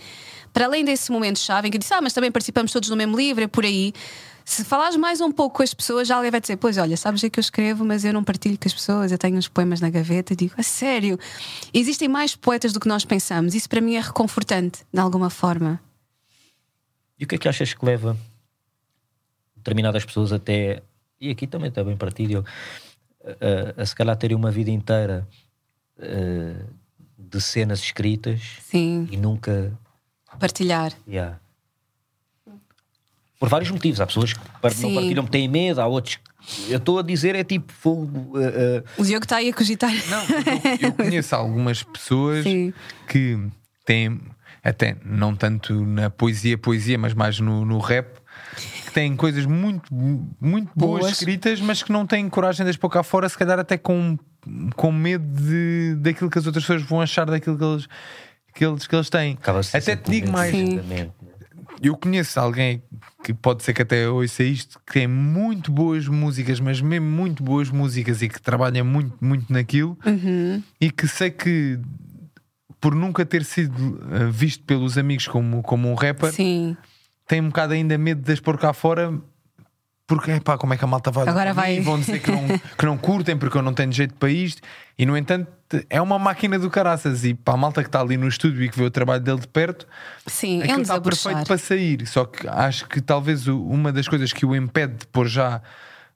para 0.52 0.64
além 0.64 0.84
desse 0.84 1.12
momento-chave 1.12 1.68
em 1.68 1.70
que 1.70 1.76
eu 1.76 1.80
disse, 1.80 1.92
ah, 1.92 2.00
mas 2.00 2.12
também 2.12 2.32
participamos 2.32 2.72
todos 2.72 2.88
no 2.88 2.96
mesmo 2.96 3.16
livro, 3.16 3.44
é 3.44 3.46
por 3.46 3.64
aí. 3.64 3.92
Se 4.44 4.62
falares 4.62 4.96
mais 4.96 5.22
um 5.22 5.32
pouco 5.32 5.56
com 5.56 5.62
as 5.62 5.72
pessoas, 5.72 6.06
já 6.06 6.16
alguém 6.16 6.30
vai 6.30 6.40
dizer: 6.40 6.56
Pois 6.58 6.76
olha, 6.76 6.98
sabes 6.98 7.24
é 7.24 7.30
que 7.30 7.38
eu 7.38 7.40
escrevo, 7.40 7.82
mas 7.82 8.04
eu 8.04 8.12
não 8.12 8.22
partilho 8.22 8.58
com 8.58 8.68
as 8.68 8.74
pessoas, 8.74 9.10
eu 9.10 9.16
tenho 9.16 9.38
uns 9.38 9.48
poemas 9.48 9.80
na 9.80 9.88
gaveta. 9.88 10.36
Digo: 10.36 10.52
A 10.58 10.62
sério, 10.62 11.18
existem 11.72 12.08
mais 12.08 12.36
poetas 12.36 12.70
do 12.70 12.78
que 12.78 12.86
nós 12.86 13.06
pensamos. 13.06 13.54
Isso 13.54 13.68
para 13.68 13.80
mim 13.80 13.94
é 13.94 14.00
reconfortante, 14.00 14.84
de 14.92 15.00
alguma 15.00 15.30
forma. 15.30 15.80
e 17.18 17.24
o 17.24 17.26
que 17.26 17.36
é 17.36 17.38
que 17.38 17.48
achas 17.48 17.72
que 17.72 17.84
leva 17.86 18.18
determinadas 19.56 20.04
pessoas 20.04 20.30
até. 20.30 20.82
E 21.18 21.30
aqui 21.30 21.46
também 21.46 21.70
está 21.70 21.82
bem 21.82 21.96
para 21.96 22.10
ti, 22.10 22.26
Diogo, 22.26 22.46
a, 23.24 23.82
a, 23.82 23.86
se 23.86 23.94
calhar 23.94 24.16
terem 24.16 24.36
uma 24.36 24.50
vida 24.50 24.70
inteira 24.70 25.26
eh, 25.98 26.56
de 27.18 27.40
cenas 27.40 27.80
escritas 27.80 28.40
Sim, 28.62 29.08
e 29.10 29.16
nunca. 29.16 29.72
partilhar. 30.38 30.92
Yeah. 31.08 31.38
Por 33.38 33.48
vários 33.48 33.70
motivos. 33.70 34.00
Há 34.00 34.06
pessoas 34.06 34.32
que 34.32 34.40
não 34.40 34.94
partilham, 34.94 35.26
têm 35.26 35.48
medo, 35.48 35.80
há 35.80 35.86
outros. 35.86 36.16
que- 36.16 36.70
Eu 36.72 36.78
estou 36.78 36.98
a 36.98 37.02
dizer, 37.02 37.34
é 37.34 37.42
tipo 37.44 37.72
fogo. 37.72 38.38
eh, 38.38 38.52
eh, 38.54 38.84
O 38.98 39.04
Diogo 39.04 39.24
está 39.24 39.36
aí 39.36 39.48
a 39.50 39.52
cogitar. 39.54 39.90
Não, 40.08 40.22
eu, 40.24 40.88
eu 40.88 40.92
conheço 40.96 41.34
algumas 41.34 41.82
pessoas 41.82 42.42
Sim. 42.44 42.72
que 43.08 43.38
têm, 43.84 44.20
até 44.62 44.96
não 45.04 45.34
tanto 45.34 45.74
na 45.84 46.08
poesia, 46.10 46.56
poesia, 46.56 46.96
mas 46.98 47.12
mais 47.14 47.38
no, 47.40 47.64
no 47.64 47.78
rap, 47.78 48.08
têm 48.94 49.16
coisas 49.16 49.44
muito, 49.44 49.92
muito 50.40 50.70
boas, 50.74 51.00
Boas. 51.00 51.12
escritas, 51.12 51.60
mas 51.60 51.82
que 51.82 51.92
não 51.92 52.06
têm 52.06 52.28
coragem 52.28 52.64
de 52.64 52.70
as 52.70 52.76
pôr 52.76 52.88
cá 52.88 53.02
fora, 53.02 53.28
se 53.28 53.36
calhar 53.36 53.58
até 53.58 53.76
com, 53.76 54.16
com 54.76 54.92
medo 54.92 55.24
de, 55.24 55.96
daquilo 55.96 56.30
que 56.30 56.38
as 56.38 56.46
outras 56.46 56.64
pessoas 56.64 56.82
vão 56.82 57.00
achar 57.00 57.26
daquilo 57.26 57.58
que 57.58 57.64
eles, 57.64 57.88
que 58.54 58.64
eles, 58.64 58.86
que 58.86 58.94
eles 58.94 59.10
têm. 59.10 59.36
Até 59.74 59.96
te 59.96 60.10
digo 60.10 60.30
mais. 60.30 60.52
Sim. 60.52 60.74
Exatamente. 60.74 61.12
Eu 61.82 61.96
conheço 61.96 62.38
alguém 62.38 62.82
que 63.24 63.34
pode 63.34 63.64
ser 63.64 63.74
que 63.74 63.82
até 63.82 64.08
ouça 64.08 64.44
isto, 64.44 64.78
que 64.86 64.92
tem 64.92 65.08
muito 65.08 65.72
boas 65.72 66.06
músicas, 66.06 66.60
mas 66.60 66.80
mesmo 66.80 67.06
muito 67.06 67.42
boas 67.42 67.68
músicas 67.68 68.22
e 68.22 68.28
que 68.28 68.40
trabalha 68.40 68.84
muito, 68.84 69.16
muito 69.20 69.52
naquilo, 69.52 69.98
e 70.80 70.90
que 70.90 71.08
sei 71.08 71.30
que 71.30 71.80
por 72.80 72.94
nunca 72.94 73.24
ter 73.24 73.44
sido 73.44 73.98
eh, 74.12 74.26
visto 74.30 74.62
pelos 74.64 74.98
amigos 74.98 75.26
como, 75.26 75.62
como 75.62 75.90
um 75.90 75.94
rapper, 75.94 76.32
Sim, 76.32 76.76
tem 77.26 77.40
um 77.40 77.48
bocado 77.48 77.72
ainda 77.72 77.96
medo 77.96 78.22
de 78.22 78.32
as 78.32 78.40
pôr 78.40 78.58
cá 78.58 78.72
fora. 78.72 79.12
Porque, 80.06 80.32
epá, 80.32 80.58
como 80.58 80.74
é 80.74 80.76
que 80.76 80.84
a 80.84 80.86
malta 80.86 81.10
vai 81.10 81.26
Agora 81.26 81.54
vai. 81.54 81.80
Vão 81.80 81.98
dizer 81.98 82.20
que 82.20 82.30
não, 82.30 82.46
que 82.78 82.84
não 82.84 82.98
curtem 82.98 83.38
porque 83.38 83.56
eu 83.56 83.62
não 83.62 83.72
tenho 83.72 83.90
jeito 83.90 84.14
para 84.14 84.28
isto. 84.28 84.60
E, 84.98 85.06
no 85.06 85.16
entanto, 85.16 85.50
é 85.88 86.00
uma 86.00 86.18
máquina 86.18 86.58
do 86.58 86.68
caraças. 86.68 87.24
E 87.24 87.32
para 87.32 87.54
a 87.54 87.56
malta 87.56 87.82
que 87.82 87.88
está 87.88 88.00
ali 88.00 88.16
no 88.16 88.28
estúdio 88.28 88.62
e 88.62 88.68
que 88.68 88.76
vê 88.76 88.84
o 88.84 88.90
trabalho 88.90 89.22
dele 89.22 89.40
de 89.40 89.48
perto, 89.48 89.86
sim, 90.26 90.62
é 90.62 90.76
um 90.76 90.82
está 90.82 91.00
perfeito 91.00 91.46
para 91.46 91.58
sair, 91.58 92.06
só 92.06 92.26
que 92.26 92.46
acho 92.46 92.86
que 92.86 93.00
talvez 93.00 93.46
uma 93.46 93.90
das 93.90 94.06
coisas 94.06 94.32
que 94.32 94.44
o 94.44 94.54
impede 94.54 94.94
de 94.94 95.06
pôr 95.06 95.26
já 95.26 95.62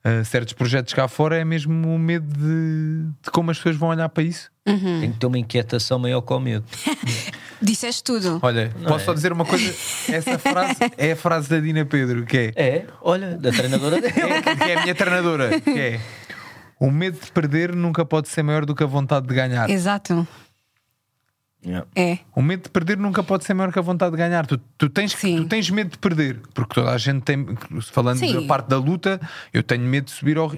uh, 0.05 0.25
certos 0.25 0.53
projetos 0.53 0.93
cá 0.93 1.09
fora 1.09 1.37
é 1.37 1.45
mesmo 1.45 1.95
o 1.95 1.99
medo 1.99 2.27
de, 2.27 3.11
de 3.23 3.31
como 3.31 3.51
as 3.51 3.57
pessoas 3.57 3.77
vão 3.77 3.89
olhar 3.89 4.09
para 4.09 4.23
isso. 4.23 4.51
Hum. 4.69 5.01
Tem 5.01 5.13
que 5.13 5.19
ter 5.19 5.27
uma 5.27 5.39
inquietação 5.39 5.99
maior 5.99 6.21
que 6.21 6.33
o 6.33 6.41
medo. 6.41 6.65
Disseste 7.61 8.05
tudo. 8.05 8.39
Olha, 8.41 8.73
posso 8.85 9.03
é? 9.03 9.05
só 9.07 9.15
dizer 9.15 9.33
uma 9.33 9.45
coisa: 9.45 9.69
essa 10.13 10.39
frase 10.39 10.77
é 10.97 11.13
a 11.13 11.17
frase 11.17 11.49
da 11.49 11.59
Dina 11.59 11.85
Pedro, 11.85 12.25
que 12.25 12.53
é, 12.55 12.63
É, 12.63 12.87
olha, 13.03 13.37
da 13.37 13.51
treinadora 13.51 14.01
dele. 14.01 14.15
é- 14.21 14.57
que 14.57 14.71
é 14.71 14.75
a 14.77 14.83
minha 14.83 14.95
treinadora, 14.95 15.61
que 15.61 15.71
é 15.71 16.01
o 16.79 16.91
medo 16.91 17.19
de 17.21 17.33
perder 17.33 17.75
nunca 17.75 18.05
pode 18.05 18.29
ser 18.29 18.43
maior 18.45 18.65
do 18.65 18.75
que 18.75 18.83
a 18.85 18.87
vontade 18.87 19.27
de 19.27 19.35
ganhar. 19.35 19.69
Exato. 19.69 20.27
Yeah. 21.67 21.87
É. 21.97 22.19
O 22.37 22.41
medo 22.41 22.63
de 22.63 22.69
perder 22.71 22.97
nunca 22.97 23.21
pode 23.23 23.45
ser 23.45 23.53
maior 23.53 23.73
que 23.73 23.79
a 23.81 23.83
vontade 23.83 24.13
de 24.13 24.17
ganhar. 24.17 24.47
Tu, 24.47 24.57
tu 24.79 24.89
tens, 24.89 25.13
que- 25.13 25.37
tu 25.37 25.45
tens 25.47 25.69
medo 25.71 25.91
de 25.91 25.99
perder, 25.99 26.41
porque 26.55 26.73
toda 26.77 26.93
a 26.93 26.97
gente 26.99 27.23
tem. 27.23 27.45
Falando 27.91 28.19
Sim. 28.21 28.33
da 28.41 28.47
parte 28.47 28.69
da 28.69 28.79
luta, 28.79 29.21
eu 29.53 29.63
tenho 29.63 29.83
medo 29.85 30.05
de 30.05 30.13
subir 30.13 30.39
ao. 30.39 30.53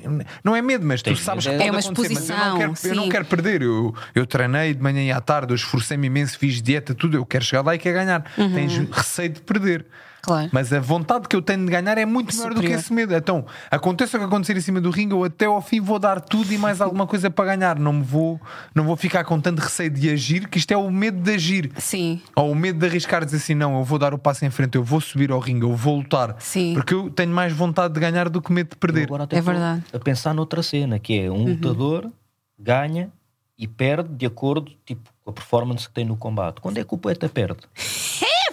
Não 0.44 0.54
é 0.54 0.60
medo, 0.60 0.86
mas 0.86 1.00
tu 1.00 1.06
Tens 1.06 1.20
sabes 1.20 1.46
medo, 1.46 1.56
que 1.56 1.62
é- 1.62 1.66
pode 1.66 1.68
É 1.68 1.72
uma 1.72 1.80
acontecer, 1.92 2.14
mas 2.14 2.28
eu 2.30 2.36
não, 2.36 2.44
exposição, 2.44 2.82
quero, 2.82 2.94
eu 2.94 3.02
não 3.02 3.08
quero 3.08 3.24
perder. 3.24 3.62
Eu, 3.62 3.94
eu 4.14 4.26
treinei 4.26 4.74
de 4.74 4.82
manhã 4.82 5.02
e 5.02 5.10
à 5.10 5.20
tarde, 5.22 5.52
eu 5.52 5.56
esforcei-me 5.56 6.06
imenso, 6.06 6.38
fiz 6.38 6.60
dieta, 6.60 6.94
tudo. 6.94 7.16
Eu 7.16 7.24
quero 7.24 7.44
chegar 7.44 7.62
lá 7.64 7.74
e 7.74 7.78
quero 7.78 7.96
ganhar. 7.96 8.30
Uhum. 8.36 8.52
Tens 8.52 8.76
receio 8.92 9.30
de 9.30 9.40
perder. 9.40 9.86
Claro. 10.22 10.50
Mas 10.52 10.72
a 10.72 10.80
vontade 10.80 11.28
que 11.28 11.34
eu 11.34 11.42
tenho 11.42 11.64
de 11.64 11.70
ganhar 11.70 11.96
é 11.98 12.04
muito 12.04 12.34
maior 12.36 12.54
do 12.54 12.60
que 12.60 12.68
esse 12.68 12.92
medo. 12.92 13.14
Então, 13.14 13.44
aconteça 13.70 14.16
o 14.16 14.20
que 14.20 14.26
acontecer 14.26 14.56
em 14.56 14.60
cima 14.60 14.80
do 14.80 14.90
ringue, 14.90 15.12
eu 15.12 15.24
até 15.24 15.46
ao 15.46 15.60
fim 15.62 15.80
vou 15.80 15.98
dar 15.98 16.20
tudo 16.20 16.52
e 16.52 16.58
mais 16.58 16.80
alguma 16.82 17.06
coisa 17.06 17.30
para 17.30 17.56
ganhar. 17.56 17.78
Não 17.78 17.92
me 17.92 18.02
vou, 18.02 18.40
não 18.74 18.84
vou 18.84 18.96
ficar 18.96 19.24
com 19.24 19.40
tanto 19.40 19.60
receio 19.60 19.90
de 19.90 20.10
agir, 20.10 20.48
que 20.48 20.58
isto 20.58 20.72
é 20.72 20.76
o 20.76 20.90
medo 20.90 21.20
de 21.20 21.32
agir. 21.32 21.70
Sim, 21.78 22.20
Ou 22.36 22.52
o 22.52 22.54
medo 22.54 22.78
de 22.78 22.86
arriscar 22.86 23.24
dizer 23.24 23.38
assim: 23.38 23.54
não, 23.54 23.78
eu 23.78 23.84
vou 23.84 23.98
dar 23.98 24.14
o 24.14 24.18
passo 24.18 24.44
em 24.44 24.50
frente, 24.50 24.76
eu 24.76 24.84
vou 24.84 25.00
subir 25.00 25.30
ao 25.30 25.38
ringue, 25.38 25.64
eu 25.64 25.74
vou 25.74 25.96
lutar. 25.96 26.36
Sim. 26.38 26.74
Porque 26.74 26.94
eu 26.94 27.10
tenho 27.10 27.32
mais 27.32 27.52
vontade 27.52 27.94
de 27.94 28.00
ganhar 28.00 28.28
do 28.28 28.40
que 28.40 28.52
medo 28.52 28.70
de 28.70 28.76
perder. 28.76 29.04
agora 29.04 29.24
até 29.24 29.38
É 29.38 29.40
verdade. 29.40 29.84
A 29.92 29.98
pensar 29.98 30.34
noutra 30.34 30.62
cena, 30.62 30.98
que 30.98 31.18
é 31.18 31.30
um 31.30 31.44
lutador 31.44 32.10
ganha 32.58 33.10
e 33.58 33.66
perde 33.66 34.08
de 34.14 34.26
acordo 34.26 34.72
tipo, 34.84 35.10
com 35.22 35.30
a 35.30 35.32
performance 35.34 35.86
que 35.86 35.94
tem 35.94 36.04
no 36.04 36.16
combate. 36.16 36.60
Quando 36.60 36.78
é 36.78 36.84
que 36.84 36.94
o 36.94 36.98
poeta 36.98 37.28
perde? 37.28 37.60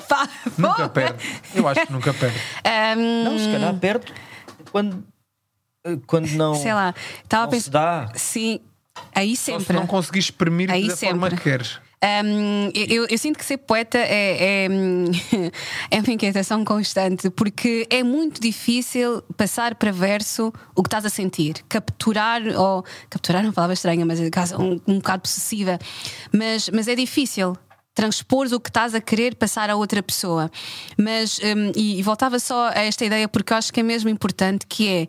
Epá, 0.08 0.30
Nunca 0.58 0.90
perde. 0.90 1.24
Eu 1.54 1.68
acho 1.68 1.86
que 1.86 1.92
nunca 1.92 2.14
perde. 2.14 2.40
Ahm, 2.64 3.24
Não, 3.26 3.38
se 3.40 3.52
calhar 3.52 3.74
perde 3.76 4.14
quando, 4.72 5.04
eh, 5.86 5.98
quando 6.08 6.28
não, 6.32 6.56
sei 6.56 6.74
lá, 6.74 6.94
estava 7.24 7.44
a 7.44 7.46
não 7.46 7.52
pensar. 7.52 7.72
dá. 7.72 8.12
Sim, 8.16 8.60
aí 9.14 9.36
Só 9.36 9.44
se 9.60 9.66
sempre. 9.66 9.76
não 9.76 9.86
conseguis 9.88 10.26
exprimir 10.26 10.72
Aí 10.72 10.88
da 10.88 10.96
forma 10.96 11.30
sempre. 11.30 11.38
que 11.44 11.50
queres. 11.50 11.80
Hum, 12.24 12.70
eu, 12.76 13.08
eu 13.10 13.18
sinto 13.18 13.40
que 13.40 13.44
ser 13.46 13.58
poeta 13.58 13.98
é, 13.98 14.66
é, 14.66 14.68
é 15.90 16.00
uma 16.00 16.12
inquietação 16.14 16.64
constante 16.64 17.28
porque 17.32 17.88
é 17.90 18.04
muito 18.04 18.40
difícil 18.40 19.24
passar 19.36 19.74
para 19.74 19.92
verso 19.92 20.54
o 20.76 20.84
que 20.84 20.88
estás 20.88 21.06
a 21.06 21.10
sentir, 21.10 21.56
capturar, 21.68 22.40
ou 22.56 22.86
capturar 23.10 23.42
é 23.44 23.48
uma 23.48 23.54
palavra 23.54 23.74
estranha, 23.74 24.06
mas 24.06 24.20
é 24.22 24.30
um, 24.60 24.80
um 24.88 24.98
bocado 24.98 25.24
possessiva, 25.24 25.80
mas, 26.32 26.70
mas 26.70 26.88
é 26.88 26.94
difícil. 26.94 27.58
Transpor 27.98 28.46
o 28.54 28.60
que 28.60 28.70
estás 28.70 28.94
a 28.94 29.02
querer 29.02 29.34
passar 29.34 29.72
a 29.72 29.76
outra 29.76 30.04
pessoa. 30.04 30.52
Mas, 30.96 31.40
hum, 31.40 31.72
e, 31.76 31.98
e 31.98 32.04
voltava 32.04 32.38
só 32.38 32.68
a 32.70 32.82
esta 32.82 33.04
ideia 33.04 33.28
porque 33.28 33.52
eu 33.52 33.58
acho 33.58 33.74
que 33.74 33.80
é 33.80 33.84
mesmo 33.84 34.08
importante 34.08 34.68
que 34.68 34.88
é 34.88 35.08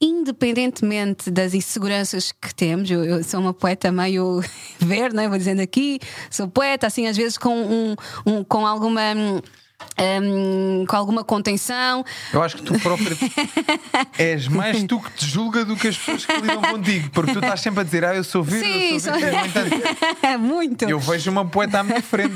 independentemente 0.00 1.30
das 1.30 1.54
inseguranças 1.54 2.32
que 2.32 2.52
temos, 2.52 2.90
eu, 2.90 3.04
eu 3.04 3.22
sou 3.24 3.38
uma 3.40 3.54
poeta 3.54 3.92
meio 3.92 4.42
verde, 4.80 5.14
né? 5.14 5.28
vou 5.28 5.38
dizendo 5.38 5.60
aqui, 5.60 6.00
sou 6.28 6.48
poeta, 6.48 6.88
assim, 6.88 7.06
às 7.06 7.16
vezes 7.16 7.38
com, 7.38 7.54
um, 7.56 7.94
um- 8.26 8.42
com 8.44 8.66
alguma. 8.66 9.02
Hum, 9.98 10.80
hum, 10.80 10.84
com 10.86 10.96
alguma 10.96 11.24
contenção, 11.24 12.04
Eu 12.32 12.42
acho 12.42 12.56
que 12.56 12.62
tu 12.62 12.78
próprio 12.80 13.16
és 14.18 14.48
mais 14.48 14.82
tu 14.84 15.00
que 15.00 15.10
te 15.12 15.26
julga 15.26 15.64
do 15.64 15.76
que 15.76 15.88
as 15.88 15.96
pessoas 15.96 16.26
que 16.26 16.36
lidam 16.40 16.62
contigo, 16.62 17.10
porque 17.10 17.32
tu 17.32 17.38
estás 17.38 17.60
sempre 17.60 17.80
a 17.80 17.82
dizer, 17.84 18.04
ah, 18.04 18.14
eu 18.14 18.24
sou 18.24 18.42
verde, 18.42 18.66
Sim, 18.66 18.94
eu 18.94 19.00
sou 19.00 19.12
verde. 19.14 19.48
Entanto, 19.48 20.38
muito. 20.40 20.88
Eu 20.88 20.98
vejo 20.98 21.30
uma 21.30 21.44
poeta 21.46 21.80
à 21.80 21.82
minha 21.82 22.02
frente. 22.02 22.34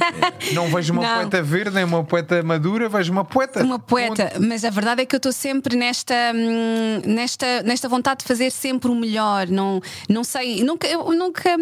Não 0.53 0.69
vejo 0.69 0.93
uma 0.93 1.03
Não. 1.03 1.15
poeta 1.17 1.43
verde, 1.43 1.75
nem 1.75 1.85
uma 1.85 2.05
poeta 2.05 2.43
madura, 2.43 2.89
vejo 2.89 3.13
uma 3.13 3.25
poeta. 3.25 3.63
Uma 3.63 3.79
poeta, 3.79 4.33
mas 4.41 4.65
a 4.65 4.71
verdade 4.71 5.03
é 5.03 5.07
que 5.07 5.15
eu 5.15 5.19
estou 5.19 5.33
sempre 5.33 5.77
nesta, 5.77 6.15
hum, 6.35 7.03
nesta, 7.05 7.63
nesta 7.63 7.89
vontade 7.89 8.21
de 8.21 8.27
fazer 8.27 8.51
sempre 8.51 8.91
o 8.91 8.95
melhor. 8.95 9.49
Não, 9.49 9.81
não 10.09 10.25
sei, 10.25 10.63
nunca, 10.63 10.87
eu 10.87 11.11
nunca. 11.13 11.57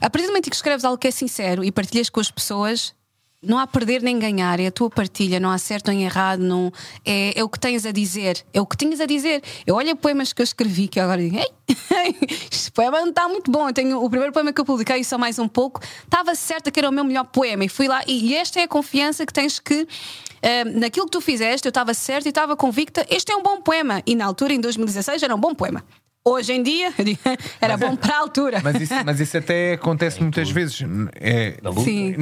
A 0.00 0.10
partir 0.10 0.26
do 0.26 0.28
momento 0.28 0.50
que 0.50 0.56
escreves 0.56 0.84
algo 0.84 0.98
que 0.98 1.08
é 1.08 1.10
sincero 1.10 1.64
e 1.64 1.72
partilhas 1.72 2.08
com 2.10 2.20
as 2.20 2.30
pessoas, 2.30 2.94
não 3.42 3.58
há 3.58 3.66
perder 3.66 4.02
nem 4.02 4.18
ganhar, 4.18 4.60
é 4.60 4.66
a 4.66 4.70
tua 4.70 4.90
partilha, 4.90 5.40
não 5.40 5.50
há 5.50 5.56
certo 5.56 5.88
nem 5.88 6.04
errado, 6.04 6.40
não, 6.40 6.70
é, 7.06 7.38
é 7.38 7.42
o 7.42 7.48
que 7.48 7.58
tens 7.58 7.86
a 7.86 7.90
dizer, 7.90 8.44
é 8.52 8.60
o 8.60 8.66
que 8.66 8.76
tinhas 8.76 9.00
a 9.00 9.06
dizer. 9.06 9.42
Eu 9.66 9.76
olho 9.76 9.96
poemas 9.96 10.32
que 10.32 10.42
eu 10.42 10.44
escrevi 10.44 10.88
que 10.88 11.00
eu 11.00 11.04
agora 11.04 11.22
digo, 11.22 11.36
ei, 11.36 11.48
este 12.52 12.70
poema 12.70 13.00
não 13.00 13.08
está 13.08 13.26
muito 13.28 13.50
bom. 13.50 13.68
Eu 13.68 13.72
tenho 13.72 14.02
o 14.02 14.10
primeiro 14.10 14.32
poema 14.32 14.52
que 14.52 14.60
eu 14.60 14.64
publiquei, 14.64 15.02
só 15.04 15.16
mais 15.16 15.38
um 15.38 15.48
pouco, 15.48 15.80
estava 16.04 16.34
certa 16.34 16.70
que 16.70 16.78
era 16.78 16.88
o 16.88 16.92
meu 16.92 17.04
melhor 17.04 17.24
poema, 17.24 17.64
e 17.64 17.68
fui 17.68 17.88
lá, 17.88 18.02
e, 18.06 18.34
esta 18.34 18.60
é 18.60 18.64
a 18.64 18.68
confiança 18.68 19.24
que 19.24 19.32
tens 19.32 19.58
que. 19.58 19.86
Uh, 20.40 20.78
naquilo 20.80 21.04
que 21.04 21.12
tu 21.12 21.20
fizeste, 21.20 21.66
eu 21.66 21.70
estava 21.70 21.92
certa 21.92 22.26
e 22.26 22.30
estava 22.30 22.56
convicta, 22.56 23.06
este 23.10 23.30
é 23.30 23.36
um 23.36 23.42
bom 23.42 23.60
poema. 23.60 24.02
E 24.06 24.14
na 24.14 24.24
altura, 24.24 24.54
em 24.54 24.60
2016, 24.60 25.22
era 25.22 25.34
um 25.34 25.40
bom 25.40 25.54
poema. 25.54 25.84
Hoje 26.22 26.52
em 26.52 26.62
dia, 26.62 26.92
era 27.62 27.78
bom 27.78 27.96
para 27.96 28.16
a 28.16 28.18
altura. 28.18 28.60
Mas 28.62 28.78
isso, 28.78 28.94
mas 29.06 29.20
isso 29.20 29.38
até 29.38 29.72
acontece 29.72 30.20
muitas 30.20 30.50
vezes. 30.50 30.82
É, 31.14 31.54
Sim. 31.82 32.14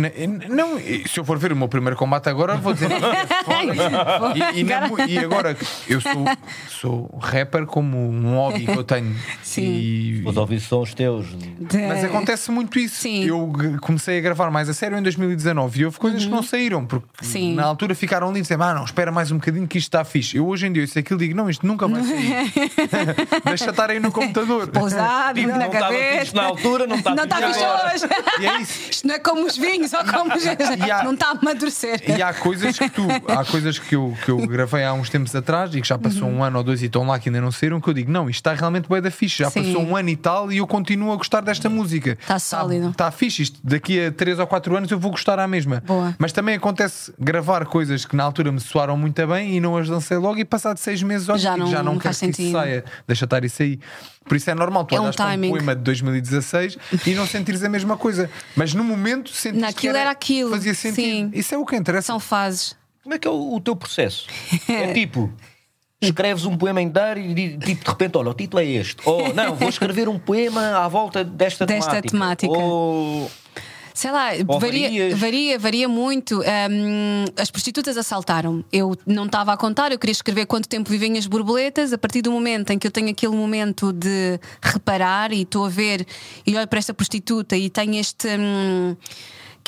Não, 0.49 0.79
se 0.79 1.19
eu 1.19 1.25
for 1.25 1.37
ver 1.37 1.53
o 1.53 1.57
meu 1.57 1.67
primeiro 1.67 1.97
combate 1.97 2.29
agora, 2.29 2.57
vou 2.57 2.73
dizer. 2.73 2.91
e, 4.55 4.61
e, 4.61 4.63
na, 4.63 4.89
e, 5.09 5.19
agora, 5.19 5.57
eu 5.89 6.01
sou, 6.01 6.25
sou 6.69 7.19
rapper 7.21 7.67
como 7.67 7.99
um 7.99 8.37
hobby 8.37 8.67
que 8.67 8.71
eu 8.71 8.85
tenho. 8.85 9.17
Sim. 9.43 9.65
E, 9.65 10.23
Os 10.25 10.37
ouvidos 10.37 10.69
são 10.69 10.81
os 10.81 10.95
teus. 10.95 11.27
Mas 11.89 12.05
acontece 12.05 12.53
muito 12.53 12.79
isso. 12.79 13.01
Sim. 13.01 13.25
Eu 13.25 13.53
comecei 13.81 14.19
a 14.19 14.21
gravar 14.21 14.49
mais 14.49 14.69
a 14.69 14.75
sério 14.75 14.97
em 14.97 15.03
2019 15.03 15.81
e 15.81 15.85
houve 15.85 15.99
coisas 15.99 16.23
uhum. 16.23 16.29
que 16.29 16.35
não 16.37 16.43
saíram, 16.45 16.87
porque 16.87 17.09
Sim. 17.23 17.57
na 17.57 17.65
altura 17.65 17.97
ficaram 17.97 18.29
ali 18.29 18.39
e 18.39 18.43
disseram: 18.43 18.63
ah, 18.63 18.75
não, 18.75 18.85
espera 18.85 19.11
mais 19.11 19.33
um 19.33 19.39
bocadinho 19.39 19.67
que 19.67 19.77
isto 19.77 19.89
está 19.89 20.05
fixe. 20.05 20.37
Eu 20.37 20.47
hoje 20.47 20.69
em 20.69 20.73
dia, 20.73 20.87
sei 20.87 21.01
aquilo 21.01 21.19
digo: 21.19 21.35
não, 21.35 21.51
isto 21.51 21.67
nunca 21.67 21.89
vai 21.89 22.05
sair. 22.05 22.53
Deixa 23.45 23.71
estar 23.71 23.88
aí 23.91 24.01
no 24.01 24.11
computador. 24.13 24.69
Pousado, 24.73 25.39
Tipo, 25.41 25.49
na 25.51 25.59
não 25.59 25.71
fixe 25.71 26.35
na 26.35 26.43
altura, 26.45 26.87
não 26.87 26.97
está 26.97 27.15
Não 27.15 27.25
está 27.25 27.37
fixe 27.37 27.61
hoje. 27.61 28.15
E 28.41 28.47
é 28.47 28.61
isso. 28.61 28.91
Isto 28.91 29.07
não 29.09 29.15
é 29.15 29.19
como 29.19 29.47
os 29.47 29.57
vinhos 29.57 29.93
ou 29.93 30.05
como 30.05 30.35
os... 30.35 30.47
Há- 30.47 31.05
Não 31.05 31.15
está 31.15 31.29
a 31.29 31.31
amadurecer. 31.33 32.03
E 32.09 32.23
há 32.23 32.33
coisas 32.35 32.79
que 32.79 32.89
tu, 32.91 33.03
há 33.29 33.45
coisas 33.45 33.79
que 33.79 33.95
eu, 33.95 34.15
que 34.25 34.31
eu 34.31 34.39
gravei 34.47 34.85
há 34.85 34.93
uns 34.93 35.09
tempos 35.11 35.35
atrás 35.35 35.75
e 35.75 35.81
que 35.81 35.89
já 35.89 35.99
passou 35.99 36.29
um 36.29 36.43
ano 36.43 36.59
ou 36.59 36.65
dois 36.65 36.83
e 36.83 36.87
estão 36.87 37.07
lá 37.07 37.19
que 37.19 37.29
ainda 37.29 37.41
não 37.41 37.51
saíram, 37.53 37.81
que 37.81 37.89
eu 37.89 37.95
digo, 37.95 38.11
não, 38.11 38.29
isto 38.29 38.41
está 38.41 38.55
realmente 38.55 38.89
bem 38.89 39.01
da 39.01 39.11
fixe, 39.11 39.39
já 39.43 39.51
Sim. 39.51 39.63
passou 39.65 39.83
um 39.83 39.97
ano 39.97 40.09
e 40.09 40.17
tal 40.17 40.53
e 40.53 40.59
eu 40.59 40.67
continuo 40.67 41.13
a 41.13 41.17
gostar 41.17 41.41
desta 41.43 41.69
música. 41.69 42.17
Está 42.21 42.39
sólido. 42.39 42.91
Está 42.91 43.11
fixe, 43.11 43.43
isto 43.43 43.59
daqui 43.63 44.07
a 44.07 44.13
3 44.13 44.39
ou 44.39 44.47
4 44.47 44.77
anos 44.77 44.91
eu 44.91 44.99
vou 44.99 45.11
gostar 45.11 45.39
à 45.39 45.47
mesma. 45.47 45.83
Boa. 45.87 46.15
Mas 46.19 46.33
também 46.33 46.55
acontece 46.57 47.13
gravar 47.19 47.65
coisas 47.67 48.05
que 48.05 48.17
na 48.17 48.25
altura 48.25 48.51
me 48.53 48.61
soaram 48.61 48.97
muito 48.97 49.25
bem 49.27 49.57
e 49.57 49.61
não 49.61 49.77
as 49.77 49.89
lancei 49.89 50.17
logo 50.17 50.39
e 50.39 50.45
passado 50.45 50.79
6 50.79 51.03
meses 51.03 51.29
olha, 51.29 51.39
Já 51.39 51.57
não- 51.57 51.67
já 51.71 51.83
não, 51.83 51.93
não 51.95 51.99
quero 51.99 52.15
que 52.17 52.51
saia, 52.53 52.85
deixa 53.07 53.25
estar 53.25 53.45
isso 53.45 53.63
aí. 53.63 53.78
Por 54.25 54.37
isso 54.37 54.51
é 54.51 54.55
normal 54.55 54.85
tu 54.85 54.95
É 54.95 55.01
um 55.01 55.05
olhas 55.05 55.17
para 55.17 55.35
um 55.35 55.51
poema 55.51 55.75
de 55.75 55.83
2016 55.83 56.77
e 57.07 57.15
não 57.15 57.27
sentires 57.29 57.63
a 57.65 57.69
mesma 57.69 57.97
coisa. 57.97 58.31
Mas 58.55 58.75
no 58.75 58.85
momento 58.85 59.31
sentiste 59.31 59.61
Naquilo 59.61 59.95
que 59.95 59.99
era 59.99 60.11
aquilo, 60.11 60.51
Fazia 60.51 60.75
sentido. 60.75 61.05
sim. 61.05 61.31
Isso 61.33 61.55
é 61.55 61.59
o 61.59 61.65
que 61.65 61.77
interessa. 61.77 62.09
São 62.09 62.21
fases. 62.21 62.77
Como 63.03 63.15
é 63.15 63.19
que 63.19 63.27
é 63.27 63.31
o, 63.31 63.55
o 63.55 63.61
teu 63.61 63.75
processo? 63.75 64.27
É 64.69 64.93
tipo. 64.95 65.33
Escreves 66.01 66.45
um 66.45 66.57
poema 66.57 66.81
inteiro 66.81 67.19
e 67.19 67.35
tipo, 67.59 67.85
de 67.85 67.91
repente, 67.91 68.17
olha, 68.17 68.31
o 68.31 68.35
título 68.35 68.63
é 68.63 68.67
este. 68.67 69.03
Ou 69.05 69.35
não, 69.35 69.57
vou 69.57 69.69
escrever 69.69 70.09
um 70.09 70.17
poema 70.17 70.79
à 70.85 70.87
volta 70.87 71.25
desta, 71.25 71.67
Desta 71.67 72.01
temática. 72.01 72.53
Ou 72.53 73.29
Sei 73.99 74.13
lá, 74.13 74.29
varia, 74.61 75.17
varia, 75.17 75.59
varia 75.59 75.89
muito. 75.89 76.41
Hum, 76.41 77.25
as 77.37 77.51
prostitutas 77.51 77.97
assaltaram. 77.97 78.65
Eu 78.73 78.97
não 79.05 79.27
estava 79.27 79.53
a 79.53 79.57
contar, 79.57 79.91
eu 79.91 79.99
queria 79.99 80.13
escrever 80.13 80.47
quanto 80.47 80.69
tempo 80.69 80.89
vivem 80.89 81.19
as 81.19 81.27
borboletas. 81.27 81.93
A 81.93 81.99
partir 81.99 82.23
do 82.23 82.31
momento 82.31 82.71
em 82.71 82.79
que 82.79 82.87
eu 82.87 82.93
tenho 82.93 83.11
aquele 83.11 83.35
momento 83.35 83.93
de 83.93 84.39
reparar 84.63 85.33
e 85.33 85.43
estou 85.43 85.65
a 85.65 85.69
ver 85.69 86.07
e 86.47 86.57
olho 86.57 86.69
para 86.69 86.79
esta 86.79 86.95
prostituta 86.95 87.57
e 87.57 87.69
tenho 87.69 87.97
este. 87.97 88.29
hum, 88.39 88.95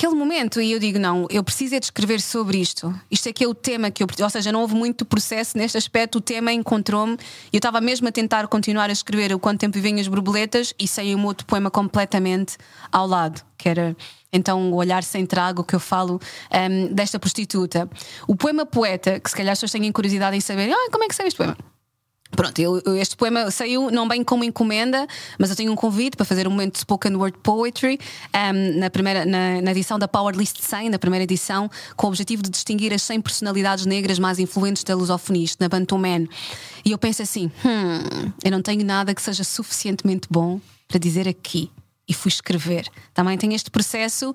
Aquele 0.01 0.15
momento, 0.15 0.63
e 0.63 0.73
eu 0.73 0.79
digo: 0.79 0.99
não, 0.99 1.27
eu 1.29 1.45
preciso 1.45 1.75
é 1.75 1.79
de 1.79 1.85
escrever 1.85 2.23
sobre 2.23 2.57
isto. 2.59 2.95
Isto 3.11 3.29
é 3.29 3.33
que 3.35 3.45
é 3.45 3.47
o 3.47 3.55
tema 3.55 3.91
que 3.91 4.03
eu. 4.03 4.07
Ou 4.23 4.31
seja, 4.31 4.51
não 4.51 4.63
houve 4.63 4.75
muito 4.75 5.05
processo 5.05 5.59
neste 5.59 5.77
aspecto, 5.77 6.17
o 6.17 6.21
tema 6.23 6.51
encontrou-me. 6.53 7.19
E 7.53 7.57
eu 7.57 7.59
estava 7.59 7.83
mesmo 7.83 8.09
a 8.09 8.11
tentar 8.11 8.49
continuar 8.49 8.89
a 8.89 8.93
escrever 8.95 9.35
o 9.35 9.39
quanto 9.39 9.61
tempo 9.61 9.75
vivem 9.75 10.01
as 10.01 10.09
borboletas 10.09 10.73
e 10.79 10.89
saiu 10.89 11.19
um 11.19 11.27
outro 11.27 11.45
poema 11.47 11.71
completamente 11.71 12.57
ao 12.91 13.07
lado, 13.07 13.43
que 13.59 13.69
era 13.69 13.95
então 14.33 14.73
o 14.73 14.77
olhar 14.77 15.03
sem 15.03 15.27
trago 15.27 15.65
que 15.65 15.75
eu 15.75 15.81
falo 15.81 16.21
hum, 16.53 16.93
desta 16.95 17.19
prostituta. 17.19 17.89
O 18.27 18.37
poema 18.37 18.65
poeta, 18.65 19.19
que 19.19 19.29
se 19.31 19.37
calhar 19.37 19.53
as 19.53 19.59
pessoas 19.59 19.73
têm 19.73 19.91
curiosidade 19.93 20.37
em 20.37 20.41
saber, 20.41 20.71
ah, 20.73 20.89
como 20.91 21.05
é 21.05 21.09
que 21.09 21.15
saiu 21.15 21.29
este 21.29 21.37
poema? 21.37 21.57
Pronto, 22.33 22.57
eu- 22.61 22.81
este 22.97 23.17
poema 23.17 23.51
saiu 23.51 23.91
não 23.91 24.07
bem 24.07 24.23
como 24.23 24.45
encomenda, 24.45 25.05
mas 25.37 25.51
eu 25.51 25.57
tenho 25.57 25.73
um 25.73 25.75
convite 25.75 26.17
para 26.17 26.25
fazer 26.25 26.47
um 26.47 26.51
momento 26.53 26.75
de 26.75 26.79
spoken 26.79 27.17
word 27.17 27.37
poetry 27.43 27.99
hum, 28.33 28.79
na, 28.79 28.89
primeira, 28.89 29.25
na, 29.25 29.61
na 29.61 29.71
edição 29.73 29.99
da 29.99 30.07
Power 30.07 30.37
List 30.37 30.61
100, 30.61 30.91
na 30.91 30.99
primeira 30.99 31.25
edição, 31.25 31.69
com 31.97 32.07
o 32.07 32.11
objetivo 32.11 32.41
de 32.41 32.51
distinguir 32.51 32.93
as 32.95 33.03
100 33.03 33.21
personalidades 33.21 33.85
negras 33.85 34.21
mais 34.21 34.39
influentes 34.39 34.85
da 34.85 34.95
lusofonia, 34.95 35.49
na 35.59 35.69
Bantu 35.69 35.99
Man. 35.99 36.27
E 36.85 36.93
eu 36.93 36.99
penso 36.99 37.21
assim: 37.21 37.51
hum, 37.65 38.33
eu 38.45 38.51
não 38.53 38.63
tenho 38.63 38.85
nada 38.85 39.13
que 39.13 39.21
seja 39.21 39.43
suficientemente 39.43 40.29
bom 40.31 40.61
para 40.87 41.01
dizer 41.01 41.27
aqui 41.27 41.69
e 42.11 42.13
fui 42.13 42.29
escrever. 42.29 42.89
Também 43.15 43.39
tem 43.39 43.55
este 43.55 43.71
processo 43.71 44.35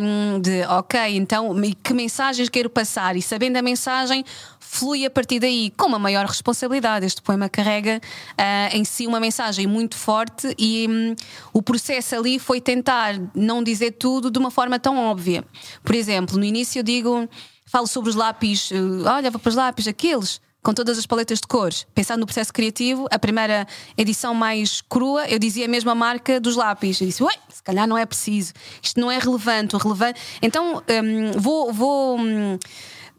hum, 0.00 0.40
de, 0.40 0.62
ok, 0.66 1.16
então 1.16 1.52
que 1.82 1.92
mensagens 1.92 2.48
quero 2.48 2.70
passar 2.70 3.16
e 3.16 3.20
sabendo 3.20 3.56
a 3.56 3.62
mensagem, 3.62 4.24
flui 4.60 5.04
a 5.04 5.10
partir 5.10 5.40
daí 5.40 5.72
com 5.76 5.88
uma 5.88 5.98
maior 5.98 6.24
responsabilidade. 6.24 7.04
Este 7.04 7.20
poema 7.20 7.48
carrega 7.48 8.00
ah, 8.38 8.68
em 8.72 8.84
si 8.84 9.08
uma 9.08 9.18
mensagem 9.18 9.66
muito 9.66 9.96
forte 9.96 10.54
e 10.56 10.86
hum, 10.88 11.16
o 11.52 11.60
processo 11.60 12.14
ali 12.14 12.38
foi 12.38 12.60
tentar 12.60 13.20
não 13.34 13.60
dizer 13.60 13.90
tudo 13.90 14.30
de 14.30 14.38
uma 14.38 14.52
forma 14.52 14.78
tão 14.78 14.96
óbvia. 14.96 15.44
Por 15.82 15.96
exemplo, 15.96 16.38
no 16.38 16.44
início 16.44 16.78
eu 16.78 16.84
digo, 16.84 17.28
falo 17.66 17.88
sobre 17.88 18.10
os 18.10 18.14
lápis, 18.14 18.70
eh, 18.70 18.76
olha, 19.04 19.32
para 19.32 19.48
os 19.48 19.56
lápis, 19.56 19.88
aqueles 19.88 20.40
com 20.62 20.74
todas 20.74 20.98
as 20.98 21.06
paletas 21.06 21.40
de 21.40 21.46
cores. 21.46 21.86
Pensando 21.94 22.20
no 22.20 22.26
processo 22.26 22.52
criativo, 22.52 23.06
a 23.10 23.18
primeira 23.18 23.66
edição 23.96 24.34
mais 24.34 24.80
crua, 24.82 25.26
eu 25.28 25.38
dizia 25.38 25.66
a 25.66 25.94
marca 25.94 26.40
dos 26.40 26.56
lápis. 26.56 27.00
Eu 27.00 27.06
disse, 27.06 27.22
ué, 27.22 27.34
se 27.48 27.62
calhar 27.62 27.86
não 27.86 27.96
é 27.96 28.04
preciso, 28.04 28.52
isto 28.82 29.00
não 29.00 29.10
é 29.10 29.18
relevante. 29.18 29.76
Relevante... 29.76 30.20
Então 30.42 30.76
hum, 30.76 31.32
vou. 31.38 31.72
vou 31.72 32.18
hum, 32.18 32.58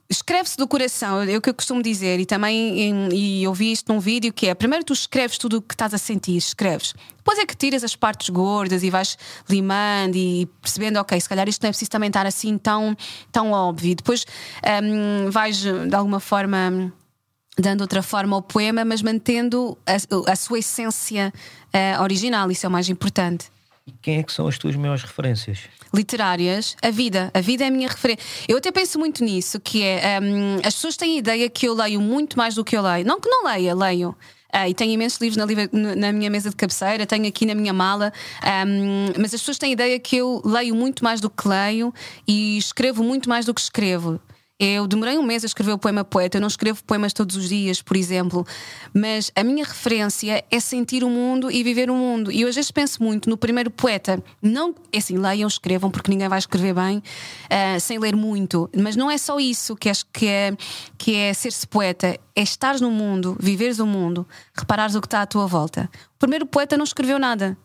Escreve-se 0.10 0.58
do 0.58 0.68
coração, 0.68 1.22
é 1.22 1.38
o 1.38 1.42
que 1.42 1.50
eu 1.50 1.54
costumo 1.54 1.82
dizer, 1.82 2.20
e 2.20 2.26
também 2.26 2.82
em- 2.82 3.14
e 3.14 3.44
eu 3.46 3.54
vi 3.54 3.72
isto 3.72 3.94
num 3.94 3.98
vídeo 3.98 4.34
que 4.34 4.48
é 4.48 4.54
primeiro 4.54 4.84
tu 4.84 4.92
escreves 4.92 5.38
tudo 5.38 5.60
o 5.60 5.62
que 5.62 5.74
estás 5.74 5.94
a 5.94 5.98
sentir, 5.98 6.36
escreves. 6.36 6.94
Depois 7.16 7.40
é 7.40 7.46
que 7.46 7.56
tiras 7.56 7.82
as 7.82 7.96
partes 7.96 8.28
gordas 8.28 8.84
e 8.84 8.90
vais 8.90 9.18
limando 9.48 10.18
e 10.18 10.48
percebendo, 10.62 10.98
ok, 11.00 11.18
se 11.18 11.30
calhar 11.30 11.48
isto 11.48 11.64
não 11.64 11.70
é 11.70 11.72
preciso 11.72 11.90
também 11.92 12.08
estar 12.08 12.26
assim 12.26 12.58
tão, 12.58 12.94
tão 13.32 13.54
óbvio. 13.54 13.96
Depois 13.96 14.26
hum, 14.84 15.30
vais 15.32 15.60
de 15.62 15.96
alguma 15.96 16.20
forma 16.20 16.92
dando 17.62 17.82
outra 17.82 18.02
forma 18.02 18.36
ao 18.36 18.42
poema, 18.42 18.84
mas 18.84 19.02
mantendo 19.02 19.78
a, 19.86 20.32
a 20.32 20.36
sua 20.36 20.60
essência 20.60 21.34
eh, 21.72 22.00
original, 22.00 22.52
isso 22.52 22.66
é 22.66 22.70
o 22.70 22.72
mais 22.72 22.90
importante. 22.90 23.52
E 23.86 23.92
quem 24.02 24.20
é 24.20 24.24
que 24.24 24.32
são 24.32 24.48
as 24.48 24.58
tuas 24.58 24.76
maiores 24.76 25.04
referências? 25.04 25.60
Literárias, 25.94 26.76
a 26.82 26.92
vida. 26.92 27.32
A 27.34 27.42
vida 27.42 27.64
é 27.64 27.68
a 27.68 27.72
minha 27.72 27.88
referência. 27.88 28.24
Eu 28.48 28.58
até 28.58 28.72
penso 28.72 29.00
muito 29.00 29.24
nisso, 29.24 29.60
que 29.60 29.84
é 29.84 30.20
hum, 30.22 30.58
as 30.64 30.76
pessoas 30.76 30.96
têm 30.96 31.16
a 31.16 31.18
ideia 31.18 31.50
que 31.50 31.66
eu 31.68 31.74
leio 31.74 32.00
muito 32.00 32.38
mais 32.38 32.56
do 32.56 32.64
que 32.64 32.78
eu 32.78 32.82
leio. 32.82 33.06
Não 33.06 33.20
que 33.20 33.28
não 33.28 33.46
leia, 33.46 33.74
leio. 33.74 34.16
Ah, 34.54 34.68
e 34.68 34.74
tenho 34.74 34.92
imensos 34.92 35.20
livros 35.20 35.38
na, 35.38 35.96
na 35.96 36.12
minha 36.12 36.30
mesa 36.30 36.50
de 36.50 36.56
cabeceira, 36.58 37.06
tenho 37.06 37.26
aqui 37.26 37.46
na 37.46 37.56
minha 37.56 37.72
mala, 37.72 38.12
hum, 38.68 39.14
mas 39.18 39.34
as 39.34 39.40
pessoas 39.40 39.58
têm 39.58 39.70
a 39.70 39.74
ideia 39.74 40.00
que 40.00 40.18
eu 40.18 40.42
leio 40.44 40.76
muito 40.76 41.04
mais 41.04 41.22
do 41.22 41.30
que 41.30 41.48
leio 41.48 41.94
e 42.28 42.58
escrevo 42.58 43.02
muito 43.02 43.30
mais 43.30 43.46
do 43.46 43.54
que 43.54 43.62
escrevo. 43.62 44.20
Eu 44.64 44.86
demorei 44.86 45.18
um 45.18 45.24
mês 45.24 45.44
a 45.44 45.48
escrever 45.48 45.72
o 45.72 45.78
poema 45.80 46.04
poeta, 46.04 46.38
eu 46.38 46.42
não 46.42 46.48
escrevo 46.48 46.84
poemas 46.84 47.14
todos 47.14 47.36
os 47.36 47.50
dias, 47.50 47.82
por 47.82 47.98
exemplo, 47.98 48.46
mas 48.94 49.32
a 49.36 49.44
minha 49.44 49.66
referência 49.66 50.46
é 50.52 50.60
sentir 50.60 51.04
o 51.04 51.10
mundo 51.10 51.50
e 51.50 51.64
viver 51.64 51.90
o 51.90 51.96
mundo. 51.96 52.32
E 52.32 52.42
eu 52.42 52.48
às 52.48 52.54
vezes 52.54 52.70
penso 52.70 53.02
muito 53.02 53.28
no 53.28 53.36
primeiro 53.36 53.72
poeta, 53.72 54.24
não 54.40 54.76
é 54.94 55.00
assim, 55.00 55.18
leiam, 55.18 55.48
escrevam, 55.48 55.90
porque 55.90 56.12
ninguém 56.12 56.30
vai 56.30 56.38
escrever 56.38 56.76
bem 56.76 57.02
ah, 57.50 57.80
sem 57.80 57.98
ler 57.98 58.16
muito, 58.16 58.70
mas 58.78 58.96
não 58.96 59.10
é 59.10 59.18
só 59.18 59.40
isso 59.40 59.76
que 59.76 59.90
é, 59.90 59.94
que 60.14 60.28
é, 60.28 60.56
que 60.96 61.16
é 61.16 61.34
ser-se 61.34 61.66
poeta, 61.66 62.20
é 62.36 62.44
estares 62.44 62.82
no 62.82 62.92
mundo, 62.92 63.36
viveres 63.40 63.80
o 63.80 63.88
mundo, 63.88 64.28
reparares 64.54 64.94
o 64.94 65.02
que 65.02 65.08
está 65.08 65.24
à 65.24 65.26
tua 65.26 65.48
volta. 65.48 65.90
O 66.16 66.20
primeiro 66.20 66.46
poeta 66.46 66.78
não 66.78 66.84
escreveu 66.84 67.18
nada. 67.18 67.58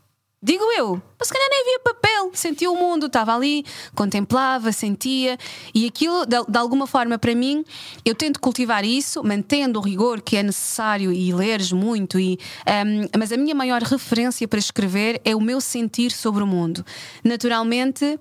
Digo 0.47 0.63
eu, 0.79 1.03
mas 1.19 1.27
se 1.27 1.35
calhar 1.35 1.49
nem 1.51 1.61
havia 1.61 1.81
papel, 1.81 2.31
sentia 2.33 2.71
o 2.71 2.77
mundo, 2.77 3.07
estava 3.07 3.35
ali, 3.35 3.65
contemplava, 3.97 4.71
sentia, 4.71 5.37
e 5.75 5.89
aquilo, 5.89 6.25
de, 6.25 6.37
de 6.49 6.57
alguma 6.57 6.87
forma, 6.87 7.19
para 7.19 7.35
mim, 7.35 7.65
eu 8.05 8.15
tento 8.15 8.39
cultivar 8.39 8.85
isso, 8.85 9.25
mantendo 9.25 9.81
o 9.81 9.83
rigor 9.83 10.23
que 10.23 10.37
é 10.37 10.45
necessário 10.45 11.11
e 11.13 11.33
leres 11.33 11.73
muito, 11.73 12.17
e, 12.21 12.39
ahm, 12.65 13.09
mas 13.19 13.33
a 13.33 13.37
minha 13.37 13.57
maior 13.57 13.83
referência 13.83 14.47
para 14.47 14.61
escrever 14.61 15.21
é 15.25 15.35
o 15.35 15.41
meu 15.41 15.61
sentir 15.61 16.13
sobre 16.13 16.45
o 16.45 16.47
mundo. 16.47 16.87
Naturalmente, 17.25 18.17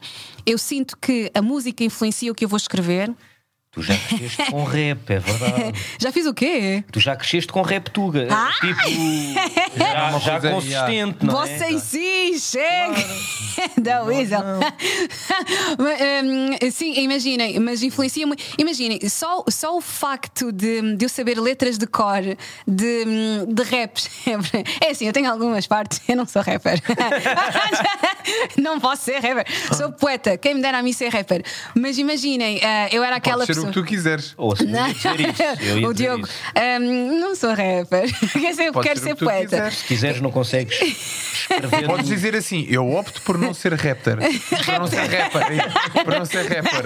eu 0.48 0.58
sinto 0.58 0.98
que 0.98 1.30
a 1.32 1.44
música 1.44 1.84
influencia 1.84 2.32
o 2.32 2.34
que 2.34 2.44
eu 2.44 2.50
vou 2.50 2.58
escrever. 2.58 3.14
Tu 3.76 3.82
já 3.82 3.96
cresceste 3.98 4.52
com 4.52 4.64
rap, 4.64 5.10
é 5.12 5.20
verdade. 5.20 5.80
Já 6.00 6.12
fiz 6.12 6.26
o 6.26 6.34
quê? 6.34 6.84
Tu 6.92 7.00
já 7.00 7.16
cresceste 7.16 7.52
com 7.52 7.62
rap 7.62 7.90
tuga. 7.92 8.28
Ah! 8.32 8.52
Tipo, 8.62 8.80
já, 9.78 10.10
uma 10.10 10.20
já 10.20 10.32
coisa- 10.40 10.50
consistente, 10.56 11.26
não 11.26 11.44
é? 11.44 11.48
Você 11.58 11.66
em 11.66 11.80
si, 11.80 12.40
chega! 12.40 13.06
Da 13.78 14.04
Weasel. 14.08 14.40
Hum, 15.80 16.72
Sim, 16.72 16.94
imaginem, 17.02 17.60
mas 17.60 17.84
influencia 17.84 18.26
muito. 18.26 18.44
Imaginem, 18.58 19.00
só, 19.10 19.44
só 19.50 19.78
o 19.78 19.82
facto 19.82 20.52
de, 20.52 20.96
de 20.96 21.06
eu 21.06 21.10
saber 21.10 21.38
letras 21.40 21.78
de 21.78 21.86
cor 21.88 22.22
de, 22.68 23.06
de 23.48 23.64
raps. 23.64 24.10
É 24.82 24.92
assim, 24.92 25.06
eu 25.08 25.14
tenho 25.14 25.30
algumas 25.30 25.68
partes, 25.68 26.02
eu 26.08 26.16
não 26.16 26.26
sou 26.26 26.42
rapper. 26.42 26.82
Não 28.58 28.80
posso 28.80 29.04
ser 29.04 29.20
rapper. 29.20 29.46
Sou 29.76 29.92
poeta, 29.92 30.38
quem 30.38 30.56
me 30.56 30.62
dera 30.62 30.80
a 30.80 30.84
mim 30.84 30.94
ser 30.94 31.10
rapper. 31.10 31.44
Mas 31.76 31.98
imaginem, 31.98 32.60
eh, 32.62 32.90
eu 32.92 33.04
era 33.04 33.18
aquela 33.18 33.46
pessoa. 33.46 33.65
O 33.66 33.74
que 33.74 33.80
tu 33.80 33.84
quiseres. 33.86 34.34
Ou 34.38 34.56
se 34.56 34.64
eu 34.66 34.70
ia 34.70 34.94
dizer 34.94 35.20
isso. 35.78 35.88
O 35.88 35.94
Diogo, 35.94 36.28
hum, 36.28 37.20
não 37.20 37.36
sou 37.36 37.50
rapper. 37.52 38.10
Quer 38.32 38.72
quero 38.84 39.00
ser 39.00 39.16
poeta. 39.16 39.50
quiseres. 39.50 39.78
Se 39.78 39.84
quiseres, 39.86 40.22
não 40.22 40.32
consegues 40.32 40.76
escrever. 40.82 41.86
Podes 41.88 42.08
dizer 42.08 42.36
assim, 42.36 42.66
eu 42.70 42.90
opto 42.92 43.22
por 43.22 43.38
não 43.38 43.54
ser 43.54 43.74
rapper. 43.74 44.18
por 44.66 44.80
não 44.80 44.88
ser 44.88 45.06
rapper. 45.08 46.04
Por 46.04 46.14
não 46.18 46.26
ser 46.26 46.42
rapper. 46.48 46.86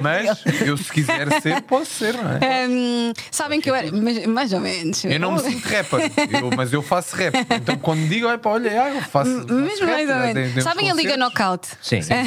Mas 0.00 0.44
eu 0.64 0.76
se 0.76 0.92
quiser 0.92 1.40
ser, 1.40 1.60
posso 1.62 1.90
ser, 1.92 2.14
não 2.14 2.30
é? 2.40 2.66
Hum, 2.68 3.12
sabem 3.30 3.60
que 3.60 3.70
eu 3.70 3.74
era. 3.74 3.90
mas- 3.92 4.26
mais 4.26 4.52
ou 4.52 4.60
menos. 4.60 5.04
Eu 5.04 5.18
não 5.20 5.32
me 5.32 5.40
sinto 5.40 5.64
rapper, 5.68 6.10
eu- 6.40 6.50
mas 6.56 6.72
eu 6.72 6.82
faço 6.82 7.16
rap. 7.16 7.34
Então 7.50 7.76
quando 7.78 8.06
digo, 8.08 8.28
"Epa, 8.28 8.50
olha, 8.50 8.82
ah, 8.82 8.90
eu 8.90 9.00
faço. 9.02 9.30
faço 9.42 9.52
Mesmo 9.52 9.86
rap, 9.86 10.06
mais 10.06 10.10
ou 10.10 10.14
dei- 10.22 10.34
dei 10.34 10.44
menos. 10.48 10.64
Sabem 10.64 10.90
a 10.90 10.94
Liga 10.94 11.14
concertos." 11.14 11.34
Knockout? 11.34 11.68
Sim. 11.82 12.00
É, 12.12 12.26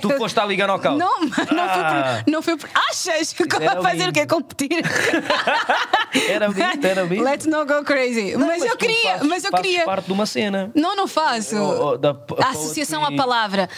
Tu 0.00 0.10
eu- 0.10 0.18
foste 0.18 0.38
à 0.40 0.44
Liga 0.44 0.66
Knockout. 0.66 0.96
Não, 0.98 1.20
não, 1.20 1.30
Ah. 1.64 2.22
foi 2.24 2.32
não 2.32 2.42
foi 2.42 2.56
por. 2.56 2.68
Achas 2.90 3.32
que 3.32 3.42
eu 3.42 3.46
vou 3.74 3.82
fazer 3.82 4.08
o 4.08 4.12
quê? 4.12 4.26
Competir? 4.26 4.70
Era 6.28 6.48
bonito, 6.50 6.84
era 6.84 7.04
bonito. 7.06 7.22
Let's 7.24 7.46
not 7.46 7.72
go 7.72 7.84
crazy. 7.84 8.36
Não, 8.36 8.46
mas, 8.46 8.62
eu 8.62 8.70
tu 8.70 8.78
queria, 8.78 9.12
fazes- 9.12 9.28
mas 9.28 9.44
eu 9.44 9.52
queria. 9.52 9.84
parte 9.84 10.06
de 10.06 10.12
uma 10.12 10.26
cena. 10.26 10.70
Não, 10.74 10.96
não 10.96 11.06
faço. 11.06 11.56
Oh, 11.56 11.90
oh, 11.92 11.96
da 11.98 12.16
a 12.42 12.48
associação 12.50 13.04
à 13.04 13.12
palavra. 13.14 13.68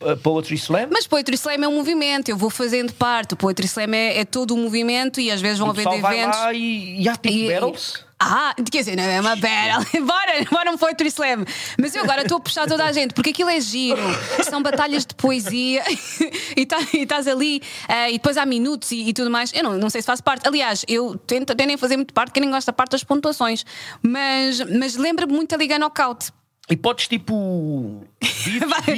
uh, 0.00 0.16
Poetry 0.16 0.56
Slam. 0.56 0.88
Mas 0.90 1.06
Poetry 1.06 1.34
Slam 1.36 1.62
é 1.64 1.68
um 1.68 1.74
movimento, 1.76 2.28
eu 2.30 2.36
vou 2.36 2.50
fazendo 2.50 2.92
parte. 2.92 3.34
O 3.34 3.36
Poetry 3.36 3.66
Slam 3.66 3.94
é, 3.94 4.18
é 4.20 4.24
todo 4.24 4.54
um 4.54 4.62
movimento 4.64 5.20
e 5.20 5.30
às 5.30 5.40
vezes 5.40 5.58
vão 5.58 5.70
haver 5.70 5.84
pessoal 5.84 6.00
vai 6.00 6.18
eventos. 6.20 6.40
lá 6.40 6.52
e, 6.52 7.02
e 7.02 7.08
há 7.08 7.16
tipo 7.16 7.28
E- 7.36 7.48
battles. 7.52 8.04
Ah, 8.20 8.52
quer 8.70 8.80
dizer, 8.80 8.96
não 8.96 9.04
é 9.04 9.20
uma 9.20 9.36
battle. 9.36 10.02
bora, 10.04 10.44
bora 10.50 10.70
um 10.72 10.76
Poetry 10.76 11.06
Slam. 11.08 11.44
Mas 11.80 11.94
eu 11.94 12.02
agora 12.02 12.22
estou 12.22 12.38
a 12.38 12.40
puxar 12.40 12.66
toda 12.66 12.84
a 12.84 12.92
gente, 12.92 13.14
porque 13.14 13.30
aquilo 13.30 13.48
é 13.48 13.60
giro. 13.60 14.00
São 14.42 14.60
batalhas 14.60 15.06
de 15.06 15.14
poesia 15.14 15.84
e 16.56 16.66
tá- 16.66 16.78
e 16.92 17.02
estás 17.02 17.28
ali 17.28 17.62
ah, 17.88 18.10
e 18.10 18.14
depois 18.14 18.36
há 18.36 18.44
minutos 18.44 18.90
e, 18.90 19.08
e 19.08 19.12
tudo 19.12 19.30
mais. 19.30 19.52
Eu 19.54 19.62
não, 19.62 19.78
não 19.78 19.88
sei 19.88 20.00
se 20.02 20.06
faço 20.06 20.22
parte. 20.24 20.48
Aliás, 20.48 20.84
eu 20.88 21.16
tento, 21.16 21.54
tento 21.54 21.66
nem 21.66 21.76
fazer 21.76 21.96
muito 21.96 22.12
parte, 22.12 22.32
que 22.32 22.40
nem 22.40 22.50
gosto 22.50 22.66
da 22.66 22.72
parte 22.72 22.92
das 22.92 23.04
pontuações. 23.04 23.64
Mas, 24.02 24.60
mas 24.60 24.96
lembra-me 24.96 25.32
muito 25.32 25.54
a 25.54 25.58
Liga 25.58 25.78
Knockout. 25.78 26.32
E 26.70 26.76
podes 26.76 27.08
tipo. 27.08 28.04
E 28.48 28.58
gozar, 28.60 28.88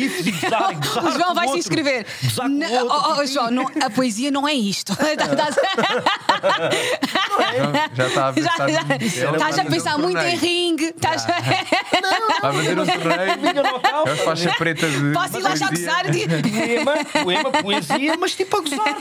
e 0.72 0.74
gozar 0.76 1.04
o 1.04 1.10
João 1.12 1.34
vai 1.34 1.48
se 1.48 1.58
inscrever. 1.58 2.06
Não, 2.48 2.86
oh, 2.86 2.92
oh, 2.92 3.12
tipo 3.14 3.26
João, 3.26 3.50
não- 3.50 3.70
a 3.82 3.90
poesia 3.90 4.30
não 4.30 4.46
é 4.46 4.54
isto. 4.54 4.92
Estás- 4.92 5.56
Já 7.94 8.06
está 8.06 8.28
a 8.28 8.32
pensar 8.32 8.70
Estás 9.00 9.58
a 9.58 9.64
pensar 9.64 9.98
muito 9.98 10.18
em 10.18 10.36
ringue. 10.36 10.84
Estás- 10.86 11.26
Vai 11.26 12.52
fazer 12.54 12.78
um 12.78 12.86
torneio. 12.86 13.32
É 14.06 14.16
faixa 14.16 14.52
preta 14.56 14.88
de. 14.88 15.12
Posso 15.12 15.38
ir 15.38 15.42
lá 15.42 15.56
já 15.56 15.68
poesia. 15.68 15.86
gozar? 15.86 16.04
Poema, 16.42 17.04
poema, 17.24 17.50
poesia, 17.50 18.16
mas 18.18 18.34
tipo 18.34 18.56
a 18.56 18.60
gozar. 18.60 18.94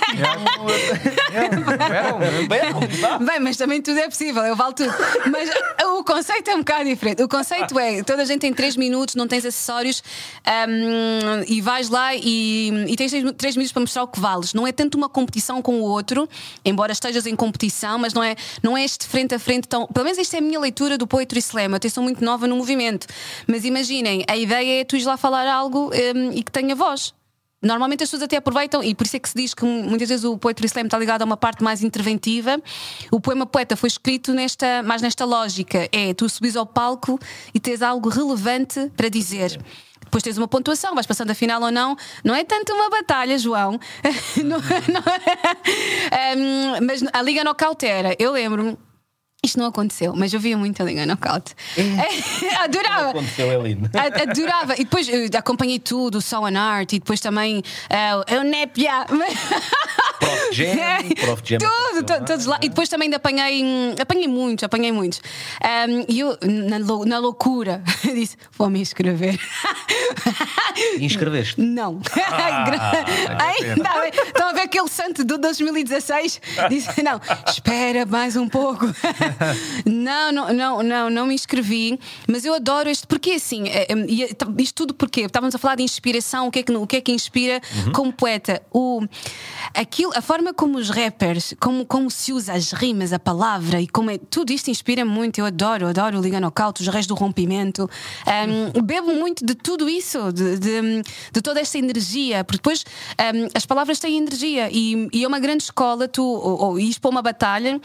Tipo. 1.49 3.23
Bem, 3.25 3.39
mas 3.39 3.57
também 3.57 3.81
tudo 3.81 3.99
é 3.99 4.07
possível, 4.09 4.43
eu 4.43 4.55
valo 4.55 4.73
tudo. 4.73 4.93
Mas 5.31 5.49
o 5.85 6.03
conceito 6.03 6.49
é 6.49 6.55
um 6.55 6.59
bocado 6.59 6.85
diferente. 6.85 7.21
O 7.23 7.27
conceito 7.27 7.77
é: 7.79 8.03
toda 8.03 8.23
a 8.23 8.25
gente 8.25 8.39
tem 8.41 8.53
3 8.59 8.75
minutos, 8.75 9.15
não 9.15 9.25
tens 9.25 9.45
acessórios 9.45 10.03
hum, 10.45 11.45
e 11.47 11.61
vais 11.61 11.87
lá 11.89 12.13
e, 12.13 12.67
e 12.89 12.95
tens 12.97 13.13
3 13.37 13.55
minutos 13.55 13.71
para 13.71 13.79
mostrar 13.79 14.03
o 14.03 14.07
que 14.09 14.19
vales. 14.19 14.53
Não 14.53 14.67
é 14.67 14.73
tanto 14.73 14.97
uma 14.97 15.07
competição 15.07 15.61
com 15.61 15.79
o 15.79 15.83
outro, 15.83 16.27
embora 16.65 16.91
estejas 16.91 17.25
em 17.25 17.37
competição, 17.37 17.97
mas 17.97 18.13
não 18.13 18.21
é, 18.21 18.35
não 18.61 18.77
é 18.77 18.83
este 18.83 19.07
frente 19.07 19.33
a 19.33 19.39
frente 19.39 19.65
tão. 19.65 19.87
Pelo 19.87 20.03
menos 20.03 20.19
esta 20.19 20.35
é 20.35 20.39
a 20.39 20.41
minha 20.41 20.59
leitura 20.59 20.97
do 20.97 21.07
Poetry 21.07 21.39
Slam. 21.39 21.69
Eu 21.81 21.89
sou 21.89 22.03
muito 22.03 22.21
nova 22.21 22.47
no 22.47 22.57
movimento. 22.57 23.07
Mas 23.47 23.63
imaginem, 23.63 24.25
a 24.27 24.35
ideia 24.35 24.81
é 24.81 24.83
tu 24.83 24.97
ires 24.97 25.05
lá 25.05 25.15
falar 25.15 25.47
algo 25.47 25.89
hum, 25.93 26.31
e 26.33 26.43
que 26.43 26.51
tenha 26.51 26.75
voz. 26.75 27.13
Normalmente 27.61 28.03
as 28.03 28.09
pessoas 28.09 28.23
até 28.23 28.37
aproveitam, 28.37 28.81
e 28.81 28.95
por 28.95 29.05
isso 29.05 29.17
é 29.17 29.19
que 29.19 29.27
se 29.27 29.35
diz 29.35 29.53
que 29.53 29.65
muitas 29.65 30.07
vezes 30.07 30.23
o 30.23 30.37
Poetry 30.37 30.67
Slam 30.67 30.85
está 30.85 30.97
ligado 30.97 31.23
a 31.23 31.25
uma 31.25 31.35
parte 31.35 31.61
mais 31.63 31.83
interventiva. 31.83 32.57
O 33.11 33.19
poema 33.19 33.45
poeta 33.45 33.75
foi 33.75 33.87
escrito 33.87 34.33
nesta, 34.33 34.81
mais 34.83 35.01
nesta 35.01 35.25
lógica: 35.25 35.89
é 35.91 36.13
tu 36.13 36.29
subis 36.29 36.55
ao 36.55 36.65
palco 36.65 37.19
e 37.53 37.59
tens 37.59 37.81
algo 37.81 38.07
relevante 38.09 38.89
para 38.95 39.09
dizer. 39.09 39.59
Depois 40.01 40.23
tens 40.23 40.37
uma 40.37 40.47
pontuação, 40.47 40.95
vais 40.95 41.05
passando 41.05 41.29
a 41.31 41.35
final 41.35 41.61
ou 41.61 41.69
não. 41.69 41.95
Não 42.23 42.33
é 42.33 42.43
tanto 42.43 42.73
uma 42.73 42.89
batalha, 42.89 43.37
João. 43.37 43.79
Não- 44.37 44.57
não- 44.57 45.03
Hum, 46.37 46.85
mas 46.85 47.03
a 47.13 47.21
Liga 47.21 47.43
Knockout 47.43 47.85
era, 47.85 48.15
eu 48.17 48.31
lembro-me. 48.31 48.77
Isto 49.41 49.57
não 49.57 49.67
aconteceu, 49.67 50.13
mas 50.17 50.33
eu 50.33 50.39
via 50.39 50.57
muito 50.57 50.81
a 50.81 50.85
Liga 50.85 51.05
Knockout. 51.05 51.55
Adorava. 52.61 53.11
Aconteceu, 53.11 53.49
é 53.49 53.57
lindo. 53.63 53.89
Adorava. 53.97 54.73
E 54.73 54.79
depois 54.83 55.07
eh, 55.07 55.29
acompanhei 55.37 55.79
tudo, 55.79 56.17
o 56.17 56.21
Soul 56.21 56.47
and 56.47 56.59
Art, 56.59 56.91
e 56.91 56.99
depois 56.99 57.21
também 57.21 57.63
eh, 57.89 58.37
o 58.37 58.43
Népia. 58.43 59.05
Prof. 60.19 60.51
Jam, 60.51 60.75
Prof. 61.23 61.41
Jam 61.45 61.57
Tudo, 61.59 62.03
to- 62.05 62.13
é? 62.13 62.19
todos 62.19 62.45
lá. 62.47 62.59
E 62.61 62.67
depois 62.67 62.89
também 62.89 63.13
apanhei, 63.13 63.63
hum, 63.63 63.95
apanhei 63.97 64.27
muitos, 64.27 64.63
apanhei 64.65 64.91
muitos. 64.91 65.21
Um, 65.63 66.05
E 66.09 66.19
eu, 66.19 66.37
na, 66.43 66.77
lou- 66.79 67.05
na 67.05 67.17
loucura, 67.17 67.81
disse: 68.03 68.35
vou 68.57 68.69
me 68.69 68.81
inscrever. 68.81 69.39
E 70.97 71.05
inscreveste. 71.05 71.61
Não. 71.61 72.01
Ainda 73.39 73.89
bem. 74.01 74.11
Estão 74.27 74.49
a 74.49 74.53
ver 74.53 74.61
aquele 74.63 74.89
santo 74.89 75.23
do 75.23 75.37
2016? 75.37 76.41
Disse: 76.69 77.01
não, 77.01 77.21
espera 77.47 78.05
mais 78.05 78.35
um 78.35 78.49
pouco. 78.49 78.85
Não, 79.85 80.31
não, 80.31 80.53
não, 80.53 80.83
não, 80.83 81.09
não 81.09 81.25
me 81.27 81.33
inscrevi, 81.33 81.99
mas 82.27 82.45
eu 82.45 82.53
adoro 82.53 82.89
este. 82.89 83.07
Porque 83.07 83.31
assim, 83.31 83.67
é, 83.67 83.83
é, 83.83 83.93
é, 83.93 84.61
isto 84.61 84.75
tudo 84.75 84.93
porque 84.93 85.21
estávamos 85.21 85.55
a 85.55 85.57
falar 85.57 85.75
de 85.75 85.83
inspiração, 85.83 86.47
o 86.47 86.51
que 86.51 86.59
é 86.59 86.63
que, 86.63 86.71
o 86.71 86.87
que, 86.87 86.95
é 86.97 87.01
que 87.01 87.11
inspira 87.11 87.61
como 87.93 88.11
poeta? 88.11 88.61
O, 88.71 89.01
aquilo, 89.73 90.11
a 90.15 90.21
forma 90.21 90.53
como 90.53 90.77
os 90.77 90.89
rappers, 90.89 91.53
como, 91.59 91.85
como 91.85 92.09
se 92.09 92.33
usa 92.33 92.53
as 92.53 92.71
rimas, 92.71 93.13
a 93.13 93.19
palavra 93.19 93.81
e 93.81 93.87
como 93.87 94.09
é, 94.09 94.17
tudo 94.17 94.51
isto 94.51 94.69
inspira 94.69 95.05
muito. 95.05 95.39
Eu 95.39 95.45
adoro, 95.45 95.87
adoro 95.87 96.19
o 96.19 96.21
Liga 96.21 96.39
Knockout, 96.39 96.81
os 96.81 96.87
reis 96.87 97.07
do 97.07 97.15
rompimento. 97.15 97.89
Um, 98.75 98.81
bebo 98.81 99.13
muito 99.13 99.45
de 99.45 99.55
tudo 99.55 99.89
isso, 99.89 100.31
de, 100.31 100.57
de, 100.57 101.01
de 101.31 101.41
toda 101.41 101.59
esta 101.59 101.77
energia, 101.77 102.43
porque 102.43 102.57
depois 102.57 102.85
um, 103.19 103.47
as 103.53 103.65
palavras 103.65 103.99
têm 103.99 104.17
energia 104.17 104.69
e, 104.71 105.07
e 105.13 105.23
é 105.23 105.27
uma 105.27 105.39
grande 105.39 105.63
escola, 105.63 106.07
tu 106.07 106.23
ou, 106.23 106.61
ou 106.61 106.79
ires 106.79 106.97
para 106.97 107.09
uma 107.09 107.21
batalha. 107.21 107.79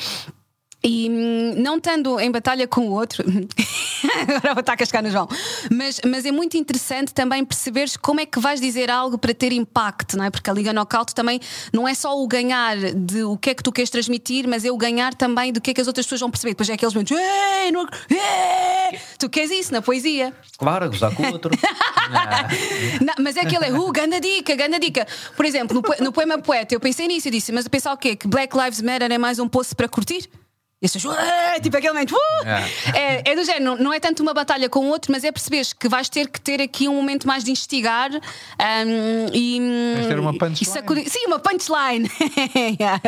E 0.87 1.09
hum, 1.11 1.55
não 1.63 1.79
estando 1.79 2.21
em 2.21 2.31
batalha 2.31 2.69
com 2.69 2.89
o 2.89 2.93
outro, 2.93 3.25
agora 4.29 4.53
vou 4.53 4.61
estar 4.61 4.75
a 4.75 4.77
cascar 4.77 5.03
no 5.03 5.11
João, 5.11 5.27
mas, 5.71 5.99
mas 6.05 6.27
é 6.27 6.31
muito 6.31 6.59
interessante 6.59 7.15
também 7.15 7.43
perceberes 7.43 7.97
como 7.97 8.21
é 8.21 8.27
que 8.27 8.39
vais 8.39 8.61
dizer 8.61 8.91
algo 8.91 9.17
para 9.17 9.33
ter 9.33 9.51
impacto, 9.53 10.17
não 10.19 10.25
é? 10.25 10.31
Porque 10.31 10.51
a 10.51 10.53
Liga 10.53 10.75
Knockout 10.75 11.15
também 11.15 11.41
não 11.73 11.89
é 11.89 11.95
só 11.95 12.21
o 12.21 12.27
ganhar 12.29 12.77
de 12.77 13.25
o 13.25 13.39
que 13.39 13.51
é 13.51 13.55
que 13.55 13.63
tu 13.63 13.73
queres 13.73 13.89
transmitir, 13.89 14.47
mas 14.47 14.63
é 14.65 14.71
o 14.71 14.77
ganhar 14.77 15.15
também 15.15 15.53
do 15.55 15.61
que 15.61 15.71
é 15.71 15.75
que 15.75 15.81
as 15.81 15.87
outras 15.87 16.05
pessoas 16.05 16.21
vão 16.21 16.31
perceber. 16.31 16.51
Depois 16.53 16.69
é 16.69 16.75
aqueles 16.75 16.93
momentos, 16.93 17.17
"Ei, 17.17 17.73
não 17.73 17.81
ac- 17.83 17.97
ei!" 18.11 18.99
tu 19.19 19.31
queres 19.31 19.51
isso 19.51 19.73
na 19.73 19.81
poesia. 19.81 20.35
Claro, 20.59 20.85
a 20.85 20.89
gozar 20.89 21.15
com 21.15 21.23
o 21.23 21.33
outro. 21.33 21.51
Não, 23.01 23.15
mas 23.19 23.37
é 23.37 23.41
aquele 23.41 23.65
é, 23.65 23.73
uh, 23.73 23.91
ganda 23.93 24.21
dica, 24.21 24.55
ganda 24.55 24.79
dica. 24.79 25.07
Por 25.35 25.47
exemplo, 25.47 25.81
no, 25.81 26.05
no 26.05 26.13
poema 26.13 26.39
Poeta, 26.39 26.75
eu 26.75 26.81
pensei 26.81 27.09
nisso 27.09 27.29
e 27.29 27.31
disse, 27.31 27.51
mas 27.51 27.65
a 27.67 27.71
pensar 27.71 27.93
o 27.93 27.97
quê? 27.97 28.15
Que 28.15 28.29
Black 28.29 28.55
Lives 28.57 28.83
Matter 28.83 29.11
é 29.11 29.17
mais 29.19 29.39
um 29.39 29.49
poço 29.49 29.75
para 29.75 29.89
curtir? 29.89 30.29
E 30.83 30.87
as 30.87 30.93
pessoas, 30.93 31.17
"Ué", 31.17 31.61
tipo 31.61 31.75
aquele 31.77 31.95
momento, 31.95 32.13
uh! 32.15 32.47
é, 32.95 33.23
é 33.31 33.35
do 33.35 33.43
género, 33.45 33.83
não 33.83 33.91
é 33.93 33.99
tanto 33.99 34.23
uma 34.23 34.35
batalha 34.35 34.69
com 34.69 34.81
o 34.81 34.89
outro, 34.89 35.11
mas 35.13 35.25
é 35.25 35.33
perceberes 35.33 35.73
que 35.73 35.89
vais 35.89 36.11
ter 36.11 36.29
que 36.29 36.39
ter 36.39 36.61
aqui 36.61 36.89
um 36.89 36.95
momento 36.97 37.27
mais 37.27 37.43
de 37.43 37.51
instigar 37.51 38.11
um, 38.13 39.27
e. 39.33 39.61
De 40.03 40.09
ter 40.09 40.19
uma 40.19 40.33
e 40.35 40.39
punchline. 40.39 40.67
sacudir- 40.73 41.09
Sim, 41.09 41.27
uma 41.27 41.39
punchline. 41.39 42.11
Yeah. 42.57 43.01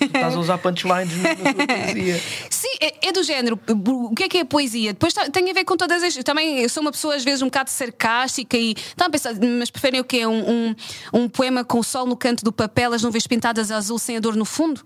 Estás 0.00 0.36
a 0.36 0.38
usar 0.38 0.58
punchlines 0.58 1.16
na 1.22 1.34
tua 1.34 1.66
poesia. 1.66 2.20
Sim, 2.50 2.68
é, 2.80 3.08
é 3.08 3.12
do 3.12 3.22
género. 3.24 3.58
O 3.86 4.14
que 4.14 4.24
é 4.24 4.28
que 4.28 4.38
é 4.38 4.40
a 4.42 4.44
poesia? 4.46 4.92
Depois 4.92 5.12
tá- 5.12 5.28
tem 5.30 5.50
a 5.50 5.52
ver 5.54 5.64
com 5.64 5.76
todas 5.76 6.02
as. 6.02 6.14
Também 6.22 6.60
eu 6.60 6.68
sou 6.68 6.82
uma 6.82 6.92
pessoa 6.92 7.16
às 7.16 7.24
vezes 7.24 7.42
um 7.42 7.46
bocado 7.46 7.70
sarcástica 7.70 8.56
e. 8.56 8.72
Estão 8.72 9.06
a 9.08 9.10
pensar, 9.10 9.34
mas 9.58 9.70
preferem 9.70 10.00
o 10.00 10.04
quê? 10.04 10.24
Um, 10.26 10.48
um, 10.50 10.74
um 11.14 11.28
poema 11.28 11.64
com 11.64 11.78
o 11.80 11.84
sol 11.84 12.06
no 12.06 12.16
canto 12.16 12.44
do 12.44 12.52
papel, 12.52 12.92
as 12.92 13.02
nuvens 13.02 13.26
pintadas 13.26 13.70
a 13.72 13.76
azul 13.76 13.98
sem 13.98 14.16
a 14.18 14.20
dor 14.20 14.36
no 14.36 14.44
fundo? 14.44 14.84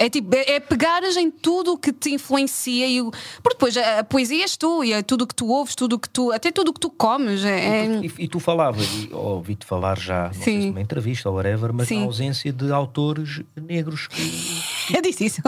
É 0.00 0.08
tipo, 0.08 0.34
é, 0.34 0.52
é 0.52 0.60
pegares 0.60 1.14
em 1.16 1.30
tudo 1.30 1.74
o 1.74 1.78
que 1.78 1.92
te 1.92 2.10
influencia 2.10 2.86
e 2.86 3.02
o. 3.02 3.10
Porque 3.42 3.50
depois 3.56 3.76
a, 3.76 3.98
a 3.98 4.04
poesia 4.04 4.42
és 4.42 4.56
tu, 4.56 4.82
e 4.82 4.94
é 4.94 5.02
tudo 5.02 5.22
o 5.22 5.26
que 5.26 5.34
tu 5.34 5.46
ouves, 5.50 5.74
tudo 5.74 5.96
o 5.96 5.98
que 5.98 6.08
tu. 6.08 6.32
até 6.32 6.50
tudo 6.50 6.70
o 6.70 6.72
que 6.72 6.80
tu 6.80 6.88
comes. 6.88 7.44
É, 7.44 7.84
é- 7.84 8.00
E, 8.02 8.12
e 8.24 8.28
tu 8.28 8.40
falavas, 8.40 8.86
e 8.86 9.10
ouvi-te 9.12 9.66
falar 9.66 9.98
já, 9.98 10.28
não 10.34 10.42
sei 10.42 10.60
se 10.62 10.66
numa 10.68 10.80
entrevista 10.80 11.28
ou 11.28 11.36
whatever, 11.36 11.72
mas 11.74 11.88
Sim. 11.88 12.02
a 12.02 12.06
ausência 12.06 12.50
de 12.52 12.72
autores 12.72 13.42
negros 13.54 14.06
que, 14.08 14.22
é 14.96 15.02
difícil. 15.02 15.42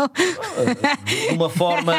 de 1.29 1.35
uma 1.35 1.49
forma 1.49 1.95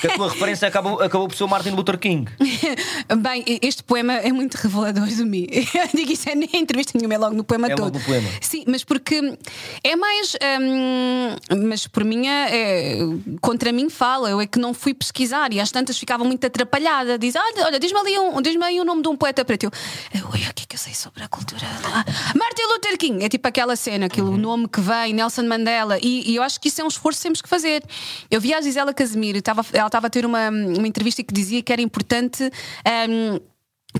que 0.00 0.06
a 0.08 0.14
tua 0.14 0.28
referência 0.28 0.68
acabou, 0.68 1.00
acabou 1.00 1.26
por 1.26 1.34
ser 1.36 1.44
o 1.44 1.48
Martin 1.48 1.70
Luther 1.70 1.98
King. 1.98 2.30
Bem, 3.18 3.44
este 3.62 3.82
poema 3.82 4.12
é 4.14 4.30
muito 4.32 4.54
revelador 4.56 5.06
de 5.06 5.24
mim. 5.24 5.46
Eu 5.50 5.88
digo 5.94 6.12
isso 6.12 6.28
é 6.28 6.34
nem 6.34 6.48
entrevista 6.54 6.92
nenhuma, 6.98 7.14
é 7.14 7.18
logo 7.18 7.34
no 7.34 7.44
poema 7.44 7.66
É 7.68 7.74
todo. 7.74 7.86
logo 7.86 7.98
no 7.98 8.04
poema. 8.04 8.28
Sim, 8.42 8.64
mas 8.66 8.84
porque 8.84 9.36
é 9.82 9.96
mais. 9.96 10.34
hum, 10.60 11.29
mas 11.68 11.86
por 11.86 12.04
mim, 12.04 12.26
é, 12.28 12.98
contra 13.40 13.72
mim 13.72 13.88
fala. 13.90 14.30
Eu 14.30 14.40
é 14.40 14.46
que 14.46 14.58
não 14.58 14.72
fui 14.74 14.92
pesquisar 14.94 15.52
e 15.52 15.60
às 15.60 15.70
tantas 15.70 15.98
ficava 15.98 16.24
muito 16.24 16.46
atrapalhada. 16.46 17.18
Diz: 17.18 17.34
olha, 17.36 17.66
olha 17.66 17.78
diz-me 17.80 17.98
ali 17.98 18.18
um, 18.18 18.40
diz 18.42 18.54
aí 18.60 18.80
o 18.80 18.84
nome 18.84 19.02
de 19.02 19.08
um 19.08 19.16
poeta 19.16 19.44
preto. 19.44 19.64
Eu, 19.64 19.70
eu, 20.14 20.26
olha, 20.32 20.50
o 20.50 20.54
que 20.54 20.62
é 20.62 20.66
que 20.66 20.76
eu 20.76 20.78
sei 20.80 20.94
sobre 20.94 21.22
a 21.22 21.28
cultura? 21.28 21.62
Ah, 21.92 22.04
Martin 22.36 22.62
Luther 22.72 22.98
King. 22.98 23.24
É 23.24 23.28
tipo 23.28 23.46
aquela 23.48 23.76
cena, 23.76 24.06
aquele 24.06 24.26
Uhum. 24.28 24.36
nome 24.36 24.68
que 24.68 24.80
vem, 24.80 25.12
Nelson 25.14 25.42
Mandela. 25.44 25.98
E, 26.00 26.30
e 26.30 26.36
eu 26.36 26.42
acho 26.42 26.60
que 26.60 26.68
isso 26.68 26.80
é 26.80 26.84
um 26.84 26.88
esforço 26.88 27.18
que 27.18 27.22
temos 27.24 27.42
que 27.42 27.48
fazer. 27.48 27.82
Eu 28.30 28.40
vi 28.40 28.52
a 28.54 28.60
Gisela 28.60 28.92
Casimiro, 28.94 29.38
estava, 29.38 29.64
ela 29.72 29.86
estava 29.86 30.06
a 30.06 30.10
ter 30.10 30.24
uma, 30.26 30.48
uma 30.50 30.86
entrevista 30.86 31.22
que 31.22 31.32
dizia 31.34 31.62
que 31.62 31.72
era 31.72 31.82
importante. 31.82 32.50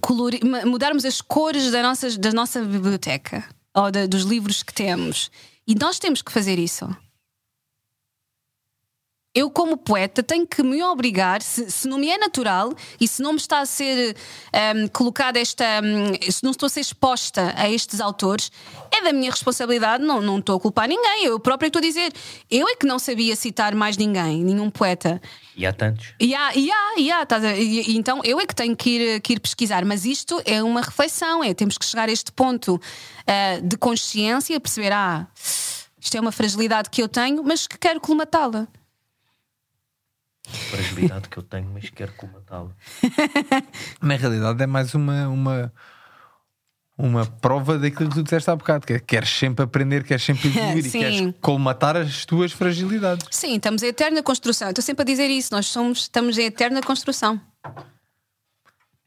colori- 0.00 0.40
ma- 0.44 0.64
mudarmos 0.64 1.04
as 1.04 1.20
cores 1.20 1.70
da 1.70 1.82
nossa, 1.82 2.10
da 2.18 2.32
nossa 2.32 2.62
biblioteca 2.62 3.44
ou 3.74 3.90
dos 4.08 4.22
livros 4.22 4.62
que 4.62 4.72
temos. 4.72 5.30
E 5.66 5.74
nós 5.74 5.98
temos 5.98 6.22
que 6.22 6.32
fazer 6.32 6.58
isso. 6.58 6.88
Eu, 9.32 9.48
como 9.48 9.76
poeta, 9.76 10.24
tenho 10.24 10.44
que 10.44 10.60
me 10.60 10.82
obrigar, 10.82 11.40
se, 11.40 11.70
se 11.70 11.86
não 11.86 11.98
me 11.98 12.08
é 12.10 12.18
natural 12.18 12.72
e 13.00 13.06
se 13.06 13.22
não 13.22 13.32
me 13.32 13.38
está 13.38 13.60
a 13.60 13.66
ser 13.66 14.16
hum, 14.74 14.88
colocada 14.92 15.38
esta. 15.38 15.64
hum, 15.84 16.12
se 16.32 16.42
não 16.42 16.50
estou 16.50 16.66
a 16.66 16.70
ser 16.70 16.80
exposta 16.80 17.54
a 17.56 17.70
estes 17.70 18.00
autores, 18.00 18.50
é 18.90 19.00
da 19.04 19.12
minha 19.12 19.30
responsabilidade, 19.30 20.02
não, 20.02 20.20
não 20.20 20.40
estou 20.40 20.56
a 20.56 20.60
culpar 20.60 20.88
ninguém. 20.88 21.26
Eu 21.26 21.38
própria 21.38 21.68
estou 21.68 21.78
a 21.78 21.82
dizer. 21.82 22.12
Eu 22.50 22.66
é 22.68 22.74
que 22.74 22.84
não 22.84 22.98
sabia 22.98 23.36
citar 23.36 23.72
mais 23.72 23.96
ninguém, 23.96 24.42
nenhum 24.42 24.68
poeta. 24.68 25.22
E 25.56 25.64
há 25.64 25.72
tantos. 25.72 26.12
E 26.18 26.34
há, 26.34 26.52
e 26.56 26.68
há, 26.68 26.94
e 26.98 27.10
há, 27.12 27.20
a- 27.30 27.56
e- 27.56 27.96
então 27.96 28.20
eu 28.24 28.40
é 28.40 28.46
que 28.46 28.54
tenho 28.54 28.74
que 28.74 28.90
ir, 28.90 29.20
que 29.20 29.34
ir 29.34 29.38
pesquisar, 29.38 29.84
mas 29.84 30.04
isto 30.04 30.42
é 30.44 30.60
uma 30.60 30.80
reflexão, 30.80 31.44
é 31.44 31.54
temos 31.54 31.78
que 31.78 31.84
chegar 31.86 32.08
a 32.08 32.12
este 32.12 32.32
ponto 32.32 32.80
ah, 33.28 33.60
de 33.62 33.76
consciência, 33.76 34.58
perceber, 34.58 34.92
ah, 34.92 35.28
isto 36.00 36.16
é 36.16 36.20
uma 36.20 36.32
fragilidade 36.32 36.90
que 36.90 37.00
eu 37.00 37.08
tenho, 37.08 37.44
mas 37.44 37.68
que 37.68 37.78
quero 37.78 38.00
colmatá-la. 38.00 38.66
Fragilidade 40.56 41.28
que 41.28 41.38
eu 41.38 41.42
tenho, 41.42 41.68
mas 41.72 41.88
quero 41.90 42.12
comatá-la. 42.12 42.70
Na 44.00 44.16
realidade 44.16 44.62
é 44.62 44.66
mais 44.66 44.94
uma, 44.94 45.28
uma, 45.28 45.72
uma 46.96 47.26
prova 47.26 47.78
daquilo 47.78 48.08
que 48.08 48.16
tu 48.16 48.22
disseste 48.22 48.50
há 48.50 48.56
bocado, 48.56 48.86
que 48.86 48.94
é, 48.94 48.98
queres 48.98 49.30
sempre 49.30 49.64
aprender, 49.64 50.04
queres 50.04 50.22
sempre 50.22 50.48
evoluir 50.54 50.86
e 50.86 50.90
queres 50.90 51.34
colmatar 51.40 51.96
as 51.96 52.24
tuas 52.24 52.52
fragilidades. 52.52 53.26
Sim, 53.30 53.56
estamos 53.56 53.82
em 53.82 53.86
eterna 53.86 54.22
construção. 54.22 54.68
Eu 54.68 54.72
estou 54.72 54.82
sempre 54.82 55.02
a 55.02 55.06
dizer 55.06 55.28
isso, 55.28 55.52
nós 55.52 55.66
somos, 55.66 56.00
estamos 56.00 56.38
em 56.38 56.46
eterna 56.46 56.80
construção. 56.82 57.40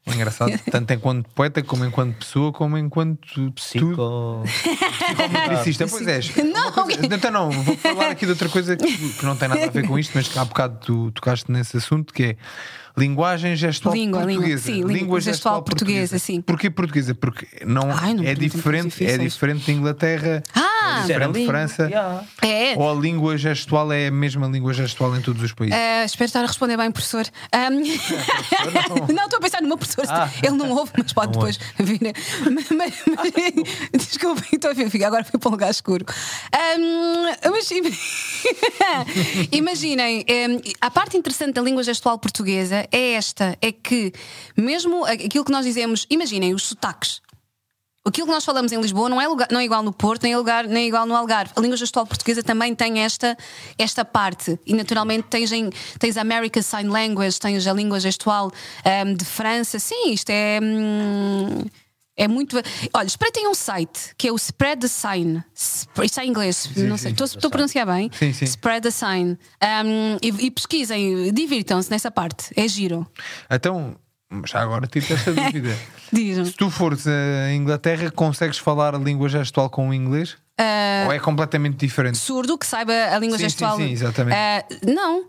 É 0.06 0.12
engraçado, 0.14 0.52
tanto 0.70 0.92
enquanto 0.92 1.26
poeta, 1.34 1.62
como 1.62 1.84
enquanto 1.84 2.16
pessoa, 2.18 2.52
como 2.52 2.76
enquanto 2.76 3.18
tu, 3.34 3.52
Psico. 3.52 4.42
psicometricista. 4.44 5.86
Pois 5.86 6.06
és. 6.06 6.36
Não, 6.36 6.72
coisa- 6.72 7.06
Então 7.06 7.30
não, 7.30 7.50
vou 7.50 7.76
falar 7.76 8.10
aqui 8.10 8.24
de 8.26 8.32
outra 8.32 8.48
coisa 8.48 8.76
que, 8.76 8.86
que 9.14 9.24
não 9.24 9.36
tem 9.36 9.48
nada 9.48 9.64
a 9.64 9.70
ver 9.70 9.86
com 9.86 9.98
isto, 9.98 10.12
mas 10.14 10.28
que 10.28 10.38
há 10.38 10.44
bocado 10.44 10.78
tu 10.84 11.10
tocaste 11.12 11.50
nesse 11.50 11.76
assunto, 11.76 12.12
que 12.12 12.22
é 12.22 12.36
linguagem 12.96 13.56
gestual 13.56 13.94
Língua, 13.94 14.20
língua. 14.20 14.34
portuguesa. 14.34 14.62
Sim, 14.64 14.82
língua 14.84 15.20
gestual 15.20 15.62
portuguesa, 15.62 16.18
sim. 16.18 16.40
Porquê 16.40 16.70
portuguesa? 16.70 17.14
Porque 17.14 17.46
não, 17.66 17.90
Ai, 17.90 18.14
não 18.14 18.24
é 18.24 18.34
diferente, 18.34 19.04
é 19.04 19.18
diferente 19.18 19.64
de 19.66 19.72
Inglaterra. 19.72 20.42
Ah! 20.54 20.73
Era 20.84 21.02
diferente 21.04 21.32
de. 21.32 21.46
França. 21.46 21.82
Yeah. 21.84 22.24
É. 22.42 22.74
Ou 22.76 22.90
a 22.90 22.94
língua 22.94 23.36
gestual 23.36 23.92
é 23.92 24.08
a 24.08 24.10
mesma 24.10 24.46
língua 24.46 24.72
gestual 24.72 25.16
em 25.16 25.20
todos 25.20 25.42
os 25.42 25.52
países? 25.52 25.76
Ah, 25.76 26.04
espero 26.04 26.26
estar 26.26 26.42
a 26.44 26.46
responder 26.46 26.76
bem, 26.76 26.90
professor. 26.90 27.26
Ahm, 27.52 27.80
não, 29.12 29.24
estou 29.24 29.38
a 29.38 29.40
pensar 29.40 29.62
no 29.62 29.68
meu 29.68 29.78
professor. 29.78 30.04
Ah. 30.08 30.28
Ele 30.42 30.56
não 30.56 30.70
ouve, 30.70 30.92
mas 30.96 31.12
pode 31.12 31.26
Não 31.28 31.32
depois 31.32 31.58
vir. 31.78 32.00
Mas, 32.50 32.68
mas, 32.70 32.94
mas- 33.06 33.34
desculpem, 34.06 34.44
estou 34.52 34.70
a 34.70 34.74
ver, 34.74 35.04
agora 35.04 35.24
fui 35.24 35.38
para 35.38 35.48
um 35.48 35.52
lugar 35.52 35.70
escuro. 35.70 36.04
Ahm, 36.52 37.50
mas 37.50 37.70
imaginem, 39.52 40.24
ahm, 40.28 40.60
a 40.80 40.90
parte 40.90 41.16
interessante 41.16 41.54
da 41.54 41.62
língua 41.62 41.82
gestual 41.82 42.18
portuguesa 42.18 42.86
é 42.90 43.12
esta: 43.12 43.56
é 43.60 43.72
que, 43.72 44.12
mesmo 44.56 45.04
aquilo 45.04 45.44
que 45.44 45.52
nós 45.52 45.64
dizemos, 45.64 46.06
imaginem 46.10 46.54
os 46.54 46.64
sotaques. 46.64 47.23
Aquilo 48.06 48.26
que 48.26 48.32
nós 48.34 48.44
falamos 48.44 48.70
em 48.70 48.78
Lisboa 48.78 49.08
não 49.08 49.18
é, 49.18 49.26
lugar- 49.26 49.48
não 49.50 49.58
é 49.60 49.64
igual 49.64 49.82
no 49.82 49.90
Porto, 49.90 50.24
nem 50.24 50.34
é, 50.34 50.36
lugar, 50.36 50.66
nem 50.66 50.84
é 50.84 50.86
igual 50.88 51.06
no 51.06 51.16
Algarve. 51.16 51.52
A 51.56 51.60
língua 51.60 51.76
gestual 51.76 52.06
portuguesa 52.06 52.42
também 52.42 52.74
tem 52.74 52.98
esta, 53.00 53.34
esta 53.78 54.04
parte. 54.04 54.58
E 54.66 54.74
naturalmente 54.74 55.26
tens, 55.28 55.50
em, 55.52 55.70
tens 55.98 56.18
a 56.18 56.20
American 56.20 56.62
Sign 56.62 56.90
Language, 56.90 57.40
tens 57.40 57.66
a 57.66 57.72
língua 57.72 57.98
gestual 57.98 58.52
ahm, 58.84 59.14
de 59.14 59.24
França. 59.24 59.78
Sim, 59.78 60.10
isto 60.12 60.28
é. 60.28 60.60
hum, 60.62 61.64
é 62.14 62.28
muito. 62.28 62.56
Olha, 62.92 63.06
espreitem 63.06 63.48
um 63.48 63.54
site 63.54 64.14
que 64.18 64.28
é 64.28 64.32
o 64.32 64.36
Spread 64.36 64.82
the 64.82 64.88
Sign. 64.88 65.42
Isto 66.02 66.20
é 66.20 66.24
em 66.26 66.28
inglês, 66.28 66.68
não 66.76 66.98
sei. 66.98 67.14
sim. 67.16 67.24
Estou, 67.24 67.48
a 67.48 67.50
pronunciar 67.50 67.86
bem? 67.86 68.10
Sim, 68.12 68.34
sim. 68.34 68.44
Spread 68.44 68.82
the 68.82 68.90
Sign. 68.90 69.38
Ahm, 69.62 70.18
e, 70.22 70.28
e 70.46 70.50
pesquisem, 70.50 71.32
divirtam-se 71.32 71.90
nessa 71.90 72.10
parte. 72.10 72.52
É 72.54 72.68
giro. 72.68 73.06
Então, 73.50 73.96
já 74.46 74.60
agora 74.60 74.86
tive 74.86 75.14
esta 75.14 75.32
dúvida. 75.34 75.76
Se 76.44 76.52
tu 76.52 76.70
fores 76.70 77.06
a 77.06 77.52
Inglaterra, 77.52 78.10
consegues 78.10 78.58
falar 78.58 78.94
a 78.94 78.98
língua 78.98 79.28
gestual 79.28 79.68
com 79.70 79.88
o 79.88 79.94
inglês? 79.94 80.36
Ou 81.06 81.12
é 81.12 81.18
completamente 81.18 81.76
diferente? 81.76 82.16
surdo 82.18 82.56
que 82.56 82.66
saiba 82.66 82.92
a 82.92 83.18
língua 83.18 83.36
Sim, 83.38 83.44
sim, 83.44 83.48
gestual. 83.50 83.76
sim, 83.76 83.90
exatamente. 83.90 84.36
Ah, 84.36 84.64
não. 84.86 85.24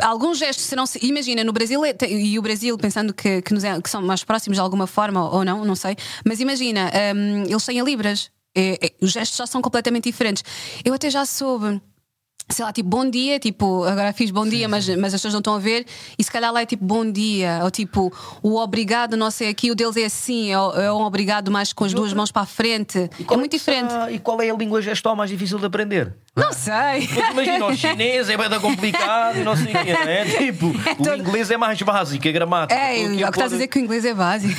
Alguns 0.00 0.38
gestos 0.38 0.64
serão. 0.64 0.84
Imagina, 1.02 1.42
no 1.42 1.52
Brasil, 1.52 1.84
é- 1.84 1.94
e 2.08 2.38
o 2.38 2.42
Brasil, 2.42 2.78
pensando 2.78 3.12
que, 3.12 3.42
que, 3.42 3.52
nos 3.52 3.64
é- 3.64 3.80
que 3.80 3.90
são 3.90 4.00
mais 4.00 4.22
próximos 4.22 4.56
de 4.56 4.60
alguma 4.60 4.86
forma 4.86 5.28
ou 5.28 5.44
não, 5.44 5.64
não 5.64 5.74
sei, 5.74 5.96
mas 6.24 6.38
imagina, 6.40 6.90
hum, 7.14 7.42
eles 7.48 7.64
têm 7.66 7.80
a 7.80 7.84
Libras. 7.84 8.30
É- 8.56 8.78
é- 8.86 8.92
os 9.00 9.10
gestos 9.12 9.36
já 9.38 9.46
são 9.46 9.60
completamente 9.60 10.04
diferentes. 10.04 10.44
Eu 10.84 10.94
até 10.94 11.10
já 11.10 11.26
soube. 11.26 11.80
Sei 12.48 12.64
lá, 12.64 12.72
tipo, 12.72 12.88
bom 12.88 13.08
dia, 13.08 13.38
tipo, 13.38 13.84
agora 13.84 14.12
fiz 14.12 14.30
bom 14.30 14.46
dia, 14.46 14.68
mas, 14.68 14.88
mas 14.88 15.14
as 15.14 15.20
pessoas 15.20 15.32
não 15.32 15.40
estão 15.40 15.54
a 15.54 15.58
ver, 15.58 15.86
e 16.18 16.24
se 16.24 16.30
calhar 16.30 16.52
lá 16.52 16.60
é 16.62 16.66
tipo 16.66 16.84
bom 16.84 17.10
dia, 17.10 17.60
ou 17.62 17.70
tipo, 17.70 18.12
o 18.42 18.58
obrigado, 18.58 19.16
não 19.16 19.30
sei 19.30 19.48
aqui, 19.48 19.70
o 19.70 19.74
deles 19.74 19.96
é 19.96 20.04
assim, 20.04 20.50
é, 20.50 20.84
é 20.84 20.92
um 20.92 21.02
obrigado 21.02 21.50
mais 21.50 21.72
com 21.72 21.84
as 21.84 21.94
duas 21.94 22.12
mãos 22.12 22.30
para 22.30 22.42
a 22.42 22.46
frente. 22.46 22.98
É 22.98 23.24
qual 23.24 23.38
muito 23.38 23.52
diferente. 23.52 23.92
E 24.10 24.18
qual 24.18 24.40
é 24.42 24.50
a 24.50 24.54
língua 24.54 24.82
gestual 24.82 25.16
mais 25.16 25.30
difícil 25.30 25.58
de 25.58 25.66
aprender? 25.66 26.14
Não 26.34 26.50
sei. 26.52 27.06
Porque 27.08 27.30
imagina, 27.30 27.66
o 27.66 27.76
chinês 27.76 28.28
é 28.30 28.36
bem 28.38 28.58
complicado 28.60 29.38
e 29.38 29.44
não 29.44 29.54
sei 29.54 29.66
o 29.66 29.84
quê, 29.84 29.92
não 29.92 30.00
é? 30.10 30.24
Tipo, 30.24 30.66
o 30.68 31.04
todo- 31.04 31.16
inglês 31.18 31.50
é 31.50 31.56
mais 31.58 31.80
básico, 31.82 32.26
é 32.26 32.32
gramática. 32.32 32.80
É, 32.80 33.06
o 33.06 33.16
que 33.18 33.24
a 33.24 33.28
estás 33.28 33.52
a 33.52 33.56
dizer 33.56 33.66
que 33.68 33.78
o 33.78 33.82
inglês 33.82 34.04
é 34.06 34.14
básico. 34.14 34.58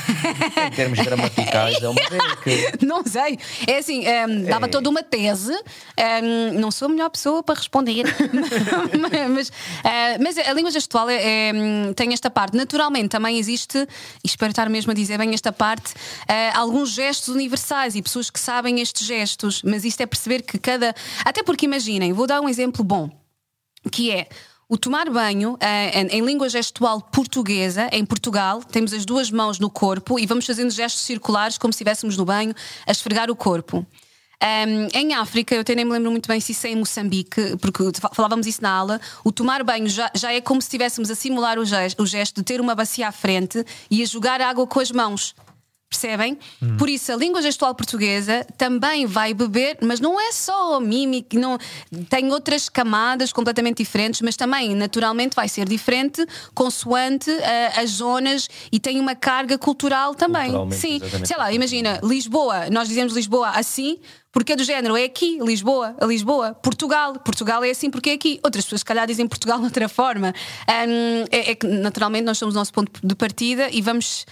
Em 0.67 0.71
termos 0.75 0.99
gramaticais, 0.99 1.81
é 1.81 1.87
uma 1.89 1.95
beca. 2.09 2.85
Não 2.85 3.03
sei. 3.03 3.39
É 3.65 3.77
assim, 3.79 4.05
ehm, 4.05 4.43
dava 4.45 4.65
É. 4.65 4.69
toda 4.69 4.87
uma 4.87 5.01
tese. 5.01 5.51
ehm, 5.97 6.51
não 6.59 6.69
sou 6.69 6.85
a 6.87 6.89
melhor 6.89 7.09
pessoa 7.09 7.41
para 7.41 7.55
responder. 7.55 8.03
mas, 9.33 9.51
eh, 9.83 10.17
mas 10.19 10.37
a 10.37 10.53
língua 10.53 10.69
gestual 10.71 11.09
é, 11.09 11.15
é, 11.49 11.53
tem 11.95 12.13
esta 12.13 12.29
parte. 12.29 12.55
Naturalmente, 12.55 13.09
também 13.09 13.37
existe, 13.39 13.77
e 13.79 13.87
espero 14.27 14.51
estar 14.51 14.69
mesmo 14.69 14.91
a 14.91 14.95
dizer 14.95 15.17
bem 15.17 15.33
esta 15.33 15.51
parte, 15.51 15.93
eh, 16.27 16.51
alguns 16.53 16.91
gestos 16.91 17.29
universais 17.33 17.95
e 17.95 18.01
pessoas 18.01 18.29
que 18.29 18.39
sabem 18.39 18.79
estes 18.79 19.05
gestos. 19.07 19.61
Mas 19.63 19.83
isto 19.83 20.01
é 20.01 20.05
perceber 20.05 20.41
que 20.43 20.57
cada. 20.59 20.93
Até 21.25 21.41
porque 21.41 21.62
imaginem, 21.65 22.13
vou 22.13 22.27
dar 22.27 22.41
um 22.41 22.49
exemplo 22.49 22.83
bom, 22.83 23.09
que 23.91 24.11
é. 24.11 24.27
O 24.69 24.77
tomar 24.77 25.07
banho 25.09 25.55
eh, 25.59 26.01
em, 26.01 26.21
língua 26.21 26.49
gestual 26.49 26.99
portuguesa, 27.01 27.89
em 27.91 28.03
Portugal, 28.05 28.63
temos 28.63 28.91
as 28.93 29.05
duas 29.05 29.29
mãos 29.29 29.59
no 29.59 29.69
corpo 29.69 30.17
e 30.17 30.25
vamos 30.25 30.45
fazendo 30.45 30.71
gestos 30.71 31.03
circulares 31.03 31.57
como 31.57 31.71
se 31.71 31.75
estivéssemos 31.77 32.17
no 32.17 32.25
banho 32.25 32.55
a 32.87 32.91
esfregar 32.91 33.29
o 33.29 33.35
corpo. 33.35 33.85
Ahm, 34.41 34.87
em 34.93 35.13
África, 35.13 35.53
eu 35.53 35.61
até 35.61 35.75
nem 35.75 35.85
me 35.85 35.91
lembro 35.91 36.09
muito 36.09 36.27
bem 36.27 36.39
se 36.39 36.53
isso 36.53 36.65
é 36.65 36.71
em 36.71 36.75
Moçambique, 36.75 37.55
porque 37.61 37.83
fa- 37.99 38.09
falávamos 38.13 38.47
isso 38.47 38.61
na 38.63 38.71
aula. 38.71 38.99
O 39.23 39.31
tomar 39.31 39.63
banho 39.63 39.87
já, 39.87 40.09
já 40.15 40.33
é 40.33 40.41
como 40.41 40.61
se 40.61 40.65
estivéssemos 40.67 41.11
a 41.11 41.15
simular 41.15 41.59
o 41.59 41.65
gesto, 41.65 42.01
o 42.01 42.05
gesto 42.05 42.37
de 42.37 42.43
ter 42.43 42.59
uma 42.59 42.73
bacia 42.73 43.07
à 43.09 43.11
frente 43.11 43.63
e 43.91 44.01
a 44.01 44.05
jogar 44.05 44.41
água 44.41 44.65
com 44.65 44.79
as 44.79 44.91
mãos. 44.91 45.35
Percebem? 45.93 46.39
Por 46.79 46.89
isso, 46.89 47.11
a 47.11 47.15
língua 47.15 47.39
gestual 47.39 47.75
portuguesa 47.75 48.43
também 48.57 49.05
vai 49.05 49.31
beber, 49.31 49.77
mas 49.79 49.99
não 49.99 50.19
é 50.19 50.31
só 50.31 50.79
mímica, 50.79 51.37
não, 51.37 51.59
tem 52.09 52.31
outras 52.31 52.67
camadas 52.67 53.31
completamente 53.31 53.77
diferentes, 53.77 54.19
mas 54.21 54.35
também, 54.35 54.73
naturalmente, 54.73 55.35
vai 55.35 55.47
ser 55.47 55.69
diferente 55.69 56.25
consoante 56.55 57.29
ah, 57.29 57.81
as 57.81 57.91
zonas 57.91 58.49
e 58.71 58.79
tem 58.79 58.99
uma 58.99 59.13
carga 59.13 59.55
cultural 59.55 60.15
também. 60.15 60.51
Sim, 60.71 60.95
exatamente. 60.95 61.27
sei 61.27 61.37
lá, 61.37 61.53
imagina, 61.53 61.99
Lisboa, 62.03 62.71
nós 62.71 62.87
dizemos 62.87 63.13
Lisboa 63.13 63.49
assim, 63.49 63.99
Porque 64.33 64.53
é 64.53 64.55
do 64.55 64.63
género, 64.63 64.97
é 64.97 65.03
aqui, 65.03 65.37
Lisboa, 65.39 65.95
a 66.01 66.05
Lisboa, 66.07 66.55
Portugal, 66.55 67.13
Portugal 67.19 67.63
é 67.63 67.69
assim 67.69 67.91
porque 67.91 68.09
é 68.09 68.13
aqui. 68.13 68.39
Outras 68.43 68.65
pessoas, 68.65 68.81
se 68.81 68.85
calhar, 68.85 69.05
dizem 69.05 69.27
Portugal 69.27 69.59
de 69.59 69.65
outra 69.65 69.87
forma. 69.87 70.33
Um, 70.67 71.25
é, 71.29 71.51
é, 71.51 71.55
que, 71.55 71.67
naturalmente, 71.67 72.25
nós 72.25 72.39
somos 72.39 72.55
o 72.55 72.57
nosso 72.57 72.73
ponto 72.73 72.91
de 73.05 73.15
partida 73.15 73.69
e 73.71 73.79
vamos, 73.79 74.25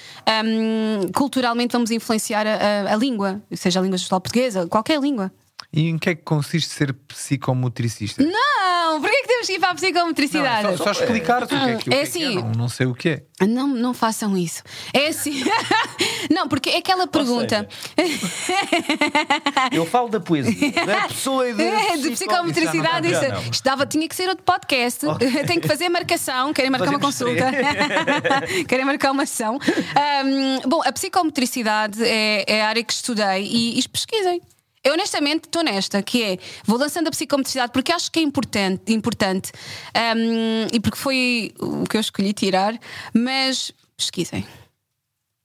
um, 0.43 1.11
culturalmente, 1.11 1.73
vamos 1.73 1.91
influenciar 1.91 2.47
a, 2.47 2.55
a, 2.89 2.93
a 2.95 2.97
língua, 2.97 3.43
seja 3.53 3.79
a 3.79 3.83
língua 3.83 3.97
gestual 3.99 4.19
portuguesa, 4.19 4.65
qualquer 4.65 4.99
língua. 4.99 5.31
E 5.73 5.87
em 5.87 5.97
que 5.97 6.09
é 6.09 6.15
que 6.15 6.21
consiste 6.23 6.69
ser 6.69 6.91
psicomotricista? 6.93 8.21
Não, 8.21 8.99
porquê 8.99 9.21
que 9.21 9.27
temos 9.27 9.47
que 9.47 9.53
ir 9.53 9.59
para 9.59 9.69
a 9.69 9.75
psicomotricidade? 9.75 10.63
Não, 10.63 10.77
só, 10.77 10.83
só 10.85 10.91
explicar 10.91 11.43
o 11.43 11.47
que 11.47 11.55
é 11.55 11.57
que, 11.57 11.65
o 11.65 11.69
É 11.69 11.77
que 11.77 11.89
é 11.89 11.91
que 11.91 11.95
é, 11.95 12.01
assim. 12.01 12.35
não, 12.35 12.51
não 12.51 12.67
sei 12.67 12.87
o 12.87 12.93
que 12.93 13.09
é. 13.09 13.45
Não, 13.47 13.67
não 13.67 13.93
façam 13.93 14.37
isso. 14.37 14.63
É 14.93 15.07
assim. 15.07 15.41
não, 16.29 16.49
porque 16.49 16.69
é 16.71 16.77
aquela 16.77 17.07
pergunta. 17.07 17.67
Eu 19.71 19.85
falo 19.85 20.09
da 20.09 20.19
poesia, 20.19 20.71
da 20.85 21.07
pessoa 21.07 21.47
e 21.49 21.53
de, 21.53 21.63
É, 21.63 21.97
de 21.97 22.11
psicomotricidade, 22.11 23.09
isso, 23.09 23.27
não. 23.29 23.41
isto 23.49 23.63
dava, 23.63 23.85
tinha 23.85 24.07
que 24.09 24.15
ser 24.15 24.27
outro 24.27 24.43
podcast. 24.43 24.99
Tenho 25.47 25.61
que 25.61 25.67
fazer 25.67 25.87
marcação, 25.87 26.53
querem 26.53 26.69
marcar 26.69 26.89
uma 26.89 26.99
Fazemos 26.99 27.37
consulta, 27.39 28.65
querem 28.67 28.85
marcar 28.85 29.11
uma 29.11 29.25
sessão. 29.25 29.57
Ahm, 29.95 30.67
bom, 30.67 30.81
a 30.83 30.91
psicomotricidade 30.91 32.03
é, 32.03 32.43
é 32.45 32.61
a 32.61 32.67
área 32.67 32.83
que 32.83 32.91
estudei 32.93 33.45
e, 33.45 33.79
e 33.79 33.87
pesquisem. 33.87 34.41
Eu 34.83 34.93
honestamente 34.93 35.45
estou 35.45 35.63
nesta, 35.63 36.01
que 36.01 36.23
é 36.23 36.37
vou 36.65 36.77
lançando 36.77 37.07
a 37.07 37.11
psicomotricidade 37.11 37.71
porque 37.71 37.91
acho 37.91 38.11
que 38.11 38.19
é 38.19 38.23
importante, 38.23 38.91
importante 38.91 39.51
ahm, 39.93 40.67
e 40.73 40.79
porque 40.79 40.97
foi 40.97 41.53
o 41.59 41.83
que 41.83 41.97
eu 41.97 42.01
escolhi 42.01 42.33
tirar, 42.33 42.79
mas 43.13 43.71
pesquisem. 43.95 44.45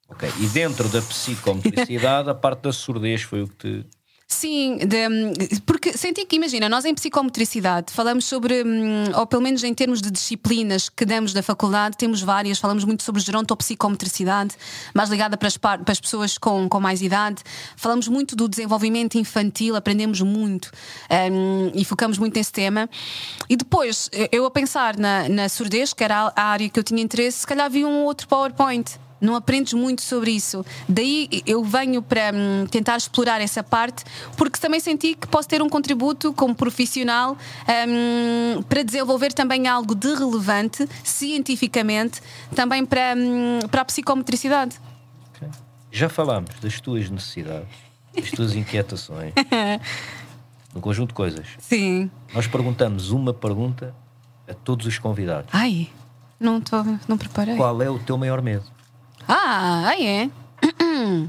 Ok, 0.08 0.32
E 0.40 0.46
dentro 0.46 0.88
da 0.88 1.02
psicomotricidade, 1.02 2.30
a 2.30 2.34
parte 2.34 2.62
da 2.62 2.72
surdez 2.72 3.22
foi 3.22 3.42
o 3.42 3.48
que 3.48 3.56
te. 3.56 3.86
Sim, 4.28 4.78
de- 4.78 5.60
porque 5.64 5.96
senti 5.96 6.26
que, 6.26 6.34
imagina, 6.34 6.68
nós 6.68 6.84
em 6.84 6.92
psicomotricidade 6.92 7.92
falamos 7.92 8.24
sobre, 8.24 8.64
hum, 8.64 9.04
ou 9.14 9.24
pelo 9.24 9.40
menos 9.40 9.62
em 9.62 9.72
termos 9.72 10.02
de 10.02 10.10
disciplinas 10.10 10.88
que 10.88 11.04
damos 11.04 11.32
da 11.32 11.44
faculdade, 11.44 11.96
temos 11.96 12.20
várias, 12.22 12.58
falamos 12.58 12.82
muito 12.84 13.04
sobre 13.04 13.22
gerontopsicomotricidade, 13.22 14.56
mais 14.92 15.10
ligada 15.10 15.36
para 15.36 15.46
as, 15.46 15.56
par- 15.56 15.78
para 15.78 15.92
as 15.92 16.00
pessoas 16.00 16.36
com, 16.38 16.68
com 16.68 16.80
mais 16.80 17.02
idade. 17.02 17.40
Falamos 17.76 18.08
muito 18.08 18.34
do 18.34 18.48
desenvolvimento 18.48 19.16
infantil, 19.16 19.76
aprendemos 19.76 20.20
muito 20.20 20.72
hum, 21.30 21.70
e 21.72 21.84
focamos 21.84 22.18
muito 22.18 22.34
nesse 22.36 22.50
tema. 22.50 22.90
E 23.48 23.56
depois, 23.56 24.10
eu 24.32 24.44
a 24.44 24.50
pensar 24.50 24.96
na, 24.98 25.28
na 25.28 25.48
surdez, 25.48 25.92
que 25.92 26.02
era 26.02 26.32
a 26.34 26.42
área 26.42 26.68
que 26.68 26.78
eu 26.80 26.82
tinha 26.82 27.00
interesse, 27.00 27.38
se 27.38 27.46
calhar 27.46 27.66
havia 27.66 27.86
um 27.86 28.02
outro 28.02 28.26
PowerPoint. 28.26 28.98
Não 29.20 29.34
aprendes 29.34 29.72
muito 29.72 30.02
sobre 30.02 30.30
isso. 30.30 30.64
Daí 30.88 31.28
eu 31.46 31.64
venho 31.64 32.02
para 32.02 32.32
hum, 32.34 32.66
tentar 32.70 32.96
explorar 32.96 33.40
essa 33.40 33.62
parte, 33.62 34.04
porque 34.36 34.58
também 34.58 34.80
senti 34.80 35.14
que 35.14 35.26
posso 35.26 35.48
ter 35.48 35.62
um 35.62 35.68
contributo 35.68 36.32
como 36.32 36.54
profissional 36.54 37.36
hum, 37.88 38.62
para 38.68 38.82
desenvolver 38.82 39.32
também 39.32 39.66
algo 39.66 39.94
de 39.94 40.14
relevante, 40.14 40.86
cientificamente, 41.02 42.20
também 42.54 42.84
para, 42.84 43.14
hum, 43.16 43.60
para 43.70 43.82
a 43.82 43.84
psicomotricidade. 43.84 44.78
Ok. 45.34 45.48
Já 45.90 46.08
falámos 46.08 46.50
das 46.60 46.80
tuas 46.80 47.08
necessidades, 47.08 47.68
das 48.14 48.30
tuas 48.30 48.54
inquietações, 48.54 49.32
um 50.74 50.80
conjunto 50.80 51.08
de 51.08 51.14
coisas. 51.14 51.46
Sim. 51.58 52.10
Nós 52.34 52.46
perguntamos 52.46 53.10
uma 53.10 53.32
pergunta 53.32 53.94
a 54.46 54.52
todos 54.52 54.86
os 54.86 54.98
convidados: 54.98 55.50
Ai, 55.54 55.88
não, 56.38 56.60
tô, 56.60 56.76
não 57.08 57.16
preparei. 57.16 57.56
Qual 57.56 57.80
é 57.80 57.88
o 57.88 57.98
teu 57.98 58.18
maior 58.18 58.42
medo? 58.42 58.75
Ah, 59.28 59.84
ai 59.86 60.06
é. 60.06 60.30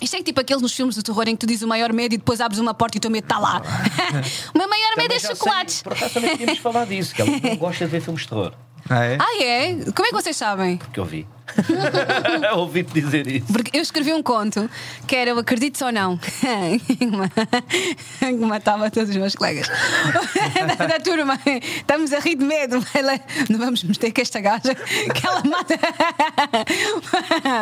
Isto 0.00 0.16
é 0.16 0.22
tipo 0.22 0.40
aqueles 0.40 0.62
nos 0.62 0.74
filmes 0.74 0.94
de 0.94 1.02
terror 1.02 1.26
em 1.26 1.34
que 1.34 1.38
tu 1.38 1.46
dizes 1.46 1.62
o 1.62 1.68
maior 1.68 1.92
medo 1.92 2.14
e 2.14 2.18
depois 2.18 2.40
abres 2.40 2.60
uma 2.60 2.74
porta 2.74 2.96
e 2.96 2.98
o 2.98 3.00
teu 3.00 3.10
medo 3.10 3.24
está 3.24 3.38
lá. 3.38 3.62
o 4.54 4.58
meu 4.58 4.68
maior 4.68 4.96
medo 4.96 5.12
é 5.14 5.18
já 5.18 5.28
sei, 5.28 5.36
chocolates. 5.36 5.82
por 5.82 5.92
acaso 5.92 6.14
também 6.14 6.36
tínhamos 6.36 6.58
falado 6.58 6.88
disso, 6.88 7.14
que 7.14 7.22
ela 7.22 7.30
não 7.30 7.56
gosta 7.56 7.84
de 7.86 7.90
ver 7.90 8.00
filmes 8.00 8.22
de 8.22 8.28
terror. 8.28 8.52
Ah, 8.88 9.04
é? 9.04 9.18
Ah, 9.20 9.42
é? 9.42 9.74
Como 9.94 10.06
é 10.06 10.10
que 10.10 10.14
vocês 10.14 10.36
sabem? 10.36 10.76
Porque 10.78 11.00
eu 11.00 11.04
vi. 11.04 11.26
Ouvi-te 12.56 12.92
dizer 13.00 13.26
isso. 13.28 13.46
Porque 13.52 13.76
eu 13.76 13.80
escrevi 13.80 14.12
um 14.12 14.20
conto 14.22 14.68
que 15.06 15.14
era 15.14 15.32
o 15.34 15.38
Acredites 15.38 15.80
ou 15.80 15.92
Não, 15.92 16.18
que 18.18 18.32
matava 18.34 18.90
todos 18.90 19.10
os 19.10 19.16
meus 19.16 19.34
colegas 19.36 19.68
da, 20.78 20.86
da 20.86 20.98
turma. 21.00 21.38
Estamos 21.76 22.12
a 22.12 22.18
rir 22.18 22.34
de 22.36 22.44
medo, 22.44 22.78
lá. 23.02 23.20
não 23.48 23.58
vamos 23.60 23.82
meter 23.84 24.12
com 24.12 24.20
esta 24.20 24.40
gaja 24.40 24.74
que 24.74 25.26
ela 25.26 25.42
mata. 25.44 25.78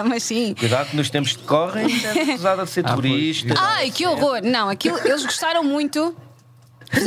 Mas 0.08 0.22
sim. 0.22 0.54
Cuidado 0.58 0.88
que 0.90 0.96
nos 0.96 1.10
tempos 1.10 1.36
que 1.36 1.42
correm, 1.44 1.86
é 2.04 2.22
acusada 2.32 2.64
de 2.64 2.70
ser 2.70 2.84
Ah, 2.86 2.94
pois. 2.94 3.02
turista. 3.10 3.54
Ai, 3.58 3.90
que 3.90 4.06
horror! 4.06 4.40
Não, 4.42 4.68
aquilo, 4.70 4.98
eles 5.04 5.24
gostaram 5.24 5.62
muito. 5.62 6.16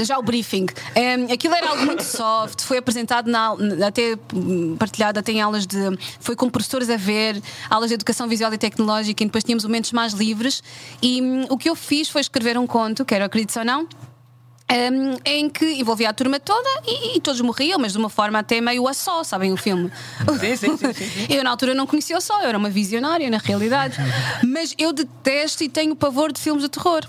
Já 0.04 0.18
o 0.18 0.22
briefing. 0.22 0.66
Em, 0.96 1.32
aquilo 1.32 1.54
era 1.56 1.70
algo 1.70 1.86
muito 1.86 2.04
soft, 2.04 2.62
foi 2.62 2.78
apresentado 2.78 3.30
na, 3.30 3.56
até 3.88 4.18
hum, 4.34 4.76
partilhado 4.78 5.20
até 5.20 5.32
em 5.32 5.42
aulas 5.42 5.66
de. 5.66 5.78
Foi 6.20 6.36
com 6.36 6.50
professores 6.50 6.90
a 6.90 6.98
ver, 6.98 7.42
aulas 7.70 7.90
de 7.90 7.96
educação 7.96 8.28
visual 8.28 8.54
e 8.54 8.58
tecnológica, 8.58 9.24
e 9.24 9.26
depois 9.26 9.44
tínhamos 9.44 9.64
momentos 9.64 9.92
mais 9.92 10.14
livres. 10.14 10.62
E 11.02 11.22
hum, 11.22 11.46
o 11.50 11.58
que 11.58 11.70
eu 11.70 11.76
fiz 11.76 12.10
foi 12.10 12.22
escrever 12.22 12.58
um 12.58 12.68
conto, 12.68 13.06
que 13.06 13.14
era 13.14 13.26
Acredito 13.26 13.58
ou 13.60 13.66
Não. 13.66 13.82
hum, 13.84 15.18
em 15.26 15.50
que 15.50 15.66
envolvia 15.80 16.10
a 16.10 16.14
turma 16.14 16.40
toda 16.40 16.70
e, 16.86 17.18
e 17.18 17.22
todos 17.22 17.40
morriam, 17.42 17.80
mas 17.80 17.94
de 17.94 17.98
uma 17.98 18.10
forma 18.10 18.40
até 18.40 18.60
meio 18.60 18.88
a 18.88 18.94
só, 18.94 19.24
sabem 19.24 19.54
o 19.54 19.58
filme? 19.58 19.92
Sim, 20.40 20.56
sim, 20.56 20.78
sim, 20.78 20.94
sim. 20.94 21.28
Eu 21.30 21.44
na 21.44 21.50
altura 21.52 21.74
não 21.74 21.88
conhecia 21.88 22.18
o 22.18 22.22
só, 22.22 22.42
eu 22.42 22.50
era 22.50 22.58
uma 22.58 22.70
visionária 22.70 23.30
na 23.30 23.38
realidade. 23.38 23.98
Mas 24.46 24.74
eu 24.78 24.92
detesto 24.92 25.64
e 25.64 25.70
tenho 25.70 25.96
pavor 25.96 26.32
de 26.32 26.42
filmes 26.42 26.64
de 26.64 26.70
terror. 26.70 27.02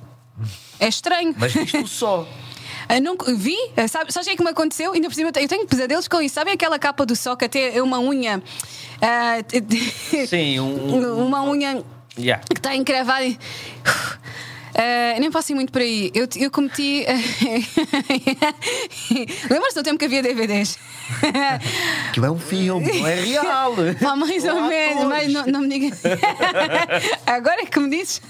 É 0.78 0.86
estranho. 0.88 1.34
Mas 1.36 1.52
viste 1.52 1.76
o 1.78 1.86
só. 1.88 2.26
Eu 2.88 3.02
nunca 3.02 3.34
vi, 3.34 3.56
sabe, 3.88 4.12
sabes 4.12 4.26
o 4.26 4.30
que 4.30 4.30
é 4.30 4.36
que 4.36 4.42
me 4.44 4.50
aconteceu? 4.50 4.92
Ainda 4.92 5.08
por 5.08 5.14
cima, 5.14 5.28
eu 5.28 5.32
tenho- 5.48 5.66
pesadelos 5.66 6.08
com 6.08 6.20
isso. 6.22 6.34
Sabem 6.34 6.54
aquela 6.54 6.78
capa 6.78 7.04
do 7.04 7.14
só 7.14 7.36
que 7.36 7.44
até 7.44 7.76
é 7.76 7.82
uma 7.82 7.98
unha. 8.00 8.42
t- 9.62 9.62
Sim, 10.26 10.60
um- 10.60 11.26
uma 11.26 11.42
unha 11.42 11.84
Yeah. 12.18 12.42
que 12.48 12.58
está 12.58 12.74
encravada. 12.74 13.24
Ah, 14.78 15.18
nem 15.18 15.28
posso 15.28 15.50
ir 15.50 15.56
muito 15.56 15.72
por 15.72 15.82
aí. 15.82 16.12
Eu, 16.14 16.28
eu 16.36 16.52
cometi. 16.52 17.04
Lembras-te 19.50 19.74
do 19.74 19.82
tempo 19.82 19.98
que 19.98 20.04
havia 20.04 20.22
DVDs? 20.22 20.78
Aquilo 22.10 22.26
é 22.26 22.30
um 22.30 22.38
filme, 22.38 23.00
não 23.00 23.06
é 23.06 23.14
real. 23.16 23.74
Ah, 24.08 24.14
mais 24.16 24.44
ou 24.44 24.62
menos, 24.62 25.04
mas 25.04 25.32
não, 25.32 25.46
não 25.46 25.60
me 25.60 25.68
digas. 25.68 26.00
Agora 27.26 27.66
que 27.66 27.80
me 27.80 27.90
dizes. 27.90 28.22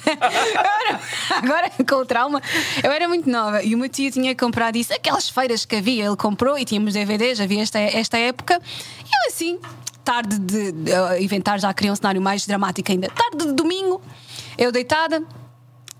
Agora, 0.56 1.00
agora 1.30 1.70
com 1.86 1.96
o 1.96 2.06
trauma. 2.06 2.42
Eu 2.82 2.90
era 2.90 3.06
muito 3.06 3.30
nova 3.30 3.62
e 3.62 3.74
o 3.74 3.78
meu 3.78 3.88
tio 3.88 4.10
tinha 4.10 4.34
comprado 4.34 4.76
isso, 4.76 4.92
aquelas 4.92 5.28
feiras 5.28 5.64
que 5.64 5.76
havia, 5.76 6.06
ele 6.06 6.16
comprou 6.16 6.58
e 6.58 6.64
tínhamos 6.64 6.94
DVDs, 6.94 7.40
havia 7.40 7.62
esta, 7.62 7.78
esta 7.78 8.18
época. 8.18 8.60
E 9.04 9.08
eu 9.08 9.28
assim, 9.28 9.58
tarde 10.04 10.38
de, 10.38 10.72
de 10.72 10.90
uh, 10.92 11.20
inventar, 11.20 11.60
já 11.60 11.72
queria 11.74 11.92
um 11.92 11.96
cenário 11.96 12.20
mais 12.20 12.46
dramático 12.46 12.90
ainda. 12.90 13.08
Tarde 13.08 13.46
de 13.46 13.52
domingo, 13.52 14.00
eu 14.56 14.72
deitada. 14.72 15.22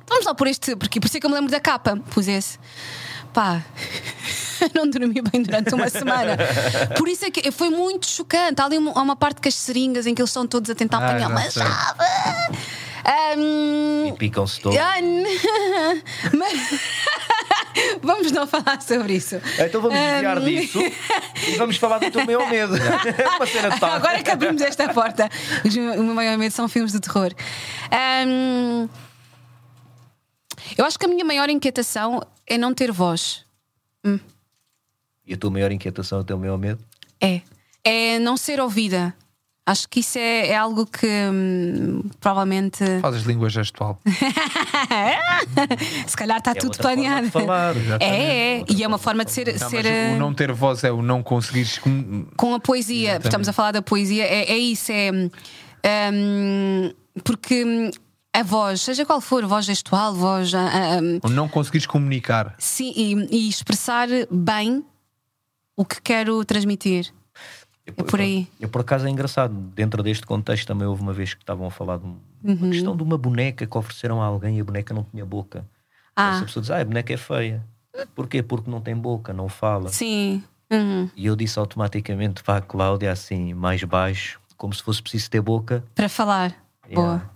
Vamos 0.09 0.25
lá 0.27 0.35
por 0.35 0.47
este, 0.47 0.75
porque 0.77 0.99
por 1.01 1.07
isso 1.07 1.17
é 1.17 1.21
que 1.21 1.27
eu 1.27 1.31
me 1.31 1.37
lembro 1.37 1.51
da 1.51 1.61
capa. 1.61 1.97
Pus 2.11 2.27
esse. 2.29 2.59
Pá, 3.33 3.63
não 4.75 4.89
dormi 4.89 5.21
bem 5.21 5.43
durante 5.43 5.75
uma 5.75 5.89
semana. 5.91 6.37
Por 6.97 7.09
isso 7.09 7.25
é 7.27 7.31
que 7.31 7.51
foi 7.53 7.69
muito 7.71 8.07
chocante. 8.09 8.61
Há 8.61 8.65
ali 8.65 8.79
uma, 8.79 8.93
há 8.93 9.03
uma 9.03 9.17
parte 9.17 9.41
com 9.41 9.49
as 9.49 9.55
seringas 9.55 10.07
em 10.07 10.15
que 10.15 10.21
eles 10.23 10.31
estão 10.31 10.47
todos 10.47 10.71
a 10.71 10.75
tentar 10.75 10.99
Ah, 10.99 11.09
apanhar 11.11 11.29
uma 11.31 11.51
chave. 11.51 11.69
Ahm, 13.05 14.09
E 14.09 14.13
picam-se 14.19 14.61
todos. 14.61 14.79
ah, 14.79 14.97
mas- 16.37 16.81
Vamos 18.03 18.33
não 18.33 18.47
falar 18.47 18.81
sobre 18.83 19.15
isso. 19.15 19.37
Então 19.59 19.81
vamos 19.81 19.99
desviar 19.99 20.39
Ahm, 20.39 20.45
disso 20.45 20.81
e 21.47 21.53
vamos 21.57 21.77
falar 21.77 21.99
do 21.99 22.11
teu 22.11 22.25
maior 22.25 22.49
medo. 22.51 22.75
É 22.77 23.29
uma 23.37 23.47
cena 23.47 23.71
de 23.71 23.79
tal. 23.81 23.93
Agora 23.93 24.23
que 24.23 24.31
abrimos 24.31 24.61
esta 24.63 24.89
porta, 24.93 25.29
o 25.97 26.03
meu 26.03 26.15
maior 26.15 26.37
medo 26.37 26.53
são 26.53 26.69
filmes 26.69 26.93
de 26.93 27.01
terror. 27.01 27.33
Ahm, 27.91 28.89
eu 30.77 30.85
acho 30.85 30.99
que 30.99 31.07
a 31.07 31.09
minha 31.09 31.25
maior 31.25 31.49
inquietação 31.49 32.21
é 32.47 32.59
não 32.59 32.75
ter 32.75 32.93
voz. 32.93 33.45
E 35.27 35.35
a 35.35 35.37
tua 35.37 35.51
maior 35.51 35.71
inquietação, 35.71 36.21
o 36.21 36.25
teu 36.25 36.39
maior 36.39 36.57
medo? 36.59 36.83
É. 37.21 37.43
É 37.85 38.19
não 38.19 38.37
ser 38.37 38.61
ouvida. 38.61 39.15
Acho 39.67 39.87
que 39.87 40.01
isso 40.01 40.19
é, 40.19 40.49
é 40.49 40.57
algo 40.57 40.87
que 40.87 41.07
hum, 41.07 42.03
provavelmente. 42.21 42.83
Fazes 43.03 43.25
língua 43.25 43.51
gestual. 43.51 44.01
Se 46.07 46.17
calhar 46.17 46.39
está 46.39 46.53
É 46.53 46.55
tudo 46.55 46.79
planeado. 46.79 47.31
falar. 47.31 47.75
É, 48.01 48.61
é. 48.61 48.65
E 48.69 48.83
é 48.83 48.89
uma 48.89 48.97
forma 48.97 49.25
de 49.27 49.31
ser. 49.33 49.59
Não, 49.61 49.69
ser 49.69 49.85
o 49.87 50.19
não 50.19 50.33
ter 50.33 50.51
voz 50.53 50.83
é 50.85 50.91
o 50.91 51.03
não 51.03 51.23
conseguires. 51.23 51.77
com- 51.79 52.25
com 52.37 52.55
a 52.55 52.61
poesia, 52.61 53.11
Exatamente. 53.11 53.27
estamos 53.27 53.49
a 53.49 53.53
falar 53.53 53.73
da 53.73 53.83
poesia, 53.83 54.25
é, 54.25 54.51
é 54.53 54.57
isso, 54.57 54.91
é 54.91 55.11
hum, 56.13 56.91
porque 57.23 57.65
hum, 57.65 57.91
a 58.35 58.43
voz, 58.43 58.81
seja 58.83 59.05
qual 59.05 59.21
for, 59.21 59.45
voz 59.47 59.65
gestual, 59.65 60.15
voz 60.15 60.55
ah, 60.55 60.69
ah, 60.71 61.27
o 61.27 61.31
não 61.31 61.49
conseguires 61.49 61.87
comunicar. 61.87 62.55
sim, 62.59 62.93
e, 62.97 63.15
e 63.37 63.49
expressar 63.49 64.09
bem 64.31 64.85
o 65.77 65.85
que 65.85 66.01
quero 66.01 66.45
transmitir. 66.45 67.13
Eu, 67.87 67.95
por 68.05 68.21
aí. 68.21 68.47
Eu, 68.61 68.67
eu, 68.67 68.69
por 68.69 68.83
acaso 68.83 69.07
é 69.07 69.11
engraçado, 69.11 69.53
dentro 69.75 70.03
deste 70.03 70.27
contexto 70.27 70.67
também 70.67 70.87
houve 70.87 71.01
uma 71.01 71.13
vez 71.13 71.33
que 71.35 71.43
estavam 71.43 71.67
a 71.67 71.71
falar 71.71 71.99
de 71.99 72.05
um- 72.07 72.19
Uhum. 72.45 72.55
uma 72.55 72.69
questão 72.71 72.97
de 72.97 73.03
uma 73.03 73.19
boneca 73.19 73.67
que 73.67 73.77
ofereceram 73.79 74.23
a 74.23 74.27
alguém 74.27 74.59
e 74.59 74.61
a 74.61 74.65
boneca 74.65 74.95
não 74.95 75.03
tinha 75.03 75.25
boca. 75.27 75.67
Ah. 76.15 76.37
Essa 76.37 76.45
pessoa 76.45 76.61
diz, 76.61 76.71
ah, 76.71 76.81
a 76.81 76.85
boneca 76.85 77.13
é 77.13 77.17
feia. 77.17 77.65
Porquê? 78.15 78.43
Porque 78.45 78.71
não 78.71 78.81
tem 78.81 78.95
boca, 78.95 79.33
não 79.33 79.49
fala. 79.49 79.89
Sim. 79.89 80.43
Uhum. 80.71 81.09
E 81.17 81.27
eu 81.27 81.35
disse 81.35 81.59
automaticamente 81.59 82.43
para 82.45 82.59
a 82.59 82.61
Cláudia, 82.61 83.11
assim, 83.11 83.55
mais 83.55 83.83
baixo, 83.83 84.39
como 84.57 84.73
se 84.73 84.83
fosse 84.83 85.01
preciso 85.03 85.29
ter 85.31 85.41
boca. 85.41 85.83
Para 85.97 86.09
falar. 86.09 86.55
Yeah. 86.87 86.95
Boa. 86.95 87.31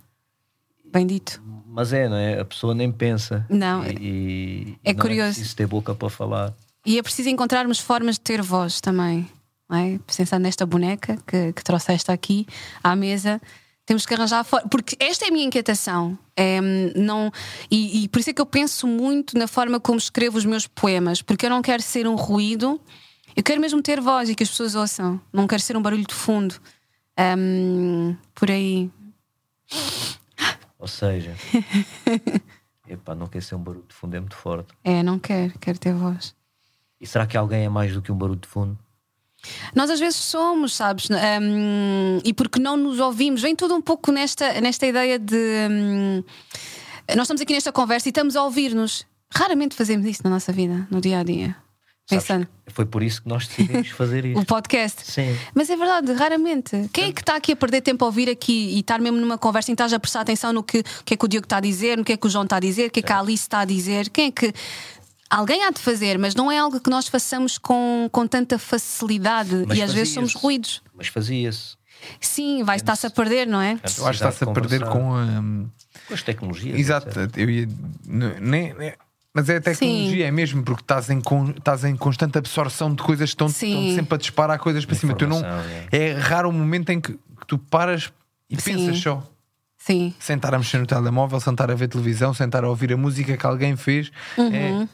Bem 0.93 1.07
dito. 1.07 1.41
Mas 1.65 1.91
é, 1.91 2.07
não 2.07 2.15
é? 2.15 2.39
A 2.39 2.45
pessoa 2.45 2.75
nem 2.75 2.91
pensa. 2.91 3.43
Não. 3.49 3.83
E, 3.83 3.97
e 3.99 4.77
É 4.83 4.93
não 4.93 5.01
curioso. 5.01 5.31
É 5.31 5.33
preciso 5.33 5.55
ter 5.55 5.65
boca 5.65 5.95
para 5.95 6.07
falar. 6.07 6.53
E 6.85 6.99
é 6.99 7.01
preciso 7.01 7.29
encontrarmos 7.29 7.79
formas 7.79 8.15
de 8.15 8.21
ter 8.21 8.43
voz 8.43 8.79
também. 8.79 9.27
Não 9.67 9.75
é? 9.75 9.99
Pensando 10.05 10.43
nesta 10.43 10.67
boneca 10.67 11.17
que, 11.25 11.51
que 11.51 11.63
trouxeste 11.63 12.11
aqui 12.11 12.45
à 12.83 12.95
mesa, 12.95 13.41
temos 13.87 14.05
que 14.05 14.13
arranjar 14.13 14.43
forma. 14.43 14.69
Porque 14.69 14.95
esta 14.99 15.25
é 15.25 15.29
a 15.29 15.31
minha 15.31 15.45
inquietação. 15.45 16.15
É, 16.37 16.61
não, 16.95 17.31
e, 17.71 18.03
e 18.03 18.07
por 18.07 18.19
isso 18.19 18.29
é 18.29 18.33
que 18.33 18.41
eu 18.41 18.45
penso 18.45 18.85
muito 18.85 19.35
na 19.35 19.47
forma 19.47 19.79
como 19.79 19.97
escrevo 19.97 20.37
os 20.37 20.45
meus 20.45 20.67
poemas, 20.67 21.23
porque 21.23 21.47
eu 21.47 21.49
não 21.49 21.63
quero 21.63 21.81
ser 21.81 22.07
um 22.07 22.15
ruído, 22.15 22.79
eu 23.35 23.41
quero 23.41 23.59
mesmo 23.59 23.81
ter 23.81 23.99
voz 23.99 24.29
e 24.29 24.35
que 24.35 24.43
as 24.43 24.49
pessoas 24.49 24.75
ouçam. 24.75 25.19
Não 25.33 25.47
quero 25.47 25.61
ser 25.63 25.75
um 25.75 25.81
barulho 25.81 26.05
de 26.05 26.13
fundo. 26.13 26.55
Hum, 27.37 28.15
por 28.35 28.51
aí. 28.51 28.91
Ou 30.83 30.87
seja, 30.87 31.33
epá, 32.85 33.15
não 33.15 33.27
quer 33.27 33.41
ser 33.41 33.55
um 33.55 33.63
barulho 33.63 33.85
de 33.87 33.95
fundo, 33.95 34.17
é 34.17 34.19
muito 34.19 34.35
forte. 34.35 34.73
É, 34.83 35.01
não 35.01 35.17
quero, 35.17 35.57
quero 35.57 35.79
ter 35.79 35.93
voz. 35.93 36.35
E 36.99 37.07
será 37.07 37.25
que 37.25 37.37
alguém 37.37 37.63
é 37.63 37.69
mais 37.69 37.93
do 37.93 38.01
que 38.01 38.11
um 38.11 38.17
barulho 38.17 38.41
de 38.41 38.49
fundo? 38.49 38.77
Nós 39.73 39.89
às 39.89 39.97
vezes 39.97 40.17
somos, 40.17 40.75
sabes? 40.75 41.07
Um, 41.09 42.19
e 42.25 42.33
porque 42.33 42.59
não 42.59 42.75
nos 42.75 42.99
ouvimos, 42.99 43.41
vem 43.41 43.55
tudo 43.55 43.73
um 43.73 43.81
pouco 43.81 44.11
nesta, 44.11 44.59
nesta 44.59 44.85
ideia 44.85 45.17
de. 45.17 45.69
um, 45.71 46.21
nós 47.15 47.27
estamos 47.27 47.41
aqui 47.41 47.53
nesta 47.53 47.71
conversa 47.71 48.09
e 48.09 48.11
estamos 48.11 48.35
a 48.35 48.43
ouvir-nos. 48.43 49.05
Raramente 49.33 49.77
fazemos 49.77 50.05
isso 50.05 50.19
na 50.25 50.31
nossa 50.31 50.51
vida, 50.51 50.85
no 50.91 50.99
dia 50.99 51.19
a 51.19 51.23
dia. 51.23 51.55
Sabes, 52.05 52.25
Pensando. 52.25 52.47
Foi 52.67 52.85
por 52.85 53.01
isso 53.01 53.21
que 53.23 53.29
nós 53.29 53.47
decidimos 53.47 53.87
fazer 53.95 54.25
O 54.25 54.27
isto. 54.27 54.45
podcast. 54.45 55.09
Sim. 55.09 55.37
Mas 55.55 55.69
é 55.69 55.77
verdade, 55.77 56.11
raramente. 56.13 56.89
Quem 56.91 57.05
é 57.09 57.11
que 57.13 57.21
está 57.21 57.37
aqui 57.37 57.53
a 57.53 57.55
perder 57.55 57.81
tempo 57.81 58.03
a 58.03 58.07
ouvir 58.07 58.29
aqui 58.29 58.75
e 58.75 58.79
estar 58.81 58.99
mesmo 58.99 59.17
numa 59.19 59.37
conversa 59.37 59.71
em 59.71 59.75
que 59.75 59.81
estás 59.81 59.93
a 59.93 59.99
prestar 59.99 60.21
atenção 60.21 60.51
no 60.51 60.61
que, 60.63 60.79
o 60.79 60.83
que 61.05 61.13
é 61.13 61.17
que 61.17 61.23
o 61.25 61.27
Diogo 61.27 61.45
está 61.45 61.57
a 61.57 61.61
dizer, 61.61 61.97
no 61.97 62.03
que 62.03 62.11
é 62.13 62.17
que 62.17 62.27
o 62.27 62.29
João 62.29 62.43
está 62.43 62.57
a 62.57 62.59
dizer, 62.59 62.87
o 62.87 62.91
que 62.91 62.99
é 62.99 63.03
que 63.03 63.11
a 63.11 63.19
Alice 63.19 63.43
está 63.43 63.59
a 63.61 63.65
dizer? 63.65 64.09
Quem 64.09 64.27
é 64.27 64.31
que. 64.31 64.53
Alguém 65.29 65.63
há 65.63 65.71
de 65.71 65.79
fazer, 65.79 66.19
mas 66.19 66.35
não 66.35 66.51
é 66.51 66.59
algo 66.59 66.79
que 66.79 66.89
nós 66.91 67.07
façamos 67.07 67.57
com, 67.57 68.07
com 68.11 68.27
tanta 68.27 68.59
facilidade 68.59 69.63
Mas 69.67 69.77
e 69.79 69.81
às 69.81 69.91
vezes 69.91 70.13
somos 70.13 70.35
ruídos. 70.35 70.83
Mas 70.93 71.07
fazia-se. 71.07 71.75
Sim, 72.19 72.63
vai 72.63 72.75
estar-se 72.75 73.07
a 73.07 73.09
perder, 73.09 73.47
não 73.47 73.59
é? 73.61 73.71
Eu 73.97 74.07
acho 74.07 74.19
que 74.19 74.25
está-se 74.25 74.43
a 74.43 74.47
perder 74.51 74.83
com 74.85 75.15
a. 75.15 75.25
com 76.07 76.13
as 76.13 76.21
tecnologias. 76.21 76.77
Exato, 76.77 77.09
eu 77.37 77.49
ia. 77.49 77.67
Nem, 78.05 78.73
nem- 78.73 78.93
mas 79.33 79.49
é 79.49 79.57
a 79.57 79.61
tecnologia, 79.61 80.27
é 80.27 80.31
mesmo, 80.31 80.63
porque 80.63 80.81
estás 80.83 81.09
em, 81.09 81.19
con- 81.19 81.51
estás 81.57 81.83
em 81.83 81.95
constante 81.95 82.37
absorção 82.37 82.93
de 82.93 83.01
coisas 83.01 83.29
que 83.29 83.33
estão, 83.33 83.49
Sim. 83.49 83.79
estão 83.87 83.95
sempre 83.95 84.15
a 84.15 84.17
disparar 84.17 84.59
coisas 84.59 84.85
para 84.85 84.95
cima. 84.95 85.15
Tu 85.15 85.25
não, 85.27 85.37
Informação, 85.39 85.71
é 85.91 86.11
raro 86.13 86.49
o 86.49 86.53
momento 86.53 86.89
em 86.91 87.01
que, 87.01 87.13
que 87.13 87.47
tu 87.47 87.57
paras 87.57 88.11
e 88.49 88.59
Sim. 88.61 88.73
pensas 88.75 88.99
só. 88.99 89.23
Sim. 89.77 90.13
Sentar 90.19 90.53
a 90.53 90.57
mexer 90.57 90.77
no 90.77 90.85
telemóvel, 90.85 91.39
sentar 91.39 91.69
a 91.71 91.75
ver 91.75 91.87
televisão, 91.89 92.33
sentar 92.33 92.63
a 92.63 92.69
ouvir 92.69 92.93
a 92.93 92.97
música 92.97 93.35
que 93.35 93.45
alguém 93.45 93.75
fez. 93.75 94.11
É, 94.37 94.87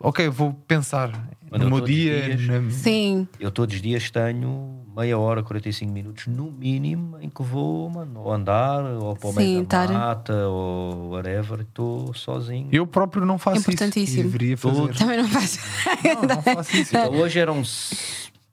ok, 0.00 0.28
vou 0.30 0.52
pensar 0.66 1.10
Quando 1.48 1.62
no 1.62 1.68
eu 1.68 1.76
meu 1.76 1.80
dia. 1.84 2.34
dias- 2.36 2.48
na- 2.62 2.70
Sim. 2.70 3.28
Eu 3.38 3.50
todos 3.50 3.74
os 3.76 3.82
dias 3.82 4.10
tenho 4.10 4.85
meia 4.96 5.18
hora, 5.18 5.42
45 5.42 5.92
minutos 5.92 6.26
no 6.26 6.50
mínimo 6.50 7.18
em 7.20 7.28
que 7.28 7.42
vou, 7.42 7.90
mano, 7.90 8.20
ou 8.20 8.32
andar, 8.32 8.82
ou 8.84 9.14
para 9.14 9.28
o 9.28 9.32
Sim, 9.32 9.38
meio 9.38 9.66
da 9.66 9.88
mata, 9.88 10.48
ou 10.48 11.10
whatever, 11.10 11.60
estou 11.60 12.14
sozinho. 12.14 12.68
Eu 12.72 12.86
próprio 12.86 13.26
não 13.26 13.38
faço 13.38 13.60
isso. 13.60 13.70
Importantíssimo. 13.70 14.20
E 14.20 14.22
deveria 14.24 14.56
fazer. 14.56 14.94
Também 14.96 15.18
não 15.18 15.28
faz. 15.28 15.58
Não, 16.02 16.22
não 16.22 16.42
faço 16.42 16.76
isso. 16.76 16.96
Então, 16.96 17.12
hoje 17.12 17.38
eram 17.38 17.62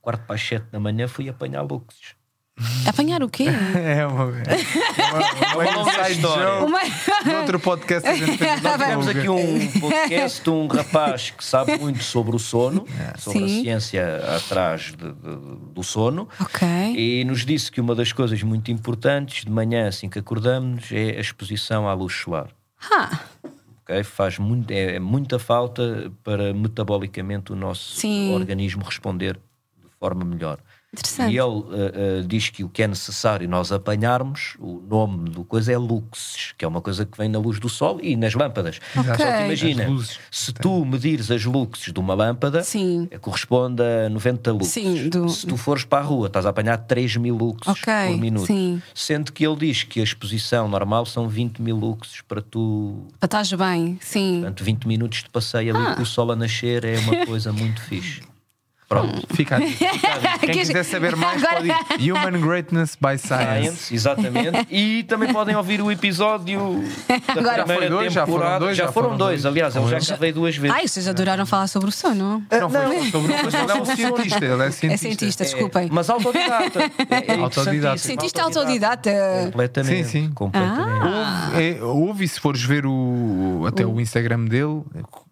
quarto 0.02 0.26
para 0.26 0.36
as 0.36 0.42
sete 0.42 0.66
da 0.70 0.80
manhã, 0.80 1.08
fui 1.08 1.30
apanhar 1.30 1.62
luxos. 1.62 2.16
Apanhar 2.88 3.24
o 3.24 3.30
quê? 3.30 3.46
É 3.76 4.06
uma, 4.06 4.32
é 4.42 5.56
uma, 5.56 5.82
uma 5.82 5.90
inside 5.90 6.12
história. 6.12 6.64
Uma... 6.64 6.80
No 7.26 7.40
outro 7.40 7.60
podcast 7.60 8.08
a 8.08 8.14
gente 8.16 8.38
fez 8.38 8.60
uma 8.62 8.78
Temos 8.78 9.08
longa. 9.08 9.20
aqui 9.20 9.30
um 9.30 9.80
podcast 9.80 10.44
de 10.44 10.50
um 10.52 10.68
rapaz 10.68 11.32
que 11.32 11.44
sabe 11.44 11.78
muito 11.80 12.04
sobre 12.04 12.36
o 12.36 12.40
sono, 12.40 12.86
sobre 13.18 13.40
Sim. 13.40 13.46
a 13.46 13.64
ciência 13.80 14.36
atrás 14.38 14.94
de- 14.96 15.12
de- 15.14 15.74
do 15.74 15.84
sono. 15.84 16.30
Ok. 16.40 16.68
E 16.96 17.24
nos 17.26 17.44
disse 17.46 17.72
que 17.72 17.82
uma 17.82 17.96
das 17.96 18.12
coisas 18.14 18.42
muito 18.44 18.70
importantes 18.72 19.46
de 19.46 19.52
manhã, 19.52 19.88
assim 19.88 20.08
que 20.08 20.20
acordamos, 20.20 20.92
é 20.92 21.18
a 21.18 21.22
exposição 21.22 21.88
à 21.90 21.94
luz 21.94 22.14
solar. 22.14 22.50
Ah, 22.92 23.20
ok? 23.84 24.04
Faz 24.04 24.38
muito, 24.38 24.70
é, 24.70 24.96
é 24.96 25.00
muita 25.00 25.40
falta 25.40 26.12
para 26.24 26.54
metabolicamente 26.54 27.52
o 27.52 27.56
nosso 27.56 27.96
Sim. 27.96 28.32
organismo 28.36 28.84
responder 28.84 29.34
de 29.36 29.90
forma 30.00 30.24
melhor. 30.24 30.60
Interessante. 30.94 31.34
E 31.34 31.38
ele 31.40 31.64
eh, 31.74 31.92
eh, 32.20 32.24
diz 32.26 32.50
que 32.50 32.64
o 32.64 32.70
que 32.70 32.84
é 32.84 32.88
necessário 32.88 33.50
nós 33.50 33.72
apanharmos, 33.72 34.56
o 34.60 34.82
nome 34.88 35.30
do 35.30 35.44
coisa 35.44 35.72
é 35.74 35.78
luxes, 35.78 36.54
que 36.58 36.64
é 36.64 36.68
uma 36.68 36.82
coisa 36.82 37.06
que 37.06 37.18
vem 37.18 37.28
na 37.28 37.40
luz 37.40 37.60
do 37.60 37.68
sol 37.68 38.00
e 38.02 38.16
nas 38.16 38.34
lâmpadas. 38.34 38.80
Ok. 38.96 39.04
Só 39.04 39.16
que 39.16 39.44
imagina, 39.46 39.88
se 40.32 40.54
tu 40.54 40.86
medires 40.86 41.30
as 41.32 41.44
luxes 41.46 41.92
de 41.92 42.00
uma 42.00 42.14
lâmpada, 42.14 42.64
Sim. 42.64 43.08
eh, 43.12 43.18
corresponde 43.18 43.82
a 43.82 44.10
90 44.10 44.52
luxes. 44.52 44.72
Sim, 44.72 45.10
do- 45.10 45.30
Se 45.30 45.48
tu 45.48 45.58
fores 45.58 45.84
para 45.84 46.00
a 46.00 46.06
rua, 46.06 46.28
estás 46.28 46.46
a 46.46 46.50
apanhar 46.50 46.78
3 46.78 47.18
mil 47.18 47.36
luxes 47.36 47.68
Ok, 47.68 47.94
por 48.08 48.18
minuto. 48.18 48.46
sim. 48.48 48.82
Sendo 48.94 49.32
que 49.34 49.46
ele 49.46 49.56
diz 49.56 49.84
que 49.84 50.00
a 50.00 50.04
exposição 50.04 50.68
normal 50.68 51.06
são 51.06 51.28
20 51.28 51.62
mil 51.62 51.76
luxes 51.76 52.22
para 52.22 52.42
tu. 52.42 53.08
Para 53.20 53.26
estás 53.28 53.52
bem, 53.54 53.98
sim. 54.02 54.40
Portanto, 54.42 54.64
20 54.64 54.88
minutos 54.88 55.24
de 55.24 55.30
passeio 55.30 55.76
ali 55.76 55.86
Ah. 55.88 55.96
com 55.96 56.04
o 56.04 56.06
sol 56.06 56.32
a 56.32 56.36
nascer 56.36 56.84
é 56.86 56.98
uma 57.00 57.26
coisa 57.26 57.52
muito 57.52 57.82
fixe. 57.82 58.22
Pronto. 59.02 59.28
Fica 59.36 59.56
a 59.58 59.60
dica. 59.60 59.86
Quem 60.40 60.50
Que- 60.52 60.60
quiser 60.60 60.84
saber 60.84 61.16
mais, 61.16 61.44
Agora- 61.44 61.56
pode 61.86 62.04
ir. 62.04 62.12
Human 62.12 62.42
Greatness 62.42 62.96
by 63.00 63.18
Science. 63.18 63.78
Science, 63.88 63.94
exatamente. 63.96 64.68
E 64.70 65.04
também 65.04 65.32
podem 65.32 65.56
ouvir 65.56 65.82
o 65.82 65.92
episódio 65.92 66.84
da 67.08 67.40
Agora- 67.40 67.64
primeira 67.66 67.66
Já 67.66 67.66
foi 67.66 67.90
dois, 67.90 68.14
já 68.14 68.26
foram 68.26 68.38
temporada. 68.40 68.60
dois, 68.66 68.78
já 68.78 68.92
foram 68.92 69.10
dois, 69.18 69.42
dois. 69.42 69.46
aliás, 69.46 69.76
eu 69.76 69.88
já 69.88 70.00
gravei 70.00 70.32
duas 70.32 70.56
vezes. 70.56 70.76
Ai, 70.76 70.88
vocês 70.88 71.08
adoraram 71.08 71.46
falar 71.46 71.68
sobre 71.68 71.90
o 71.90 71.92
sono. 71.92 72.44
Não 72.52 72.70
foi 72.70 72.82
só 72.82 73.12
sobre 73.12 73.34
coisa, 73.38 73.58
ele 73.58 73.72
é 73.72 73.76
um 73.76 73.86
cientista. 73.86 74.46
Ele 74.46 74.64
é 74.64 74.68
É 74.68 74.72
cientista. 74.72 74.98
cientista, 75.08 75.44
desculpem. 75.44 75.90
Mas 75.92 76.10
autodidata. 76.10 76.80
É, 77.10 77.34
é 77.34 77.40
Autodidata. 77.44 77.98
Cientista 77.98 78.44
autodidata. 78.44 79.12
Completamente. 79.46 80.04
Sim, 80.06 80.26
sim. 80.28 80.32
Completamente. 80.34 80.80
Ah. 81.04 81.50
Houve, 81.54 81.64
é, 81.64 81.84
houve, 81.84 82.24
e 82.26 82.28
se 82.28 82.40
fores 82.40 82.62
ver 82.64 82.86
o, 82.86 83.66
até 83.68 83.86
o 83.86 84.00
Instagram 84.00 84.46
dele, 84.46 84.82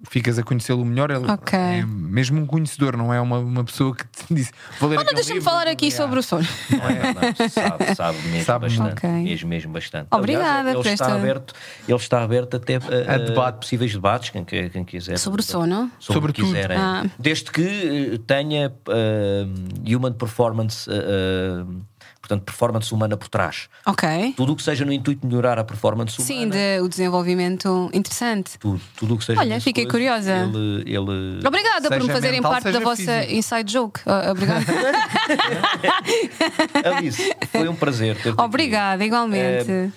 ficas 0.09 0.37
a 0.39 0.43
conhecê-lo 0.43 0.83
melhor. 0.85 1.11
Ele 1.11 1.29
Ok. 1.29 1.57
é 1.57 1.85
mesmo 1.85 2.41
um 2.41 2.45
conhecedor, 2.45 2.95
não 2.97 3.13
é 3.13 3.19
uma, 3.21 3.39
uma 3.51 3.63
pessoa 3.63 3.95
que 3.95 4.03
te 4.05 4.33
disse. 4.33 4.51
Vou 4.79 4.89
ler 4.89 4.99
um 4.99 5.03
deixa-me 5.03 5.35
livro, 5.35 5.41
falar 5.43 5.67
aqui 5.67 5.85
ler." 5.85 5.91
sobre 5.91 6.19
o 6.19 6.23
sono. 6.23 6.47
Não 6.71 6.89
é, 6.89 7.13
não, 7.13 7.49
sabe, 7.49 7.95
sabe 7.95 8.17
mesmo 8.29 8.45
Sabe 8.45 8.65
bastante. 8.67 8.81
muito. 8.81 8.97
Ok. 8.97 9.09
Mesmo, 9.09 9.49
mesmo 9.49 9.73
bastante. 9.73 10.07
Obrigada 10.11 10.45
Aliás, 10.47 10.67
ele 10.67 10.75
por 10.75 10.85
está 10.87 11.05
esta- 11.05 11.15
aberto, 11.15 11.53
ele 11.87 11.97
está 11.97 12.23
aberto 12.23 12.57
até 12.57 12.75
a, 12.77 13.15
A 13.15 13.17
debate. 13.17 13.57
possíveis 13.59 13.93
debates, 13.93 14.29
quem, 14.29 14.43
quem 14.45 14.69
quem 14.69 14.83
quiser. 14.85 15.17
Sobre 15.17 15.41
o 15.41 15.43
sono? 15.43 15.91
Sobre, 15.99 16.13
Sobre 16.21 16.33
tudo. 16.33 16.45
quiserem. 16.47 16.77
Ah. 16.77 17.05
Desde 17.19 17.51
que 17.51 18.13
eh, 18.15 18.19
tenha 18.25 18.73
eh, 18.89 19.45
human 19.95 20.13
performance, 20.13 20.89
eh, 20.89 21.65
portanto, 22.31 22.43
performance 22.43 22.93
humana 22.93 23.17
por 23.17 23.27
trás. 23.27 23.67
Ok. 23.85 24.33
Tudo 24.37 24.53
o 24.53 24.55
que 24.55 24.63
seja 24.63 24.85
no 24.85 24.93
intuito 24.93 25.21
de 25.21 25.27
melhorar 25.27 25.59
a 25.59 25.63
performance 25.63 26.19
humana. 26.19 26.27
Sim, 26.27 26.49
de, 26.49 26.79
o 26.81 26.87
desenvolvimento 26.87 27.89
interessante. 27.93 28.57
Tudo, 28.57 28.81
tudo 28.95 29.15
o 29.15 29.17
que 29.17 29.25
seja 29.25 29.39
Olha, 29.39 29.59
fiquei 29.59 29.85
coisa, 29.85 29.97
curiosa. 29.97 30.31
Ele, 30.31 30.83
ele... 30.85 31.45
Obrigada 31.45 31.89
por 31.89 31.99
me 31.99 32.07
fazerem 32.07 32.39
mental, 32.39 32.51
parte 32.51 32.63
da 32.65 32.73
seja 32.73 32.83
vossa 32.83 33.21
físico. 33.21 33.33
inside 33.33 33.71
joke. 33.71 34.01
Ah, 34.05 34.31
Obrigada. 34.31 34.65
Alice, 36.97 37.35
foi 37.51 37.67
um 37.67 37.75
prazer 37.75 38.15
ter-te 38.15 38.29
aqui. 38.29 38.41
Obrigada, 38.41 39.03
igualmente. 39.03 39.91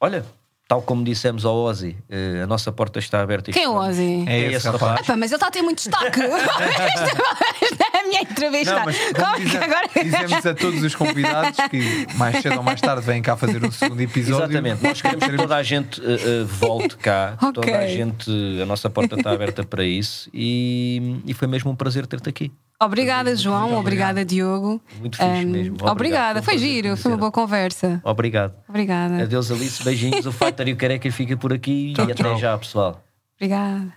Olha, 0.00 0.24
tal 0.70 0.80
como 0.82 1.02
dissemos 1.02 1.44
ao 1.44 1.56
Ozzy, 1.56 1.96
eh, 2.08 2.42
a 2.44 2.46
nossa 2.46 2.70
porta 2.70 3.00
está 3.00 3.20
aberta. 3.20 3.50
e 3.50 3.52
Quem 3.52 3.64
é 3.64 3.68
o. 3.68 3.74
Ozzy? 3.74 4.24
É 4.28 4.52
esse 4.52 4.68
rapaz. 4.68 5.04
Mas 5.18 5.32
ele 5.32 5.34
está 5.34 5.48
a 5.48 5.50
ter 5.50 5.62
muito 5.62 5.78
destaque. 5.78 6.20
Esta 6.20 7.84
é 7.92 7.98
a 7.98 8.06
minha 8.06 8.20
entrevista. 8.22 8.76
Não, 8.76 8.84
mas 8.84 8.96
Como 8.96 9.16
como 9.16 9.48
é 9.48 9.64
agora. 9.64 9.88
dizemos 10.00 10.46
a 10.46 10.54
todos 10.54 10.80
os 10.84 10.94
convidados 10.94 11.58
que 11.68 12.06
mais 12.14 12.40
cedo 12.40 12.58
ou 12.58 12.62
mais 12.62 12.80
tarde 12.80 13.04
vêm 13.04 13.20
cá 13.20 13.36
fazer 13.36 13.64
o 13.64 13.72
segundo 13.72 14.00
episódio. 14.00 14.44
Exatamente, 14.44 14.80
nós 14.80 15.02
queremos 15.02 15.26
que 15.26 15.36
toda 15.36 15.56
a 15.56 15.62
gente 15.64 16.00
eh, 16.00 16.04
eh, 16.14 16.44
volte 16.44 16.96
cá, 16.98 17.34
que 17.36 17.46
Ok. 17.50 17.62
toda 17.64 17.76
a 17.76 17.88
gente, 17.88 18.30
a 18.62 18.64
nossa 18.64 18.88
porta 18.88 19.16
está 19.16 19.32
aberta 19.32 19.64
para 19.64 19.82
isso 19.82 20.30
e, 20.32 21.20
e 21.26 21.34
foi 21.34 21.48
mesmo 21.48 21.68
um 21.72 21.74
prazer 21.74 22.06
ter-te 22.06 22.28
aqui. 22.28 22.52
Obrigada, 22.82 23.36
João. 23.36 23.74
Obrigada, 23.78 24.24
Diogo. 24.24 24.80
Muito 24.98 25.16
fixe 25.18 25.28
Ahm, 25.28 25.44
mesmo. 25.50 25.74
Obrigado, 25.74 25.90
Obrigada, 25.90 26.42
foi 26.42 26.54
um 26.54 26.58
giro, 26.58 26.96
foi 26.96 27.12
uma 27.12 27.18
boa 27.18 27.30
conversa. 27.30 28.00
Obrigado. 28.04 28.54
Obrigada. 28.68 29.22
Adeus, 29.22 29.50
Alice, 29.50 29.84
beijinhos. 29.84 30.24
O 30.24 30.32
Fighter 30.32 30.68
e 30.68 30.72
o 30.72 30.76
Careca 30.76 31.10
fica 31.12 31.36
por 31.36 31.52
aqui 31.52 31.92
Tchau, 31.94 32.08
e 32.08 32.12
até 32.12 32.22
tchau. 32.22 32.38
já, 32.38 32.56
pessoal. 32.56 33.02
Obrigada. 33.36 33.92